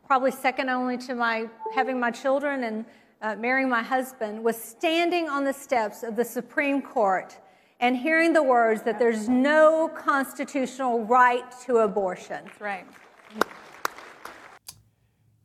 probably 0.05 0.31
second 0.31 0.69
only 0.69 0.97
to 0.97 1.15
my 1.15 1.47
having 1.73 1.99
my 1.99 2.11
children 2.11 2.63
and 2.63 2.85
uh, 3.21 3.35
marrying 3.35 3.69
my 3.69 3.81
husband, 3.81 4.43
was 4.43 4.55
standing 4.55 5.29
on 5.29 5.43
the 5.43 5.53
steps 5.53 6.03
of 6.03 6.15
the 6.15 6.25
Supreme 6.25 6.81
Court 6.81 7.37
and 7.79 7.95
hearing 7.95 8.33
the 8.33 8.43
words 8.43 8.81
that 8.83 8.99
there's 8.99 9.29
no 9.29 9.89
constitutional 9.95 11.03
right 11.05 11.43
to 11.65 11.77
abortion. 11.77 12.49
Right. 12.59 12.85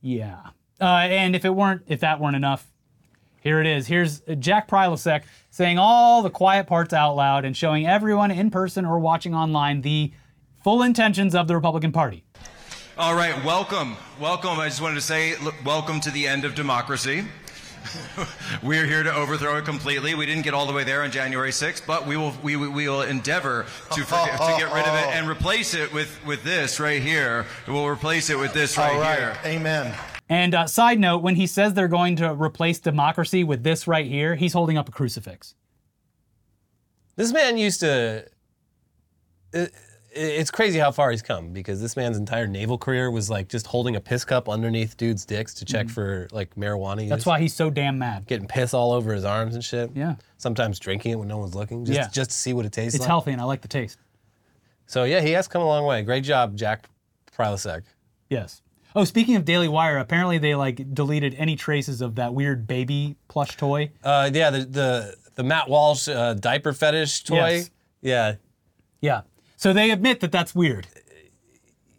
Yeah. 0.00 0.40
Uh, 0.80 0.84
and 0.84 1.36
if 1.36 1.44
it 1.44 1.54
weren't, 1.54 1.82
if 1.86 2.00
that 2.00 2.20
weren't 2.20 2.36
enough, 2.36 2.66
here 3.40 3.60
it 3.60 3.66
is. 3.66 3.86
Here's 3.86 4.20
Jack 4.38 4.68
Posobiec 4.68 5.24
saying 5.50 5.78
all 5.78 6.22
the 6.22 6.30
quiet 6.30 6.66
parts 6.66 6.92
out 6.92 7.14
loud 7.14 7.44
and 7.44 7.56
showing 7.56 7.86
everyone 7.86 8.30
in 8.30 8.50
person 8.50 8.84
or 8.84 8.98
watching 8.98 9.34
online 9.34 9.82
the 9.82 10.12
full 10.62 10.82
intentions 10.82 11.34
of 11.34 11.48
the 11.48 11.54
Republican 11.54 11.92
Party. 11.92 12.24
All 12.96 13.14
right, 13.14 13.44
welcome. 13.44 13.96
Welcome. 14.20 14.60
I 14.60 14.68
just 14.68 14.80
wanted 14.80 14.96
to 14.96 15.00
say, 15.00 15.36
look, 15.38 15.54
welcome 15.64 15.98
to 16.00 16.10
the 16.10 16.26
end 16.26 16.44
of 16.44 16.54
democracy. 16.54 17.24
We're 18.62 18.86
here 18.86 19.02
to 19.02 19.12
overthrow 19.14 19.56
it 19.58 19.64
completely. 19.64 20.14
We 20.14 20.26
didn't 20.26 20.42
get 20.42 20.54
all 20.54 20.66
the 20.66 20.72
way 20.72 20.84
there 20.84 21.02
on 21.02 21.10
January 21.10 21.50
6th, 21.50 21.86
but 21.86 22.06
we 22.06 22.16
will 22.16 22.32
we, 22.42 22.56
we 22.56 22.68
we 22.68 22.88
will 22.88 23.02
endeavor 23.02 23.66
to 23.92 24.00
forget, 24.04 24.32
to 24.38 24.54
get 24.58 24.72
rid 24.72 24.84
of 24.86 24.94
it 24.94 25.06
and 25.14 25.28
replace 25.28 25.74
it 25.74 25.92
with 25.92 26.18
with 26.26 26.42
this 26.44 26.78
right 26.80 27.02
here. 27.02 27.46
We'll 27.66 27.86
replace 27.88 28.30
it 28.30 28.38
with 28.38 28.52
this 28.52 28.76
right, 28.78 28.94
All 28.94 29.00
right. 29.00 29.18
here. 29.18 29.36
Amen. 29.44 29.94
And 30.28 30.54
uh, 30.54 30.66
side 30.66 30.98
note, 30.98 31.18
when 31.22 31.36
he 31.36 31.46
says 31.46 31.74
they're 31.74 31.88
going 31.88 32.16
to 32.16 32.32
replace 32.32 32.78
democracy 32.78 33.44
with 33.44 33.62
this 33.64 33.86
right 33.86 34.06
here, 34.06 34.34
he's 34.34 34.52
holding 34.54 34.78
up 34.78 34.88
a 34.88 34.92
crucifix. 34.92 35.54
This 37.16 37.32
man 37.32 37.58
used 37.58 37.80
to. 37.80 38.26
it- 39.52 39.72
it's 40.14 40.50
crazy 40.50 40.78
how 40.78 40.90
far 40.90 41.10
he's 41.10 41.22
come 41.22 41.52
because 41.52 41.80
this 41.80 41.96
man's 41.96 42.16
entire 42.18 42.46
naval 42.46 42.76
career 42.78 43.10
was 43.10 43.30
like 43.30 43.48
just 43.48 43.66
holding 43.66 43.96
a 43.96 44.00
piss 44.00 44.24
cup 44.24 44.48
underneath 44.48 44.96
dudes' 44.96 45.24
dicks 45.24 45.54
to 45.54 45.64
check 45.64 45.88
for 45.88 46.28
like 46.32 46.54
marijuana 46.54 46.96
use. 46.96 47.02
Mm-hmm. 47.04 47.08
That's 47.10 47.26
why 47.26 47.40
he's 47.40 47.54
so 47.54 47.70
damn 47.70 47.98
mad. 47.98 48.26
getting 48.26 48.46
piss 48.46 48.74
all 48.74 48.92
over 48.92 49.12
his 49.14 49.24
arms 49.24 49.54
and 49.54 49.64
shit. 49.64 49.90
Yeah. 49.94 50.16
Sometimes 50.38 50.78
drinking 50.78 51.12
it 51.12 51.18
when 51.18 51.28
no 51.28 51.38
one's 51.38 51.54
looking, 51.54 51.84
just 51.84 51.96
Yeah. 51.98 52.08
just 52.12 52.30
to 52.30 52.36
see 52.36 52.52
what 52.52 52.66
it 52.66 52.72
tastes 52.72 52.94
It's 52.94 53.00
like. 53.02 53.08
healthy 53.08 53.32
and 53.32 53.40
I 53.40 53.44
like 53.44 53.62
the 53.62 53.68
taste. 53.68 53.98
So 54.86 55.04
yeah, 55.04 55.20
he 55.20 55.30
has 55.30 55.48
come 55.48 55.62
a 55.62 55.66
long 55.66 55.84
way. 55.86 56.02
Great 56.02 56.24
job, 56.24 56.56
Jack 56.56 56.86
Posobiec. 57.36 57.82
Yes. 58.28 58.60
Oh, 58.94 59.04
speaking 59.04 59.36
of 59.36 59.46
Daily 59.46 59.68
Wire, 59.68 59.96
apparently 59.98 60.36
they 60.36 60.54
like 60.54 60.92
deleted 60.94 61.34
any 61.38 61.56
traces 61.56 62.02
of 62.02 62.16
that 62.16 62.34
weird 62.34 62.66
baby 62.66 63.16
plush 63.28 63.56
toy. 63.56 63.90
Uh, 64.04 64.30
yeah, 64.32 64.50
the 64.50 64.58
the 64.66 65.16
the 65.36 65.42
Matt 65.42 65.68
Walsh 65.70 66.08
uh, 66.08 66.34
diaper 66.34 66.74
fetish 66.74 67.24
toy. 67.24 67.36
Yes. 67.36 67.70
Yeah. 68.02 68.34
Yeah. 69.00 69.20
So 69.62 69.72
they 69.72 69.92
admit 69.92 70.18
that 70.20 70.32
that's 70.32 70.56
weird. 70.56 70.88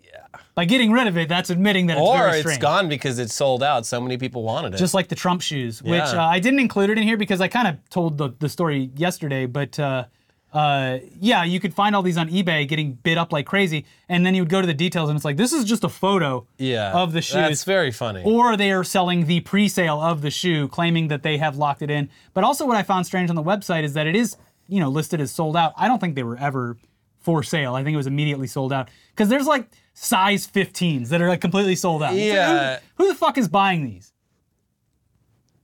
Yeah. 0.04 0.19
By 0.54 0.65
getting 0.65 0.91
rid 0.91 1.08
of 1.08 1.17
it, 1.17 1.30
that's 1.30 1.49
admitting 1.49 1.88
that 1.88 1.97
it's 1.97 2.06
or 2.06 2.17
very 2.17 2.32
it's 2.32 2.41
strange. 2.41 2.62
gone 2.62 2.89
because 2.89 3.19
it's 3.19 3.34
sold 3.34 3.63
out. 3.63 3.86
So 3.86 4.02
many 4.02 4.17
people 4.17 4.43
wanted 4.43 4.73
it. 4.73 4.78
Just 4.80 4.93
like 4.93 5.08
the 5.08 5.15
Trump 5.15 5.41
shoes, 5.41 5.82
which 5.82 5.93
Yeah. 5.93 6.21
uh, 6.21 6.28
I 6.28 6.39
didn't 6.39 6.60
include 6.60 6.89
it 6.89 6.97
in 6.97 7.06
here 7.06 7.15
because 7.15 7.39
I 7.39 7.47
kind 7.47 7.69
of 7.69 7.78
told 7.89 8.17
the, 8.17 8.32
the 8.38 8.49
story 8.49 8.91
yesterday. 8.97 9.45
But 9.45 9.80
uh, 9.80 10.08
uh, 10.52 10.97
yeah, 11.21 11.45
you 11.45 11.62
could 11.62 11.73
find 11.73 11.95
all 11.95 12.02
these 12.02 12.17
on 12.17 12.28
eBay 12.28 12.67
getting 12.67 12.95
bid 12.95 13.17
up 13.17 13.32
like 13.32 13.45
crazy, 13.45 13.86
and 14.10 14.26
then 14.26 14.36
you 14.36 14.41
would 14.41 14.49
go 14.49 14.60
to 14.60 14.67
the 14.67 14.73
details, 14.73 15.10
and 15.10 15.15
it's 15.15 15.23
like 15.23 15.38
this 15.38 15.54
is 15.54 15.63
just 15.63 15.86
a 15.86 15.89
photo 15.89 16.45
yeah, 16.58 16.91
of 16.91 17.13
the 17.13 17.21
shoes. 17.21 17.36
That's 17.36 17.63
very 17.63 17.91
funny. 17.91 18.23
or 18.26 18.58
they 18.58 18.73
are 18.73 18.84
selling 18.84 19.26
the 19.26 19.39
pre-sale 19.39 20.02
of 20.02 20.21
the 20.21 20.32
shoe, 20.32 20.67
claiming 20.67 21.08
that 21.08 21.23
they 21.23 21.38
have 21.38 21.56
locked 21.56 21.82
it 21.82 21.89
in. 21.89 22.10
But 22.34 22.43
also, 22.43 22.65
what 22.67 22.76
I 22.76 22.84
found 22.84 23.06
strange 23.06 23.30
on 23.30 23.38
the 23.38 23.41
website 23.41 23.84
is 23.84 23.93
that 23.93 24.06
it 24.06 24.17
is, 24.17 24.36
you 24.67 24.82
know, 24.82 24.89
listed 24.89 25.21
as 25.21 25.32
sold 25.32 25.56
out. 25.56 25.71
I 25.78 25.88
don't 25.88 25.99
think 25.99 26.15
they 26.15 26.23
were 26.23 26.38
ever 26.38 26.76
for 27.24 27.42
sale. 27.44 27.74
I 27.76 27.84
think 27.84 27.94
it 27.94 27.98
was 27.98 28.08
immediately 28.08 28.48
sold 28.48 28.72
out 28.72 28.90
because 29.10 29.30
there's 29.30 29.48
like 29.48 29.68
size 29.94 30.46
15s 30.48 31.10
that 31.10 31.22
are 31.22 31.30
like 31.30 31.42
completely 31.42 31.76
sold 31.76 32.04
out. 32.04 32.14
It's 32.14 32.20
like, 32.22 32.34
Yeah. 32.36 32.80
who, 32.98 33.06
who 33.06 33.10
the 33.12 33.16
fuck 33.18 33.38
is 33.38 33.48
buying 33.48 33.86
these? 33.86 34.14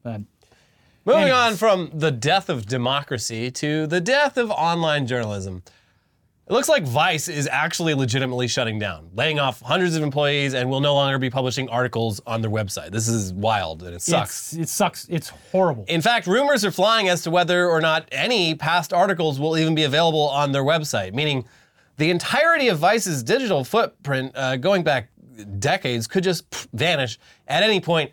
But 0.03 0.21
Moving 1.05 1.23
Anyways. 1.23 1.39
on 1.53 1.55
from 1.55 1.89
the 1.93 2.11
death 2.11 2.49
of 2.49 2.65
democracy 2.65 3.49
to 3.51 3.87
the 3.87 3.99
death 4.01 4.37
of 4.37 4.51
online 4.51 5.07
journalism. 5.07 5.63
It 6.49 6.53
looks 6.53 6.67
like 6.67 6.83
Vice 6.83 7.27
is 7.27 7.47
actually 7.47 7.93
legitimately 7.93 8.47
shutting 8.47 8.79
down, 8.79 9.11
laying 9.13 9.39
off 9.39 9.61
hundreds 9.61 9.95
of 9.95 10.01
employees, 10.01 10.55
and 10.55 10.67
will 10.67 10.79
no 10.79 10.95
longer 10.95 11.19
be 11.19 11.29
publishing 11.29 11.69
articles 11.69 12.19
on 12.25 12.41
their 12.41 12.49
website. 12.49 12.89
This 12.89 13.07
is 13.07 13.31
wild 13.33 13.83
and 13.83 13.93
it 13.93 14.01
sucks. 14.01 14.53
It's, 14.53 14.61
it 14.63 14.69
sucks. 14.69 15.07
It's 15.09 15.29
horrible. 15.29 15.85
In 15.87 16.01
fact, 16.01 16.25
rumors 16.25 16.65
are 16.65 16.71
flying 16.71 17.07
as 17.07 17.21
to 17.21 17.29
whether 17.29 17.69
or 17.69 17.81
not 17.81 18.07
any 18.11 18.55
past 18.55 18.93
articles 18.93 19.39
will 19.39 19.59
even 19.59 19.75
be 19.75 19.83
available 19.83 20.27
on 20.27 20.51
their 20.51 20.63
website, 20.63 21.13
meaning 21.13 21.45
the 21.97 22.09
entirety 22.09 22.69
of 22.69 22.79
Vice's 22.79 23.21
digital 23.21 23.63
footprint, 23.63 24.31
uh, 24.33 24.57
going 24.57 24.81
back 24.81 25.09
decades, 25.59 26.07
could 26.07 26.23
just 26.23 26.67
vanish 26.73 27.19
at 27.47 27.61
any 27.61 27.79
point 27.79 28.11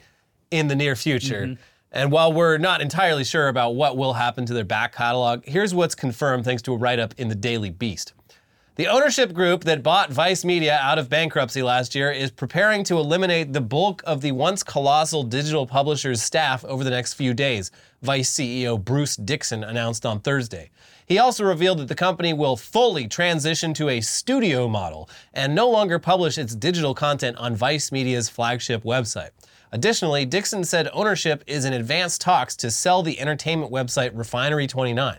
in 0.51 0.69
the 0.69 0.77
near 0.77 0.95
future. 0.95 1.57
And 1.91 2.13
while 2.13 2.35
we're 2.35 2.59
not 2.59 2.83
entirely 2.83 3.25
sure 3.25 3.49
about 3.49 3.77
what 3.77 3.97
will 3.97 4.13
happen 4.13 4.45
to 4.45 4.53
their 4.53 4.65
back 4.65 4.95
catalog, 4.95 5.43
here's 5.47 5.73
what's 5.73 5.95
confirmed 5.95 6.45
thanks 6.45 6.61
to 6.63 6.75
a 6.75 6.77
write 6.77 6.99
up 6.99 7.15
in 7.17 7.29
the 7.29 7.35
Daily 7.35 7.71
Beast. 7.71 8.13
The 8.77 8.89
ownership 8.89 9.33
group 9.33 9.65
that 9.65 9.83
bought 9.83 10.13
Vice 10.13 10.45
Media 10.45 10.79
out 10.83 10.99
of 10.99 11.09
bankruptcy 11.09 11.63
last 11.63 11.95
year 11.95 12.11
is 12.11 12.31
preparing 12.31 12.85
to 12.85 12.99
eliminate 12.99 13.55
the 13.55 13.61
bulk 13.63 14.03
of 14.05 14.21
the 14.21 14.33
once 14.33 14.63
colossal 14.63 15.23
digital 15.23 15.67
publisher's 15.67 16.21
staff 16.21 16.63
over 16.63 16.85
the 16.85 16.91
next 16.91 17.15
few 17.15 17.33
days, 17.33 17.71
Vice 18.03 18.31
CEO 18.31 18.79
Bruce 18.79 19.17
Dixon 19.17 19.65
announced 19.65 20.05
on 20.05 20.21
Thursday. 20.21 20.69
He 21.07 21.19
also 21.19 21.43
revealed 21.43 21.79
that 21.79 21.89
the 21.89 21.95
company 21.95 22.35
will 22.35 22.55
fully 22.55 23.09
transition 23.09 23.73
to 23.73 23.89
a 23.89 24.03
studio 24.03 24.69
model 24.69 25.09
and 25.33 25.55
no 25.55 25.71
longer 25.71 25.99
publish 25.99 26.37
its 26.37 26.55
digital 26.55 26.93
content 26.93 27.39
on 27.39 27.57
Vice 27.57 27.91
Media's 27.91 28.29
flagship 28.29 28.83
website. 28.83 29.31
Additionally, 29.73 30.27
Dixon 30.27 30.65
said 30.65 30.91
ownership 30.93 31.43
is 31.47 31.65
in 31.65 31.73
advanced 31.73 32.21
talks 32.21 32.55
to 32.57 32.71
sell 32.71 33.03
the 33.03 33.19
entertainment 33.21 33.73
website 33.73 34.11
Refinery 34.13 34.67
29. 34.67 35.17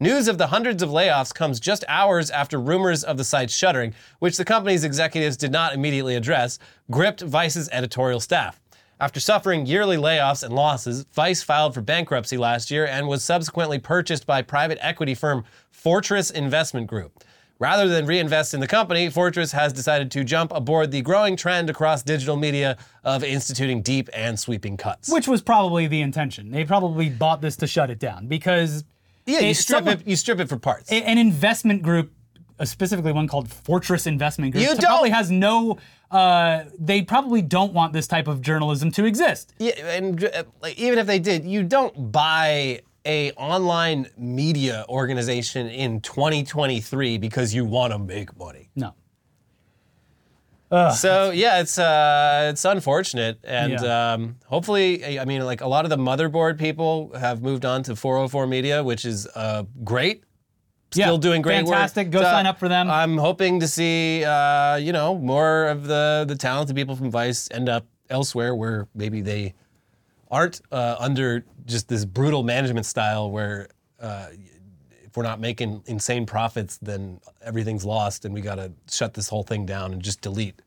News 0.00 0.26
of 0.26 0.38
the 0.38 0.48
hundreds 0.48 0.82
of 0.82 0.90
layoffs 0.90 1.32
comes 1.32 1.60
just 1.60 1.84
hours 1.86 2.28
after 2.28 2.60
rumors 2.60 3.04
of 3.04 3.16
the 3.16 3.22
site's 3.22 3.54
shuttering, 3.54 3.94
which 4.18 4.36
the 4.36 4.44
company's 4.44 4.82
executives 4.82 5.36
did 5.36 5.52
not 5.52 5.72
immediately 5.72 6.16
address, 6.16 6.58
gripped 6.90 7.20
Vice's 7.20 7.68
editorial 7.70 8.18
staff. 8.18 8.60
After 8.98 9.20
suffering 9.20 9.66
yearly 9.66 9.96
layoffs 9.96 10.42
and 10.42 10.52
losses, 10.52 11.04
Vice 11.12 11.44
filed 11.44 11.74
for 11.74 11.80
bankruptcy 11.80 12.36
last 12.36 12.72
year 12.72 12.84
and 12.86 13.06
was 13.06 13.22
subsequently 13.22 13.78
purchased 13.78 14.26
by 14.26 14.42
private 14.42 14.78
equity 14.80 15.14
firm 15.14 15.44
Fortress 15.70 16.30
Investment 16.30 16.88
Group. 16.88 17.22
Rather 17.60 17.86
than 17.86 18.04
reinvest 18.04 18.52
in 18.52 18.58
the 18.58 18.66
company, 18.66 19.08
Fortress 19.08 19.52
has 19.52 19.72
decided 19.72 20.10
to 20.10 20.24
jump 20.24 20.50
aboard 20.52 20.90
the 20.90 21.02
growing 21.02 21.36
trend 21.36 21.70
across 21.70 22.02
digital 22.02 22.36
media 22.36 22.76
of 23.04 23.22
instituting 23.22 23.80
deep 23.80 24.10
and 24.12 24.40
sweeping 24.40 24.76
cuts. 24.76 25.08
Which 25.08 25.28
was 25.28 25.40
probably 25.40 25.86
the 25.86 26.00
intention. 26.00 26.50
They 26.50 26.64
probably 26.64 27.08
bought 27.08 27.40
this 27.40 27.56
to 27.58 27.68
shut 27.68 27.90
it 27.90 28.00
down 28.00 28.26
because 28.26 28.84
yeah, 29.26 29.40
you 29.40 29.54
strip 29.54 29.78
someone- 29.78 30.00
it. 30.00 30.06
You 30.06 30.16
strip 30.16 30.40
it 30.40 30.48
for 30.48 30.56
parts. 30.58 30.90
a- 30.90 31.02
an 31.04 31.18
investment 31.18 31.82
group, 31.82 32.12
uh, 32.58 32.64
specifically 32.64 33.12
one 33.12 33.26
called 33.28 33.50
Fortress 33.50 34.06
Investment 34.06 34.52
Group, 34.52 34.64
You 34.64 34.74
probably 34.76 35.10
has 35.10 35.30
no. 35.30 35.78
Uh, 36.10 36.64
they 36.78 37.02
probably 37.02 37.42
don't 37.42 37.72
want 37.72 37.92
this 37.92 38.06
type 38.06 38.28
of 38.28 38.40
journalism 38.40 38.90
to 38.92 39.04
exist. 39.04 39.52
Yeah, 39.58 39.72
and 39.86 40.22
uh, 40.24 40.44
like, 40.62 40.78
even 40.78 40.98
if 40.98 41.06
they 41.06 41.18
did, 41.18 41.44
you 41.44 41.64
don't 41.64 42.12
buy 42.12 42.82
a 43.06 43.32
online 43.32 44.06
media 44.16 44.84
organization 44.88 45.66
in 45.68 46.00
2023 46.00 47.18
because 47.18 47.52
you 47.54 47.64
want 47.64 47.92
to 47.92 47.98
make 47.98 48.36
money. 48.38 48.70
No. 48.76 48.94
So 50.90 51.30
yeah, 51.30 51.60
it's 51.60 51.78
uh, 51.78 52.48
it's 52.52 52.64
unfortunate, 52.64 53.38
and 53.44 53.72
Yeah. 53.72 54.12
um, 54.14 54.36
hopefully, 54.46 55.18
I 55.18 55.24
mean, 55.24 55.42
like 55.44 55.60
a 55.60 55.68
lot 55.68 55.84
of 55.84 55.90
the 55.90 55.96
motherboard 55.96 56.58
people 56.58 57.12
have 57.18 57.42
moved 57.42 57.64
on 57.64 57.82
to 57.84 57.94
404 57.96 58.46
Media, 58.46 58.82
which 58.82 59.04
is 59.04 59.26
uh, 59.34 59.64
great. 59.84 60.24
Still 60.92 61.14
Yeah, 61.14 61.20
doing 61.20 61.42
great 61.42 61.64
work. 61.64 61.74
fantastic. 61.74 62.10
Go 62.10 62.22
sign 62.22 62.46
up 62.46 62.58
for 62.58 62.68
them. 62.68 62.88
I'm 62.90 63.18
hoping 63.18 63.58
to 63.60 63.66
see, 63.68 64.24
uh, 64.24 64.76
you 64.76 64.92
know, 64.92 65.16
more 65.18 65.66
of 65.68 65.86
the 65.86 66.24
the 66.26 66.36
talented 66.36 66.76
people 66.76 66.94
from 66.96 67.10
Vice 67.10 67.48
end 67.50 67.68
up 67.68 67.86
elsewhere, 68.10 68.54
where 68.54 68.86
maybe 68.94 69.20
they 69.20 69.54
aren't 70.30 70.60
uh, 70.72 70.96
under 70.98 71.44
just 71.66 71.88
this 71.88 72.04
brutal 72.04 72.42
management 72.42 72.86
style, 72.86 73.30
where 73.30 73.68
uh, 74.00 74.26
if 75.04 75.16
we're 75.16 75.22
not 75.22 75.40
making 75.40 75.82
insane 75.86 76.26
profits, 76.26 76.76
then 76.78 77.20
everything's 77.42 77.84
lost, 77.84 78.24
and 78.24 78.32
we 78.34 78.40
got 78.40 78.56
to 78.56 78.72
shut 78.90 79.14
this 79.14 79.28
whole 79.28 79.42
thing 79.44 79.64
down 79.66 79.92
and 79.92 80.02
just 80.02 80.20
delete. 80.20 80.60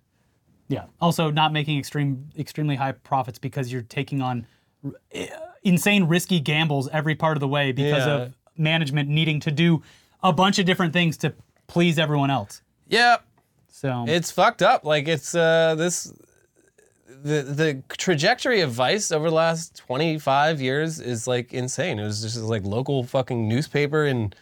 Yeah. 0.70 0.86
Also, 0.99 1.32
not 1.32 1.53
making 1.53 1.78
extreme, 1.80 2.30
extremely 2.38 2.76
high 2.76 2.91
profits 2.91 3.39
because 3.39 3.72
you're 3.72 3.84
taking 3.84 4.22
on 4.22 4.45
r- 4.84 4.91
eh, 5.13 5.28
insane, 5.63 6.05
risky 6.05 6.39
gambles 6.39 6.89
every 6.89 7.15
part 7.15 7.38
of 7.38 7.41
the 7.41 7.47
way 7.47 7.72
because 7.72 8.05
Yeah. 8.05 8.13
of 8.15 8.34
management 8.57 9.07
needing 9.09 9.39
to 9.41 9.51
do 9.51 9.82
a 10.24 10.34
bunch 10.34 10.59
of 10.59 10.65
different 10.65 10.91
things 10.93 11.15
to 11.18 11.34
please 11.68 11.97
everyone 11.99 12.30
else. 12.30 12.61
Yeah, 12.88 13.18
So 13.70 14.05
it's 14.07 14.32
fucked 14.32 14.61
up. 14.61 14.84
Like 14.84 15.07
it's 15.07 15.34
uh, 15.36 15.76
this. 15.76 16.11
The, 17.24 17.41
the 17.41 17.84
trajectory 17.97 18.61
of 18.61 18.72
Vice 18.72 19.11
over 19.11 19.30
the 19.30 19.36
last 19.36 19.76
25 19.78 20.61
years 20.61 20.99
is 20.99 21.26
like 21.28 21.53
insane. 21.53 21.97
It 21.99 22.03
was 22.03 22.22
just 22.22 22.36
this, 22.36 22.43
like 22.43 22.63
local 22.63 23.03
fucking 23.03 23.47
newspaper 23.47 24.05
in 24.05 24.34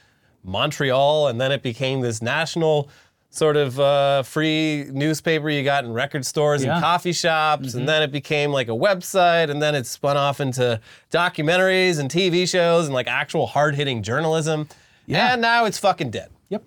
Montreal, 0.44 1.28
and 1.28 1.40
then 1.40 1.52
it 1.52 1.62
became 1.64 2.02
this 2.02 2.22
national 2.22 2.90
sort 3.36 3.58
of 3.58 3.80
uh, 3.80 4.24
free 4.24 4.86
newspaper 4.92 5.50
you 5.50 5.64
got 5.64 5.84
in 5.84 5.92
record 5.94 6.26
stores 6.26 6.64
Yeah. 6.64 6.76
and 6.76 6.84
coffee 6.84 7.12
shops, 7.14 7.74
and 7.74 7.88
then 7.88 8.02
it 8.02 8.12
became 8.12 8.52
like 8.52 8.68
a 8.68 8.72
website, 8.72 9.50
and 9.50 9.62
then 9.62 9.76
it 9.76 9.86
spun 9.86 10.16
off 10.18 10.40
into 10.40 10.80
documentaries 11.12 12.00
and 12.00 12.10
TV 12.10 12.48
shows 12.50 12.86
and 12.86 12.94
like 12.94 13.08
actual 13.08 13.46
hard 13.48 13.76
hitting 13.76 14.04
journalism. 14.04 14.68
Yeah. 15.06 15.34
And 15.34 15.42
now 15.42 15.66
it's 15.66 15.78
fucking 15.78 16.12
dead. 16.12 16.30
Yep. 16.50 16.64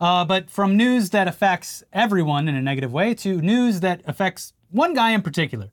Uh, 0.00 0.24
but 0.24 0.50
from 0.50 0.76
news 0.76 1.10
that 1.10 1.26
affects 1.26 1.82
everyone 1.92 2.48
in 2.48 2.54
a 2.54 2.62
negative 2.62 2.92
way 2.92 3.14
to 3.14 3.40
news 3.40 3.80
that 3.80 4.02
affects 4.06 4.52
one 4.70 4.94
guy 4.94 5.10
in 5.12 5.22
particular. 5.22 5.70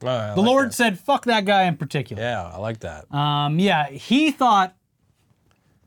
the 0.00 0.32
The 0.34 0.40
Lord 0.42 0.72
said, 0.72 0.98
fuck 0.98 1.24
that 1.26 1.44
guy 1.44 1.64
in 1.64 1.76
particular. 1.76 2.22
Yeah, 2.22 2.50
I 2.54 2.56
like 2.58 2.80
that. 2.80 3.12
Um, 3.14 3.58
yeah, 3.58 3.88
he 3.90 4.30
thought, 4.30 4.74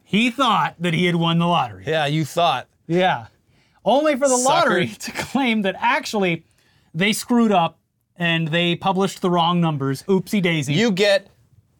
he 0.03 0.29
thought 0.29 0.75
that 0.79 0.93
he 0.93 1.05
had 1.05 1.15
won 1.15 1.39
the 1.39 1.47
lottery. 1.47 1.85
yeah, 1.87 2.05
you 2.05 2.25
thought. 2.25 2.67
Yeah. 2.87 3.27
Only 3.85 4.13
for 4.13 4.27
the 4.27 4.37
Sucker. 4.37 4.69
lottery 4.69 4.87
to 4.87 5.11
claim 5.11 5.61
that 5.63 5.75
actually 5.79 6.45
they 6.93 7.11
screwed 7.13 7.51
up 7.51 7.79
and 8.15 8.47
they 8.47 8.75
published 8.75 9.21
the 9.21 9.29
wrong 9.29 9.59
numbers. 9.59 10.03
Oopsie 10.03 10.41
daisy. 10.41 10.73
You 10.73 10.91
get 10.91 11.27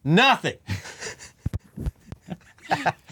nothing. 0.02 0.56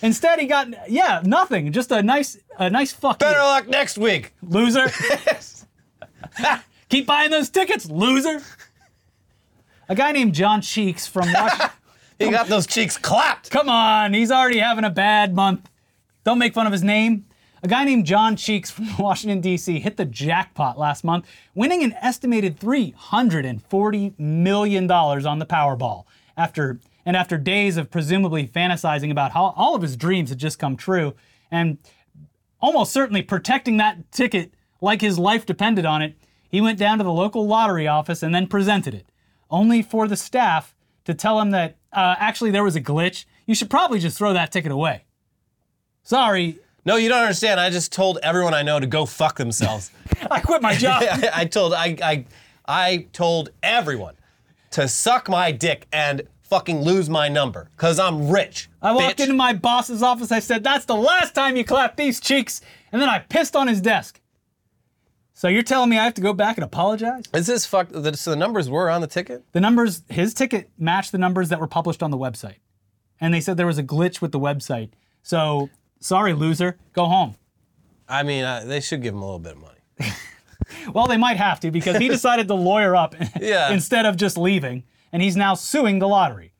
Instead, 0.03 0.41
he 0.41 0.47
got 0.47 0.91
yeah 0.91 1.21
nothing. 1.25 1.73
Just 1.73 1.91
a 1.93 2.03
nice 2.03 2.39
a 2.59 2.69
nice 2.71 2.93
fuck 2.93 3.21
you, 3.23 3.27
Better 3.27 3.39
luck 3.41 3.69
next 3.69 3.97
week. 3.99 4.35
loser. 4.43 4.91
Keep 6.89 7.07
buying 7.07 7.31
those 7.31 7.51
tickets, 7.51 7.89
loser. 7.89 8.41
A 9.89 9.95
guy 9.95 10.13
named 10.13 10.35
John 10.35 10.61
Cheeks 10.63 11.07
from 11.07 11.33
Washington. 11.33 11.71
He 12.19 12.31
got 12.31 12.47
those 12.47 12.67
cheeks 12.67 12.97
clapped. 12.97 13.51
Come 13.51 13.69
on, 13.69 14.15
he's 14.15 14.31
already 14.31 14.59
having 14.59 14.85
a 14.85 14.91
bad 14.91 15.35
month. 15.35 15.69
Don't 16.25 16.39
make 16.39 16.55
fun 16.55 16.67
of 16.67 16.73
his 16.73 16.83
name. 16.85 17.25
A 17.65 17.69
guy 17.69 17.85
named 17.85 18.07
John 18.07 18.35
Cheeks 18.35 18.73
from 18.73 18.97
Washington, 18.99 19.41
D.C. 19.41 19.79
hit 19.79 19.97
the 19.97 20.05
jackpot 20.05 20.79
last 20.79 21.05
month, 21.05 21.27
winning 21.55 21.85
an 21.85 21.93
estimated 22.01 22.59
$340 22.59 24.19
million 24.19 24.91
on 24.91 25.39
the 25.39 25.47
Powerball. 25.47 26.05
After, 26.37 26.81
and 27.07 27.17
after 27.17 27.39
days 27.39 27.77
of 27.77 27.91
presumably 27.91 28.49
fantasizing 28.49 29.13
about 29.13 29.33
how 29.33 29.55
all 29.57 29.77
of 29.77 29.83
his 29.83 29.97
dreams 29.97 30.31
had 30.31 30.39
just 30.39 30.59
come 30.59 30.77
true, 30.77 31.15
and 31.53 31.79
almost 32.61 32.93
certainly 32.93 33.23
protecting 33.23 33.77
that 33.77 34.11
ticket 34.11 34.55
like 34.81 35.01
his 35.01 35.19
life 35.19 35.47
depended 35.47 35.87
on 35.87 36.03
it, 36.03 36.17
he 36.49 36.61
went 36.61 36.79
down 36.79 36.99
to 36.99 37.05
the 37.05 37.13
local 37.13 37.47
lottery 37.47 37.87
office 37.87 38.25
and 38.25 38.35
then 38.35 38.49
presented 38.49 38.93
it, 38.93 39.07
only 39.51 39.83
for 39.83 40.09
the 40.09 40.17
staff 40.17 40.75
to 41.05 41.15
tell 41.15 41.41
him 41.41 41.51
that 41.51 41.77
uh, 41.93 42.17
actually 42.19 42.51
there 42.51 42.65
was 42.65 42.75
a 42.75 42.81
glitch. 42.81 43.25
You 43.47 43.55
should 43.55 43.71
probably 43.71 44.01
just 44.01 44.19
throw 44.19 44.33
that 44.33 44.51
ticket 44.51 44.73
away. 44.73 45.05
Sorry, 46.03 46.59
No, 46.85 46.97
you 46.97 47.09
don't 47.09 47.23
understand. 47.23 47.61
I 47.61 47.71
just 47.71 47.93
told 47.93 48.19
everyone 48.23 48.55
I 48.55 48.63
know 48.63 48.81
to 48.81 48.87
go 48.87 49.07
fuck 49.07 49.37
themselves. 49.37 49.91
I 50.31 50.41
quit 50.41 50.63
my 50.63 50.75
job. 50.75 51.03
I, 51.03 51.31
I 51.35 51.45
told 51.45 51.75
I, 51.75 51.97
I 52.03 52.25
I 52.67 53.07
told 53.13 53.51
everyone 53.63 54.15
to 54.73 54.89
suck 54.89 55.29
my 55.29 55.53
dick 55.53 55.87
and 55.93 56.23
fucking 56.43 56.83
lose 56.83 57.09
my 57.09 57.29
number 57.29 57.71
because 57.77 57.99
I'm 57.99 58.29
rich. 58.29 58.69
I 58.81 58.93
walked 58.93 59.19
bitch. 59.19 59.23
into 59.23 59.35
my 59.35 59.53
boss's 59.53 60.03
office. 60.03 60.33
I 60.33 60.41
said, 60.41 60.65
"That's 60.65 60.85
the 60.85 60.97
last 60.97 61.35
time 61.35 61.57
you 61.57 61.65
clap 61.65 61.97
these 61.97 62.21
cheeks," 62.21 62.61
and 62.91 63.01
then 63.01 63.09
I 63.09 63.21
pissed 63.21 63.55
on 63.55 63.69
his 63.69 63.81
desk. 63.81 64.21
So 65.35 65.49
you're 65.49 65.65
telling 65.65 65.91
me 65.91 65.99
I 65.99 66.05
have 66.05 66.15
to 66.15 66.21
go 66.21 66.33
back 66.33 66.57
and 66.57 66.65
apologize? 66.65 67.25
Is 67.35 67.49
this 67.49 67.67
fuck? 67.67 67.89
The, 67.91 68.17
so 68.17 68.31
the 68.31 68.37
numbers 68.37 68.71
were 68.71 68.89
on 68.89 69.01
the 69.01 69.09
ticket. 69.09 69.45
The 69.51 69.61
numbers, 69.61 70.05
his 70.09 70.35
ticket 70.35 70.71
matched 70.79 71.11
the 71.11 71.19
numbers 71.19 71.49
that 71.49 71.59
were 71.59 71.67
published 71.67 72.01
on 72.01 72.13
the 72.13 72.17
website. 72.17 72.59
And 73.21 73.35
they 73.35 73.41
said 73.41 73.57
there 73.57 73.67
was 73.67 73.79
a 73.79 73.83
glitch 73.83 74.21
with 74.21 74.31
the 74.31 74.39
website. 74.39 74.91
So, 75.25 75.69
sorry, 76.03 76.35
loser, 76.35 76.77
go 76.93 77.07
home. 77.07 77.37
I 78.09 78.23
mean, 78.23 78.45
uh, 78.45 78.65
they 78.67 78.81
should 78.81 79.01
give 79.03 79.15
him 79.15 79.23
a 79.23 79.25
little 79.25 79.39
bit 79.39 79.53
of 79.57 79.59
money. 79.63 80.13
Well, 80.95 81.07
they 81.07 81.17
might 81.19 81.37
have 81.37 81.61
to 81.61 81.71
because 81.71 81.99
he 81.99 82.09
decided 82.17 82.49
to 82.49 82.55
lawyer 82.55 82.97
up 82.97 83.15
Yeah. 83.41 83.73
instead 83.73 84.07
of 84.07 84.17
just 84.17 84.39
leaving. 84.39 84.85
And 85.13 85.21
he's 85.23 85.37
now 85.37 85.55
suing 85.55 85.99
the 85.99 86.09
lottery. 86.09 86.55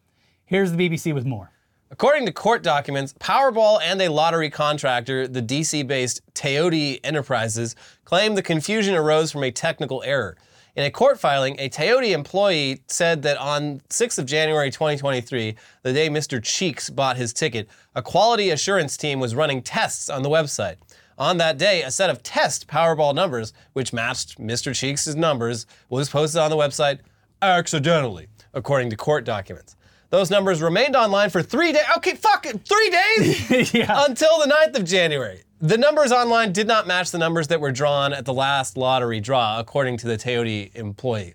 Here's 0.45 0.71
the 0.73 0.77
BBC 0.77 1.15
with 1.15 1.25
more. 1.25 1.51
According 1.91 2.27
to 2.27 2.33
court 2.33 2.63
documents, 2.63 3.15
Powerball 3.15 3.81
and 3.83 4.01
a 4.03 4.09
lottery 4.11 4.51
contractor, 4.51 5.27
the 5.27 5.41
DC 5.43 5.87
based 5.87 6.21
Taoti 6.35 7.01
Enterprises, 7.03 7.75
claim 8.05 8.35
the 8.35 8.43
confusion 8.43 8.95
arose 8.95 9.33
from 9.33 9.45
a 9.45 9.51
technical 9.51 10.03
error. 10.03 10.37
In 10.75 10.85
a 10.85 10.91
court 10.91 11.21
filing, 11.21 11.57
a 11.59 11.69
Taoti 11.69 12.13
employee 12.13 12.81
said 12.87 13.21
that 13.23 13.37
on 13.37 13.81
6th 13.91 14.19
of 14.19 14.25
January 14.25 14.71
2023, 14.71 15.55
the 15.83 15.93
day 15.93 16.09
Mr. 16.09 16.43
Cheeks 16.43 16.89
bought 16.89 17.19
his 17.19 17.35
ticket, 17.35 17.69
a 17.95 18.01
quality 18.01 18.49
assurance 18.49 18.97
team 18.97 19.21
was 19.21 19.35
running 19.35 19.61
tests 19.61 20.09
on 20.09 20.23
the 20.23 20.31
website. 20.31 20.77
On 21.19 21.37
that 21.37 21.59
day, 21.59 21.83
a 21.83 21.91
set 21.91 22.09
of 22.09 22.23
test 22.23 22.69
Powerball 22.69 23.15
numbers, 23.15 23.53
which 23.75 23.93
matched 23.93 24.41
Mr. 24.41 24.75
Cheeks' 24.75 25.15
numbers, 25.15 25.67
was 25.91 26.09
posted 26.09 26.41
on 26.41 26.51
the 26.51 26.57
website 26.57 27.01
accidentally, 27.43 28.29
according 28.55 28.89
to 28.89 28.97
court 28.97 29.25
documents. 29.25 29.77
Those 30.09 30.31
numbers 30.31 30.63
remained 30.63 30.97
online 30.97 31.29
for 31.29 31.43
three 31.43 31.73
days. 31.73 31.85
Okay, 31.99 32.15
fuck 32.15 32.47
it, 32.47 32.67
three 32.67 32.91
days 32.91 33.75
yeah. 33.75 34.07
until 34.07 34.39
the 34.39 34.47
9th 34.47 34.79
of 34.79 34.85
January. 34.87 35.43
The 35.63 35.79
numbers 35.79 36.11
online 36.11 36.53
did 36.53 36.67
not 36.67 36.89
match 36.89 37.13
the 37.13 37.19
numbers 37.19 37.47
that 37.47 37.61
were 37.61 37.71
drawn 37.71 38.13
at 38.13 38.25
the 38.25 38.35
last 38.35 38.77
lottery 38.77 39.21
draw, 39.21 39.61
according 39.61 39.97
to 39.99 40.09
the 40.09 40.17
Taoti 40.19 40.75
employee. 40.75 41.35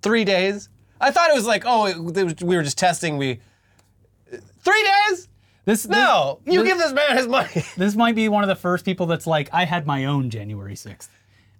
Three 0.00 0.24
days? 0.24 0.68
I 1.00 1.10
thought 1.10 1.28
it 1.28 1.34
was 1.34 1.44
like, 1.44 1.64
oh, 1.66 1.86
it, 1.86 1.98
was- 1.98 2.36
we 2.40 2.54
were 2.54 2.62
just 2.62 2.78
testing. 2.78 3.18
We 3.18 3.40
three 4.60 4.88
days? 5.10 5.28
This 5.64 5.88
No, 5.88 6.40
this, 6.44 6.54
you 6.54 6.60
this, 6.60 6.68
give 6.68 6.78
this 6.78 6.92
man 6.92 7.16
his 7.16 7.26
money. 7.26 7.64
this 7.76 7.96
might 7.96 8.14
be 8.14 8.28
one 8.28 8.44
of 8.44 8.48
the 8.48 8.54
first 8.54 8.84
people 8.84 9.06
that's 9.06 9.26
like, 9.26 9.48
I 9.52 9.64
had 9.64 9.86
my 9.88 10.04
own 10.04 10.30
January 10.30 10.74
6th. 10.74 11.08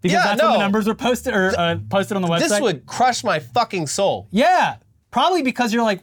Because 0.00 0.14
Yeah, 0.14 0.22
that's 0.24 0.42
when 0.42 0.52
the 0.52 0.58
numbers 0.58 0.86
were 0.86 0.94
posted 0.94 1.34
or 1.34 1.52
uh, 1.58 1.78
posted 1.90 2.16
on 2.16 2.22
the 2.22 2.28
website. 2.28 2.48
This 2.48 2.60
would 2.60 2.86
crush 2.86 3.24
my 3.24 3.40
fucking 3.40 3.88
soul. 3.88 4.28
Yeah, 4.30 4.76
probably 5.10 5.42
because 5.42 5.72
you're 5.72 5.84
like, 5.84 6.00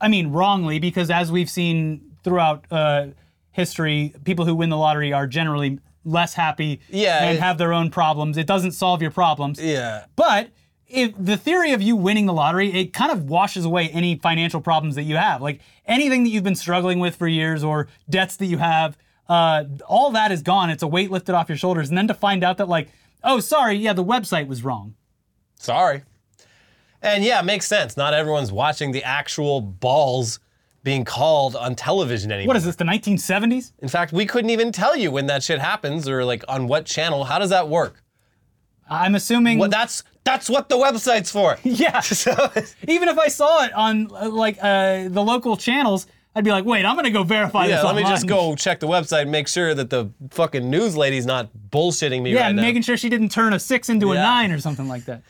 I 0.00 0.08
mean, 0.08 0.32
wrongly, 0.32 0.78
because 0.78 1.10
as 1.10 1.30
we've 1.30 1.48
seen 1.50 2.12
throughout 2.24 2.66
uh, 2.70 3.08
history, 3.52 4.14
people 4.24 4.44
who 4.44 4.54
win 4.54 4.68
the 4.70 4.76
lottery 4.76 5.12
are 5.12 5.26
generally 5.26 5.78
less 6.04 6.34
happy 6.34 6.80
Yeah, 6.88 7.24
and 7.24 7.36
it- 7.36 7.40
have 7.40 7.58
their 7.58 7.72
own 7.72 7.90
problems. 7.90 8.36
It 8.36 8.46
doesn't 8.46 8.72
solve 8.72 9.00
your 9.02 9.10
problems. 9.12 9.60
Yeah. 9.60 10.06
But 10.16 10.48
if 10.88 11.12
the 11.16 11.36
theory 11.36 11.72
of 11.72 11.80
you 11.80 11.94
winning 11.96 12.26
the 12.26 12.32
lottery, 12.32 12.72
it 12.72 12.92
kind 12.92 13.12
of 13.12 13.24
washes 13.30 13.64
away 13.64 13.88
any 13.90 14.16
financial 14.16 14.60
problems 14.60 14.94
that 14.96 15.04
you 15.04 15.16
have. 15.16 15.40
Like 15.40 15.60
anything 15.86 16.24
that 16.24 16.30
you've 16.30 16.44
been 16.44 16.54
struggling 16.56 16.98
with 16.98 17.16
for 17.16 17.28
years 17.28 17.62
or 17.62 17.88
debts 18.10 18.36
that 18.36 18.46
you 18.46 18.58
have, 18.58 18.98
uh, 19.28 19.64
all 19.86 20.10
that 20.10 20.32
is 20.32 20.42
gone. 20.42 20.68
It's 20.70 20.82
a 20.82 20.86
weight 20.88 21.10
lifted 21.10 21.34
off 21.34 21.48
your 21.48 21.56
shoulders. 21.56 21.88
And 21.88 21.96
then 21.96 22.08
to 22.08 22.14
find 22.14 22.42
out 22.44 22.58
that, 22.58 22.68
like, 22.68 22.90
oh, 23.24 23.38
sorry, 23.40 23.76
yeah, 23.76 23.92
the 23.92 24.04
website 24.04 24.48
was 24.48 24.64
wrong. 24.64 24.94
Sorry. 25.58 26.02
And 27.00 27.24
yeah, 27.24 27.40
it 27.40 27.44
makes 27.44 27.66
sense. 27.66 27.96
Not 27.96 28.12
everyone's 28.14 28.52
watching 28.52 28.92
the 28.92 29.02
actual 29.04 29.60
balls 29.60 30.40
being 30.82 31.04
called 31.04 31.54
on 31.54 31.74
television 31.74 32.32
anymore. 32.32 32.48
What 32.48 32.56
is 32.56 32.64
this, 32.64 32.76
the 32.76 32.84
1970s? 32.84 33.72
In 33.78 33.88
fact, 33.88 34.12
we 34.12 34.26
couldn't 34.26 34.50
even 34.50 34.72
tell 34.72 34.96
you 34.96 35.10
when 35.10 35.26
that 35.26 35.42
shit 35.42 35.60
happens 35.60 36.08
or 36.08 36.24
like 36.24 36.44
on 36.48 36.66
what 36.66 36.86
channel. 36.86 37.24
How 37.24 37.38
does 37.38 37.50
that 37.50 37.68
work? 37.68 38.02
I'm 38.88 39.14
assuming. 39.14 39.58
Well, 39.58 39.70
that's 39.70 40.02
that's 40.24 40.48
what 40.50 40.68
the 40.68 40.76
website's 40.76 41.30
for. 41.30 41.58
Yeah. 41.64 42.00
Even 42.88 43.08
if 43.08 43.18
I 43.18 43.28
saw 43.28 43.64
it 43.64 43.72
on 43.72 44.08
like 44.08 44.58
uh, 44.60 45.08
the 45.08 45.22
local 45.22 45.56
channels, 45.56 46.06
I'd 46.34 46.44
be 46.44 46.50
like, 46.50 46.64
wait, 46.64 46.84
I'm 46.84 46.96
gonna 46.96 47.10
go 47.10 47.22
verify 47.22 47.62
yeah, 47.62 47.76
this. 47.76 47.84
Yeah, 47.84 47.90
let 47.90 47.96
me 47.96 48.02
just 48.02 48.26
go 48.26 48.54
check 48.56 48.80
the 48.80 48.88
website 48.88 49.22
and 49.22 49.32
make 49.32 49.48
sure 49.48 49.74
that 49.74 49.90
the 49.90 50.10
fucking 50.30 50.68
news 50.68 50.96
lady's 50.96 51.26
not 51.26 51.50
bullshitting 51.70 52.22
me 52.22 52.32
Yeah, 52.32 52.46
right 52.46 52.54
now. 52.54 52.62
making 52.62 52.82
sure 52.82 52.96
she 52.96 53.08
didn't 53.08 53.30
turn 53.30 53.52
a 53.52 53.60
six 53.60 53.88
into 53.88 54.12
a 54.12 54.14
nine 54.14 54.50
or 54.50 54.60
something 54.60 54.88
like 54.88 55.04
that. 55.06 55.22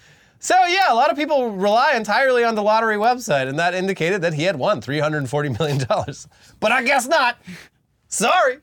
So 0.43 0.57
yeah, 0.67 0.93
a 0.93 0.95
lot 0.97 1.09
of 1.09 1.17
people 1.17 1.53
rely 1.53 1.93
entirely 1.95 2.43
on 2.43 2.57
the 2.57 2.65
lottery 2.65 2.97
website, 2.97 3.49
and 3.49 3.57
that 3.61 3.75
indicated 3.75 4.23
that 4.23 4.35
he 4.35 4.43
had 4.43 4.57
won 4.57 4.81
340 4.81 5.49
million 5.51 5.79
dollars. 5.79 6.27
But 6.59 6.73
I 6.73 6.83
guess 6.83 7.07
not. 7.07 7.39
Sorry. 8.09 8.59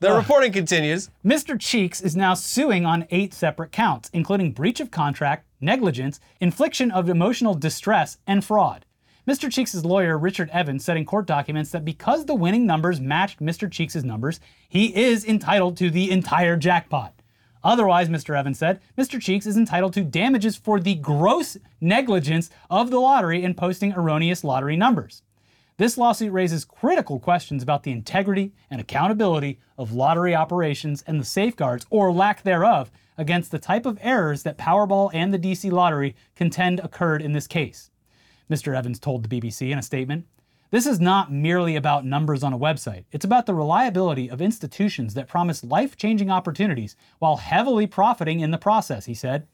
The 0.00 0.12
reporting 0.12 0.52
continues. 0.52 1.08
Mr. 1.24 1.58
Cheeks 1.58 2.02
is 2.02 2.16
now 2.16 2.34
suing 2.34 2.84
on 2.84 3.06
eight 3.10 3.32
separate 3.32 3.72
counts, 3.72 4.10
including 4.12 4.52
breach 4.52 4.78
of 4.78 4.90
contract, 4.90 5.46
negligence, 5.58 6.20
infliction 6.38 6.90
of 6.90 7.08
emotional 7.08 7.54
distress, 7.54 8.18
and 8.26 8.44
fraud. 8.44 8.84
Mr. 9.26 9.50
Cheeks' 9.50 9.86
lawyer, 9.86 10.18
Richard 10.18 10.50
Evans, 10.52 10.84
said 10.84 10.98
in 10.98 11.06
court 11.06 11.26
documents 11.26 11.70
that 11.70 11.86
because 11.86 12.26
the 12.26 12.34
winning 12.34 12.66
numbers 12.66 13.00
matched 13.00 13.40
Mr. 13.40 13.72
Cheeks' 13.72 14.04
numbers, 14.04 14.38
he 14.68 14.94
is 14.94 15.24
entitled 15.24 15.78
to 15.78 15.88
the 15.88 16.10
entire 16.10 16.58
jackpot. 16.58 17.14
Otherwise, 17.66 18.08
Mr. 18.08 18.38
Evans 18.38 18.60
said, 18.60 18.80
Mr. 18.96 19.20
Cheeks 19.20 19.44
is 19.44 19.56
entitled 19.56 19.92
to 19.92 20.04
damages 20.04 20.54
for 20.54 20.78
the 20.78 20.94
gross 20.94 21.56
negligence 21.80 22.48
of 22.70 22.92
the 22.92 23.00
lottery 23.00 23.42
in 23.42 23.54
posting 23.54 23.92
erroneous 23.92 24.44
lottery 24.44 24.76
numbers. 24.76 25.22
This 25.76 25.98
lawsuit 25.98 26.32
raises 26.32 26.64
critical 26.64 27.18
questions 27.18 27.64
about 27.64 27.82
the 27.82 27.90
integrity 27.90 28.52
and 28.70 28.80
accountability 28.80 29.58
of 29.76 29.92
lottery 29.92 30.32
operations 30.32 31.02
and 31.08 31.18
the 31.18 31.24
safeguards, 31.24 31.84
or 31.90 32.12
lack 32.12 32.44
thereof, 32.44 32.92
against 33.18 33.50
the 33.50 33.58
type 33.58 33.84
of 33.84 33.98
errors 34.00 34.44
that 34.44 34.58
Powerball 34.58 35.10
and 35.12 35.34
the 35.34 35.38
DC 35.38 35.72
Lottery 35.72 36.14
contend 36.36 36.78
occurred 36.78 37.20
in 37.20 37.32
this 37.32 37.48
case. 37.48 37.90
Mr. 38.48 38.76
Evans 38.76 39.00
told 39.00 39.24
the 39.24 39.40
BBC 39.40 39.72
in 39.72 39.78
a 39.78 39.82
statement 39.82 40.24
This 40.70 40.86
is 40.86 41.00
not 41.00 41.32
merely 41.32 41.76
about 41.76 42.04
numbers 42.04 42.42
on 42.42 42.52
a 42.52 42.58
website, 42.58 43.04
it's 43.12 43.24
about 43.24 43.46
the 43.46 43.54
reliability 43.54 44.28
of 44.28 44.42
institutions 44.42 45.14
that 45.14 45.28
promise 45.28 45.62
life 45.62 45.96
changing 45.96 46.30
opportunities 46.30 46.96
while 47.20 47.36
heavily 47.36 47.86
profiting 47.86 48.40
in 48.40 48.50
the 48.50 48.58
process, 48.58 49.04
he 49.04 49.14
said. 49.14 49.46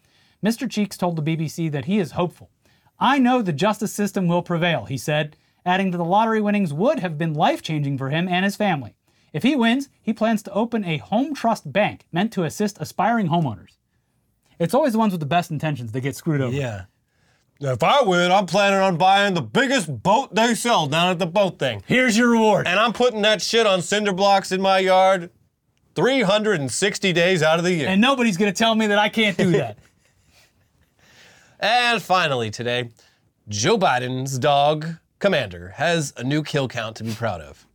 Mr. 0.42 0.68
Cheeks 0.68 0.96
told 0.96 1.16
the 1.16 1.22
BBC 1.22 1.70
that 1.70 1.84
he 1.84 1.98
is 1.98 2.12
hopeful. 2.12 2.50
I 2.98 3.18
know 3.18 3.42
the 3.42 3.52
justice 3.52 3.92
system 3.92 4.26
will 4.26 4.42
prevail, 4.42 4.86
he 4.86 4.96
said, 4.96 5.36
adding 5.66 5.90
that 5.90 5.98
the 5.98 6.04
lottery 6.04 6.40
winnings 6.40 6.72
would 6.72 7.00
have 7.00 7.18
been 7.18 7.34
life 7.34 7.62
changing 7.62 7.98
for 7.98 8.10
him 8.10 8.26
and 8.26 8.44
his 8.44 8.56
family. 8.56 8.94
If 9.32 9.42
he 9.42 9.54
wins, 9.54 9.88
he 10.02 10.12
plans 10.12 10.42
to 10.44 10.52
open 10.52 10.84
a 10.84 10.98
home 10.98 11.34
trust 11.34 11.72
bank 11.72 12.06
meant 12.10 12.32
to 12.32 12.44
assist 12.44 12.78
aspiring 12.80 13.28
homeowners. 13.28 13.76
It's 14.58 14.74
always 14.74 14.92
the 14.92 14.98
ones 14.98 15.12
with 15.12 15.20
the 15.20 15.26
best 15.26 15.50
intentions 15.50 15.92
that 15.92 16.00
get 16.00 16.16
screwed 16.16 16.40
over. 16.40 16.54
Yeah. 16.54 16.84
If 17.64 17.84
I 17.84 18.02
win, 18.02 18.32
I'm 18.32 18.46
planning 18.46 18.80
on 18.80 18.96
buying 18.96 19.34
the 19.34 19.42
biggest 19.42 20.02
boat 20.02 20.34
they 20.34 20.54
sell 20.56 20.88
down 20.88 21.10
at 21.10 21.20
the 21.20 21.26
boat 21.26 21.60
thing. 21.60 21.82
Here's 21.86 22.18
your 22.18 22.30
reward. 22.30 22.66
And 22.66 22.78
I'm 22.78 22.92
putting 22.92 23.22
that 23.22 23.40
shit 23.40 23.68
on 23.68 23.82
cinder 23.82 24.12
blocks 24.12 24.50
in 24.50 24.60
my 24.60 24.80
yard 24.80 25.30
360 25.94 27.12
days 27.12 27.40
out 27.40 27.58
of 27.60 27.64
the 27.64 27.72
year. 27.72 27.88
And 27.88 28.00
nobody's 28.00 28.36
going 28.36 28.52
to 28.52 28.58
tell 28.58 28.74
me 28.74 28.88
that 28.88 28.98
I 28.98 29.08
can't 29.08 29.36
do 29.36 29.52
that. 29.52 29.78
And 31.64 32.02
finally, 32.02 32.50
today, 32.50 32.90
Joe 33.48 33.78
Biden's 33.78 34.36
dog, 34.36 34.96
Commander, 35.20 35.68
has 35.76 36.12
a 36.16 36.24
new 36.24 36.42
kill 36.42 36.66
count 36.66 36.96
to 36.96 37.04
be 37.04 37.12
proud 37.14 37.40
of. 37.40 37.68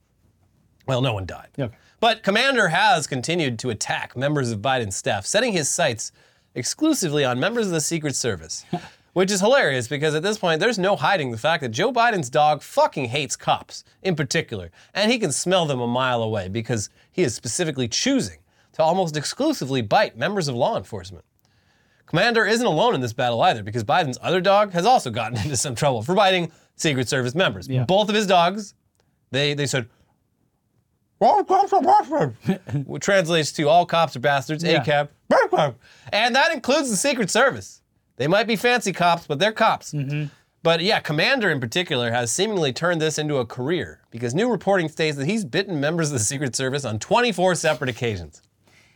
Well, 0.86 1.00
no 1.00 1.14
one 1.14 1.26
died. 1.26 1.48
Okay. 1.58 1.74
But 2.02 2.22
Commander 2.22 2.68
has 2.68 3.08
continued 3.08 3.58
to 3.60 3.70
attack 3.70 4.18
members 4.18 4.52
of 4.52 4.60
Biden's 4.62 4.98
staff, 4.98 5.26
setting 5.26 5.54
his 5.54 5.70
sights 5.70 6.12
exclusively 6.54 7.24
on 7.24 7.40
members 7.40 7.68
of 7.68 7.72
the 7.72 7.80
Secret 7.80 8.14
Service. 8.18 8.66
Which 9.18 9.32
is 9.32 9.40
hilarious 9.40 9.88
because 9.88 10.14
at 10.14 10.22
this 10.22 10.38
point, 10.38 10.60
there's 10.60 10.78
no 10.78 10.96
hiding 10.96 11.32
the 11.32 11.40
fact 11.40 11.62
that 11.64 11.70
Joe 11.70 11.92
Biden's 11.92 12.30
dog 12.30 12.62
fucking 12.62 13.06
hates 13.06 13.36
cops 13.36 13.84
in 14.04 14.16
particular. 14.16 14.70
And 14.94 15.12
he 15.12 15.18
can 15.18 15.32
smell 15.32 15.66
them 15.66 15.80
a 15.80 15.88
mile 15.88 16.22
away 16.22 16.50
because 16.50 16.92
he 17.12 17.24
is 17.24 17.34
specifically 17.34 17.88
choosing 17.88 18.38
to 18.74 18.84
almost 18.84 19.18
exclusively 19.18 19.82
bite 19.82 20.20
members 20.20 20.48
of 20.48 20.54
law 20.54 20.78
enforcement. 20.78 21.26
Commander 22.06 22.46
isn't 22.46 22.68
alone 22.68 22.94
in 22.94 23.02
this 23.02 23.12
battle 23.12 23.42
either 23.42 23.64
because 23.64 23.84
Biden's 23.84 24.20
other 24.22 24.40
dog 24.40 24.74
has 24.74 24.86
also 24.86 25.10
gotten 25.10 25.40
into 25.44 25.58
some 25.58 25.74
trouble 25.74 26.04
for 26.04 26.14
biting 26.14 26.52
Secret 26.76 27.10
Service 27.10 27.34
members. 27.34 27.68
Yeah. 27.68 27.86
Both 27.86 28.10
of 28.10 28.14
his 28.14 28.28
dogs, 28.28 28.76
they 29.32 29.56
they 29.56 29.66
said, 29.66 29.88
"all 31.20 31.44
cops 31.44 31.74
are 31.74 31.82
bastards" 31.82 32.36
which 32.86 33.02
translates 33.02 33.52
to 33.54 33.68
all 33.68 33.88
cops 33.88 34.16
are 34.16 34.20
bastards, 34.20 34.64
Yeah. 34.64 34.84
ACAB. 34.84 35.10
And 36.14 36.36
that 36.36 36.54
includes 36.54 36.92
the 36.92 36.96
Secret 36.96 37.32
Service. 37.32 37.82
They 38.18 38.28
might 38.28 38.48
be 38.48 38.56
fancy 38.56 38.92
cops, 38.92 39.26
but 39.26 39.40
they're 39.40 39.52
cops. 39.52 39.94
Mm-hmm. 39.94 40.26
But 40.64 40.82
yeah, 40.82 41.00
Commander 41.00 41.50
in 41.50 41.60
particular 41.60 42.12
has 42.12 42.32
seemingly 42.32 42.74
turned 42.74 43.00
this 43.00 43.18
into 43.18 43.38
a 43.38 43.46
career 43.46 44.02
because 44.12 44.36
new 44.36 44.50
reporting 44.50 44.90
states 44.90 45.16
that 45.18 45.28
he's 45.28 45.46
bitten 45.46 45.80
members 45.80 46.10
of 46.10 46.14
the 46.14 46.20
Secret 46.20 46.56
Service 46.56 46.84
on 46.84 47.00
24 47.00 47.56
separate 47.56 47.90
occasions. 47.90 48.42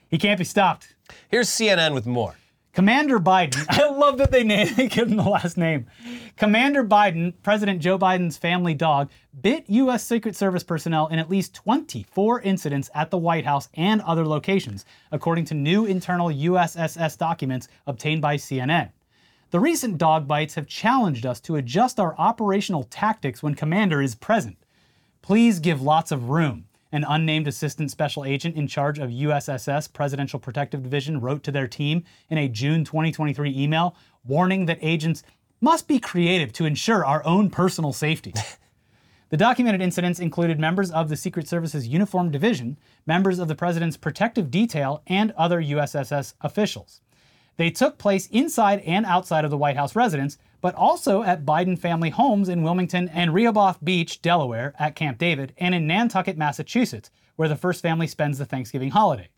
he 0.09 0.17
can't 0.17 0.38
be 0.39 0.43
stopped. 0.43 0.95
Here's 1.30 1.49
CNN 1.49 1.93
with 1.93 2.05
more. 2.05 2.36
Commander 2.74 3.19
Biden. 3.19 3.65
I 3.69 3.89
love 3.89 4.17
that 4.17 4.32
they 4.32 4.43
name 4.43 4.74
they 4.76 4.88
give 4.88 5.09
him 5.09 5.17
the 5.17 5.24
last 5.24 5.57
name. 5.57 5.86
Commander 6.36 6.84
Biden, 6.84 7.34
President 7.43 7.80
Joe 7.80 7.99
Biden's 7.99 8.38
family 8.38 8.74
dog, 8.74 9.09
bit 9.41 9.65
U.S. 9.67 10.03
Secret 10.03 10.36
Service 10.36 10.63
personnel 10.63 11.07
in 11.07 11.19
at 11.19 11.30
least 11.30 11.53
24 11.53 12.41
incidents 12.41 12.89
at 12.95 13.11
the 13.11 13.17
White 13.17 13.45
House 13.45 13.69
and 13.76 14.01
other 14.01 14.26
locations, 14.26 14.86
according 15.11 15.45
to 15.45 15.53
new 15.53 15.86
internal 15.86 16.30
USSS 16.30 17.17
documents 17.17 17.67
obtained 17.88 18.22
by 18.22 18.36
CNN. 18.38 18.91
The 19.52 19.60
recent 19.60 19.97
dog 19.97 20.30
bites 20.30 20.56
have 20.56 20.66
challenged 20.66 21.26
us 21.26 21.41
to 21.41 21.58
adjust 21.58 21.99
our 21.99 22.16
operational 22.18 22.84
tactics 22.84 23.43
when 23.43 23.54
Commander 23.54 24.02
is 24.02 24.16
present. 24.16 24.56
Please 25.22 25.60
give 25.60 25.82
lots 25.82 26.10
of 26.10 26.30
room. 26.30 26.68
An 26.93 27.04
unnamed 27.06 27.49
assistant 27.49 27.91
special 27.91 28.24
agent 28.24 28.56
in 28.56 28.68
charge 28.68 28.97
of 28.97 29.10
USSS 29.10 29.91
Presidential 29.91 30.39
Protective 30.39 30.84
Division 30.84 31.20
wrote 31.20 31.43
to 31.43 31.52
their 31.52 31.68
team 31.68 32.06
in 32.30 32.38
a 32.38 32.47
June 32.47 32.86
2023 32.86 33.54
email 33.54 33.93
warning 34.26 34.68
that 34.68 34.80
agents 34.82 35.22
must 35.60 35.86
be 35.86 35.99
creative 35.99 36.54
to 36.54 36.66
ensure 36.66 37.06
our 37.06 37.22
own 37.26 37.49
personal 37.49 37.91
safety. 37.91 38.34
The 39.30 39.38
documented 39.38 39.82
incidents 39.82 40.20
included 40.20 40.60
members 40.60 40.91
of 40.91 41.08
the 41.08 41.16
Secret 41.16 41.47
Service's 41.47 41.88
Uniform 41.88 42.32
Division, 42.32 42.78
members 43.06 43.39
of 43.39 43.47
the 43.47 43.56
President's 43.56 43.95
Protective 43.95 44.52
Detail, 44.52 45.02
and 45.08 45.32
other 45.38 45.62
USSS 45.62 46.34
officials. 46.41 46.99
They 47.62 47.70
took 47.70 47.99
place 47.99 48.26
inside 48.32 48.80
and 48.88 49.05
outside 49.05 49.45
of 49.45 49.51
the 49.51 49.57
White 49.57 49.78
House 49.78 49.95
residence, 49.95 50.39
but 50.62 50.74
also 50.74 51.22
at 51.22 51.45
Biden 51.45 51.78
family 51.78 52.09
homes 52.09 52.49
in 52.49 52.64
Wilmington 52.64 53.07
and 53.09 53.36
Rehoboth 53.36 53.86
Beach, 53.86 54.20
Delaware, 54.20 54.74
at 54.80 54.95
Camp 54.95 55.20
David, 55.20 55.53
and 55.59 55.76
in 55.76 55.86
Nantucket, 55.86 56.39
Massachusetts, 56.39 57.12
where 57.36 57.47
the 57.47 57.55
first 57.55 57.84
family 57.84 58.07
spends 58.07 58.39
the 58.39 58.45
Thanksgiving 58.45 58.89
holiday. 58.89 59.30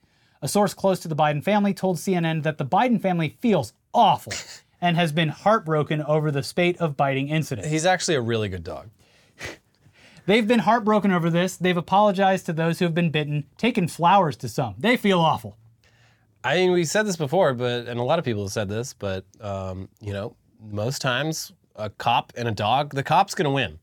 A 0.41 0.47
source 0.47 0.73
close 0.73 1.01
to 1.01 1.09
the 1.09 1.17
Biden 1.17 1.43
family 1.43 1.73
told 1.73 1.97
CNN 1.97 2.43
that 2.43 2.57
the 2.57 2.65
Biden 2.65 3.01
family 3.01 3.27
feels 3.41 3.73
awful 3.93 4.31
and 4.79 4.95
has 4.95 5.11
been 5.11 5.27
heartbroken 5.27 6.01
over 6.01 6.31
the 6.31 6.43
spate 6.43 6.77
of 6.77 6.95
biting 6.95 7.27
incidents. 7.27 7.69
He's 7.69 7.85
actually 7.85 8.15
a 8.15 8.21
really 8.21 8.47
good 8.47 8.63
dog. 8.63 8.89
They've 10.27 10.47
been 10.47 10.59
heartbroken 10.59 11.11
over 11.11 11.29
this. 11.29 11.57
They've 11.57 11.75
apologized 11.75 12.45
to 12.45 12.53
those 12.53 12.79
who 12.79 12.85
have 12.85 12.95
been 12.95 13.11
bitten, 13.11 13.47
taken 13.57 13.89
flowers 13.89 14.37
to 14.37 14.47
some. 14.47 14.75
They 14.77 14.95
feel 14.95 15.19
awful. 15.19 15.57
I 16.43 16.55
mean, 16.55 16.71
we 16.71 16.83
said 16.85 17.05
this 17.05 17.15
before, 17.15 17.53
but 17.53 17.87
and 17.87 17.99
a 17.99 18.03
lot 18.03 18.19
of 18.19 18.25
people 18.25 18.43
have 18.43 18.51
said 18.51 18.67
this, 18.69 18.93
but 18.93 19.25
um, 19.41 19.87
you 20.01 20.13
know, 20.13 20.35
most 20.61 21.01
times 21.01 21.53
a 21.75 21.89
cop 21.89 22.33
and 22.35 22.47
a 22.47 22.51
dog, 22.51 22.93
the 22.93 23.03
cop's 23.03 23.33
gonna 23.35 23.51
win. 23.51 23.79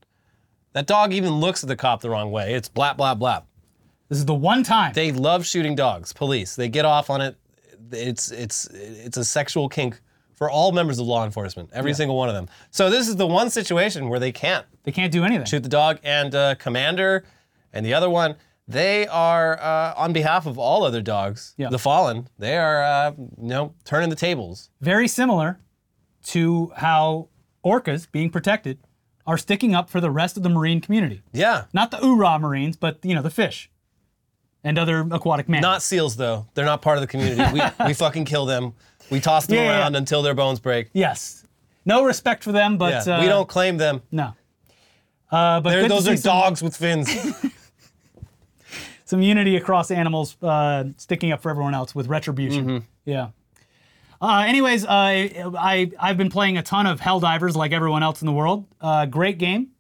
That 0.73 0.87
dog 0.87 1.13
even 1.13 1.31
looks 1.33 1.63
at 1.65 1.69
the 1.69 1.77
cop 1.77 2.01
the 2.01 2.11
wrong 2.11 2.31
way. 2.31 2.55
It's 2.55 2.69
blap 2.69 2.97
blap 2.97 3.19
blap. 3.19 3.45
This 4.09 4.19
is 4.19 4.25
the 4.27 4.35
one 4.35 4.63
time. 4.63 4.93
They 4.93 5.13
love 5.13 5.47
shooting 5.47 5.75
dogs. 5.75 6.13
Police. 6.13 6.57
They 6.57 6.69
get 6.69 6.85
off 6.85 7.11
on 7.11 7.21
it. 7.21 7.37
It's 7.93 8.31
it's 8.31 8.67
it's 8.67 9.17
a 9.17 9.25
sexual 9.25 9.69
kink 9.69 10.01
for 10.35 10.51
all 10.51 10.73
members 10.73 10.99
of 10.99 11.07
law 11.07 11.25
enforcement. 11.25 11.71
Every 11.73 11.93
single 11.95 12.17
one 12.17 12.29
of 12.29 12.35
them. 12.35 12.49
So 12.71 12.89
this 12.89 13.09
is 13.09 13.17
the 13.17 13.27
one 13.27 13.51
situation 13.51 14.09
where 14.09 14.19
they 14.21 14.33
can't 14.33 14.65
They 14.85 14.93
can't 14.93 15.13
do 15.13 15.25
anything. 15.25 15.47
shoot 15.47 15.63
the 15.63 15.69
dog 15.69 15.99
and 16.03 16.35
uh, 16.35 16.55
commander 16.57 17.25
and 17.73 17.85
the 17.85 17.95
other 17.95 18.09
one. 18.11 18.37
They 18.71 19.07
are 19.09 19.59
uh, 19.61 19.95
on 19.97 20.13
behalf 20.13 20.47
of 20.47 20.59
all 20.59 20.85
other 20.85 21.03
dogs. 21.03 21.55
Yeah. 21.57 21.69
The 21.71 21.79
fallen. 21.79 22.29
They 22.39 22.57
are 22.57 22.83
uh, 22.83 23.13
you 23.19 23.49
know 23.49 23.75
turning 23.85 24.11
the 24.11 24.17
tables. 24.17 24.71
Very 24.81 25.09
similar 25.09 25.59
to 26.27 26.73
how 26.77 27.29
orcas 27.65 28.07
being 28.11 28.31
protected 28.31 28.79
are 29.27 29.37
sticking 29.39 29.75
up 29.75 29.91
for 29.91 30.01
the 30.01 30.11
rest 30.11 30.37
of 30.37 30.43
the 30.43 30.49
marine 30.49 30.81
community. 30.81 31.23
Yeah. 31.33 31.65
Not 31.73 31.91
the 31.91 31.99
oorah 31.99 32.41
marines, 32.41 32.77
but 32.77 32.99
you 33.05 33.15
know 33.15 33.23
the 33.23 33.31
fish 33.31 33.71
and 34.63 34.79
other 34.79 35.01
aquatic 35.11 35.49
mammals. 35.49 35.63
Not 35.63 35.83
seals 35.83 36.17
though. 36.17 36.47
They're 36.55 36.65
not 36.65 36.83
part 36.83 36.97
of 36.97 37.01
the 37.03 37.07
community. 37.09 37.43
We, 37.53 37.61
we 37.87 37.95
fucking 37.95 38.25
kill 38.25 38.47
them. 38.47 38.75
We 39.11 39.19
toss 39.21 39.47
them 39.47 39.57
Yeah, 39.57 39.65
yeah, 39.65 39.79
around 39.81 39.93
yeah. 39.95 39.99
until 39.99 40.23
their 40.23 40.35
bones 40.35 40.61
break. 40.61 40.91
yes. 40.93 41.45
No 41.87 42.05
respect 42.05 42.45
for 42.45 42.53
them, 42.53 42.77
but 42.77 43.07
Yeah. 43.07 43.17
uh, 43.17 43.21
we 43.21 43.27
don't 43.27 43.49
claim 43.49 43.79
them. 43.79 44.03
No. 44.13 44.35
Uh, 45.33 45.61
but 45.61 45.71
They're, 45.71 45.81
good 45.83 45.89
to 45.89 45.95
those 45.95 46.05
see 46.05 46.13
are 46.13 46.17
some- 46.19 46.41
dogs 46.43 46.63
with 46.63 46.77
fins. 46.77 47.09
some 49.11 49.21
unity 49.21 49.57
across 49.57 49.91
animals 49.91 50.37
uh, 50.41 50.85
sticking 50.97 51.33
up 51.33 51.43
for 51.43 51.51
everyone 51.51 51.75
else 51.75 51.97
with 51.97 52.07
retribution. 52.07 52.65
Mm-hmm. 52.65 52.87
Yeah. 53.05 53.31
Uh, 54.23 54.45
anyways, 54.47 54.85
uh, 54.85 54.89
I 54.89 55.91
I've 55.99 56.17
been 56.17 56.31
playing 56.31 56.59
a 56.59 56.63
ton 56.63 56.87
of 56.87 57.01
Helldivers 57.01 57.57
like 57.57 57.73
everyone 57.73 58.05
else 58.05 58.23
in 58.23 58.27
the 58.27 58.33
world. 58.33 58.67
Uh, 58.81 59.07
great 59.07 59.39
game. 59.39 59.71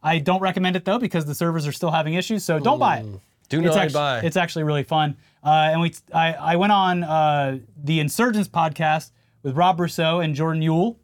I 0.00 0.18
don't 0.18 0.40
recommend 0.40 0.76
it 0.76 0.84
though 0.84 0.98
because 0.98 1.26
the 1.26 1.34
servers 1.34 1.66
are 1.66 1.72
still 1.72 1.90
having 1.90 2.14
issues. 2.14 2.44
So 2.44 2.60
don't 2.60 2.78
buy 2.78 2.98
it. 2.98 3.06
Do 3.48 3.58
It's 3.58 3.74
not 3.74 3.76
actually, 3.76 3.94
buy. 3.94 4.20
It's 4.20 4.36
actually 4.36 4.64
really 4.64 4.84
fun. 4.84 5.16
Uh, 5.42 5.70
and 5.72 5.80
we 5.80 5.92
I, 6.14 6.34
I 6.34 6.56
went 6.56 6.70
on 6.70 7.02
uh, 7.02 7.58
the 7.82 7.98
Insurgents 7.98 8.48
podcast 8.48 9.10
with 9.42 9.56
Rob 9.56 9.80
Rousseau 9.80 10.20
and 10.20 10.36
Jordan 10.36 10.62
Yule, 10.62 11.00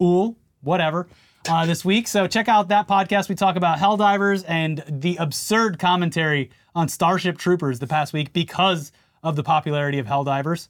Uhl, 0.00 0.36
whatever, 0.60 1.08
uh, 1.48 1.66
this 1.66 1.84
week. 1.84 2.06
So 2.06 2.28
check 2.28 2.46
out 2.46 2.68
that 2.68 2.86
podcast. 2.86 3.28
We 3.28 3.34
talk 3.34 3.56
about 3.56 3.78
Helldivers 3.78 4.44
and 4.46 4.84
the 4.86 5.16
absurd 5.16 5.78
commentary 5.78 6.50
on 6.78 6.88
Starship 6.88 7.36
Troopers 7.38 7.80
the 7.80 7.88
past 7.88 8.12
week 8.12 8.32
because 8.32 8.92
of 9.24 9.34
the 9.34 9.42
popularity 9.42 9.98
of 9.98 10.06
Helldivers. 10.06 10.68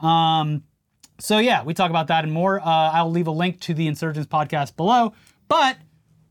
Um, 0.00 0.64
so 1.20 1.38
yeah, 1.38 1.62
we 1.62 1.74
talk 1.74 1.90
about 1.90 2.08
that 2.08 2.24
and 2.24 2.32
more. 2.32 2.58
Uh, 2.58 2.64
I'll 2.64 3.10
leave 3.10 3.28
a 3.28 3.30
link 3.30 3.60
to 3.60 3.72
the 3.72 3.86
Insurgents 3.86 4.26
podcast 4.26 4.74
below. 4.74 5.12
But 5.46 5.76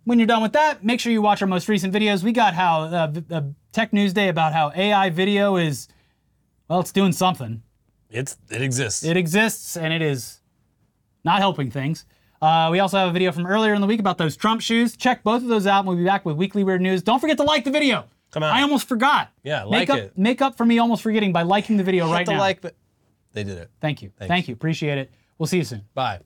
when 0.04 0.20
you're 0.20 0.28
done 0.28 0.42
with 0.42 0.52
that, 0.54 0.84
make 0.84 1.00
sure 1.00 1.10
you 1.14 1.22
watch 1.22 1.42
our 1.42 1.48
most 1.48 1.70
recent 1.70 1.94
videos. 1.94 2.22
We 2.22 2.34
got 2.34 2.54
how 2.54 2.82
uh, 2.82 3.14
uh, 3.32 3.42
Tech 3.72 3.94
News 3.94 4.12
Day 4.12 4.28
about 4.28 4.52
how 4.52 4.74
AI 4.76 5.10
video 5.10 5.56
is, 5.56 5.88
well, 6.68 6.82
it's 6.82 6.92
doing 6.92 7.14
something. 7.14 7.64
it's 8.10 8.36
it 8.50 8.62
exists. 8.62 9.06
It 9.06 9.16
exists 9.16 9.78
and 9.78 9.94
it 9.94 10.02
is 10.02 10.42
not 11.24 11.40
helping 11.40 11.72
things. 11.72 12.06
Uh, 12.42 12.68
we 12.70 12.80
also 12.80 12.98
have 12.98 13.08
a 13.08 13.14
video 13.14 13.32
from 13.32 13.46
earlier 13.48 13.74
in 13.74 13.80
the 13.80 13.88
week 13.88 14.02
about 14.02 14.18
those 14.18 14.36
Trump 14.36 14.60
shoes. 14.60 14.98
Check 14.98 15.24
both 15.24 15.44
of 15.44 15.48
those 15.48 15.66
out, 15.66 15.80
and 15.80 15.88
we'll 15.88 15.96
be 15.96 16.04
back 16.04 16.26
with 16.26 16.36
weekly 16.36 16.66
weird 16.66 16.82
news. 16.82 17.02
Don't 17.02 17.22
forget 17.22 17.38
to 17.38 17.44
like 17.44 17.64
the 17.64 17.72
video. 17.72 18.10
Come 18.34 18.42
on. 18.44 18.50
I 18.50 18.64
almost 18.64 18.88
forgot. 18.88 19.32
Yeah, 19.44 19.64
make 19.64 19.88
like 19.88 19.90
up, 19.92 19.98
it. 20.00 20.18
Make 20.18 20.42
up 20.42 20.58
for 20.58 20.66
me 20.66 20.80
almost 20.80 21.04
forgetting 21.04 21.32
by 21.32 21.44
liking 21.44 21.78
the 21.78 21.84
video 21.84 22.08
Hit 22.08 22.14
right 22.14 22.26
the 22.26 22.34
now. 22.34 22.40
like, 22.40 22.62
but 22.62 22.76
they 23.32 23.44
did 23.44 23.60
it. 23.60 23.70
Thank 23.80 24.02
you. 24.02 24.12
Thank 24.18 24.48
you. 24.48 24.56
Appreciate 24.56 24.98
it. 24.98 25.12
We'll 25.38 25.48
see 25.48 25.58
you 25.58 25.64
soon. 25.64 25.84
Bye. 25.94 26.20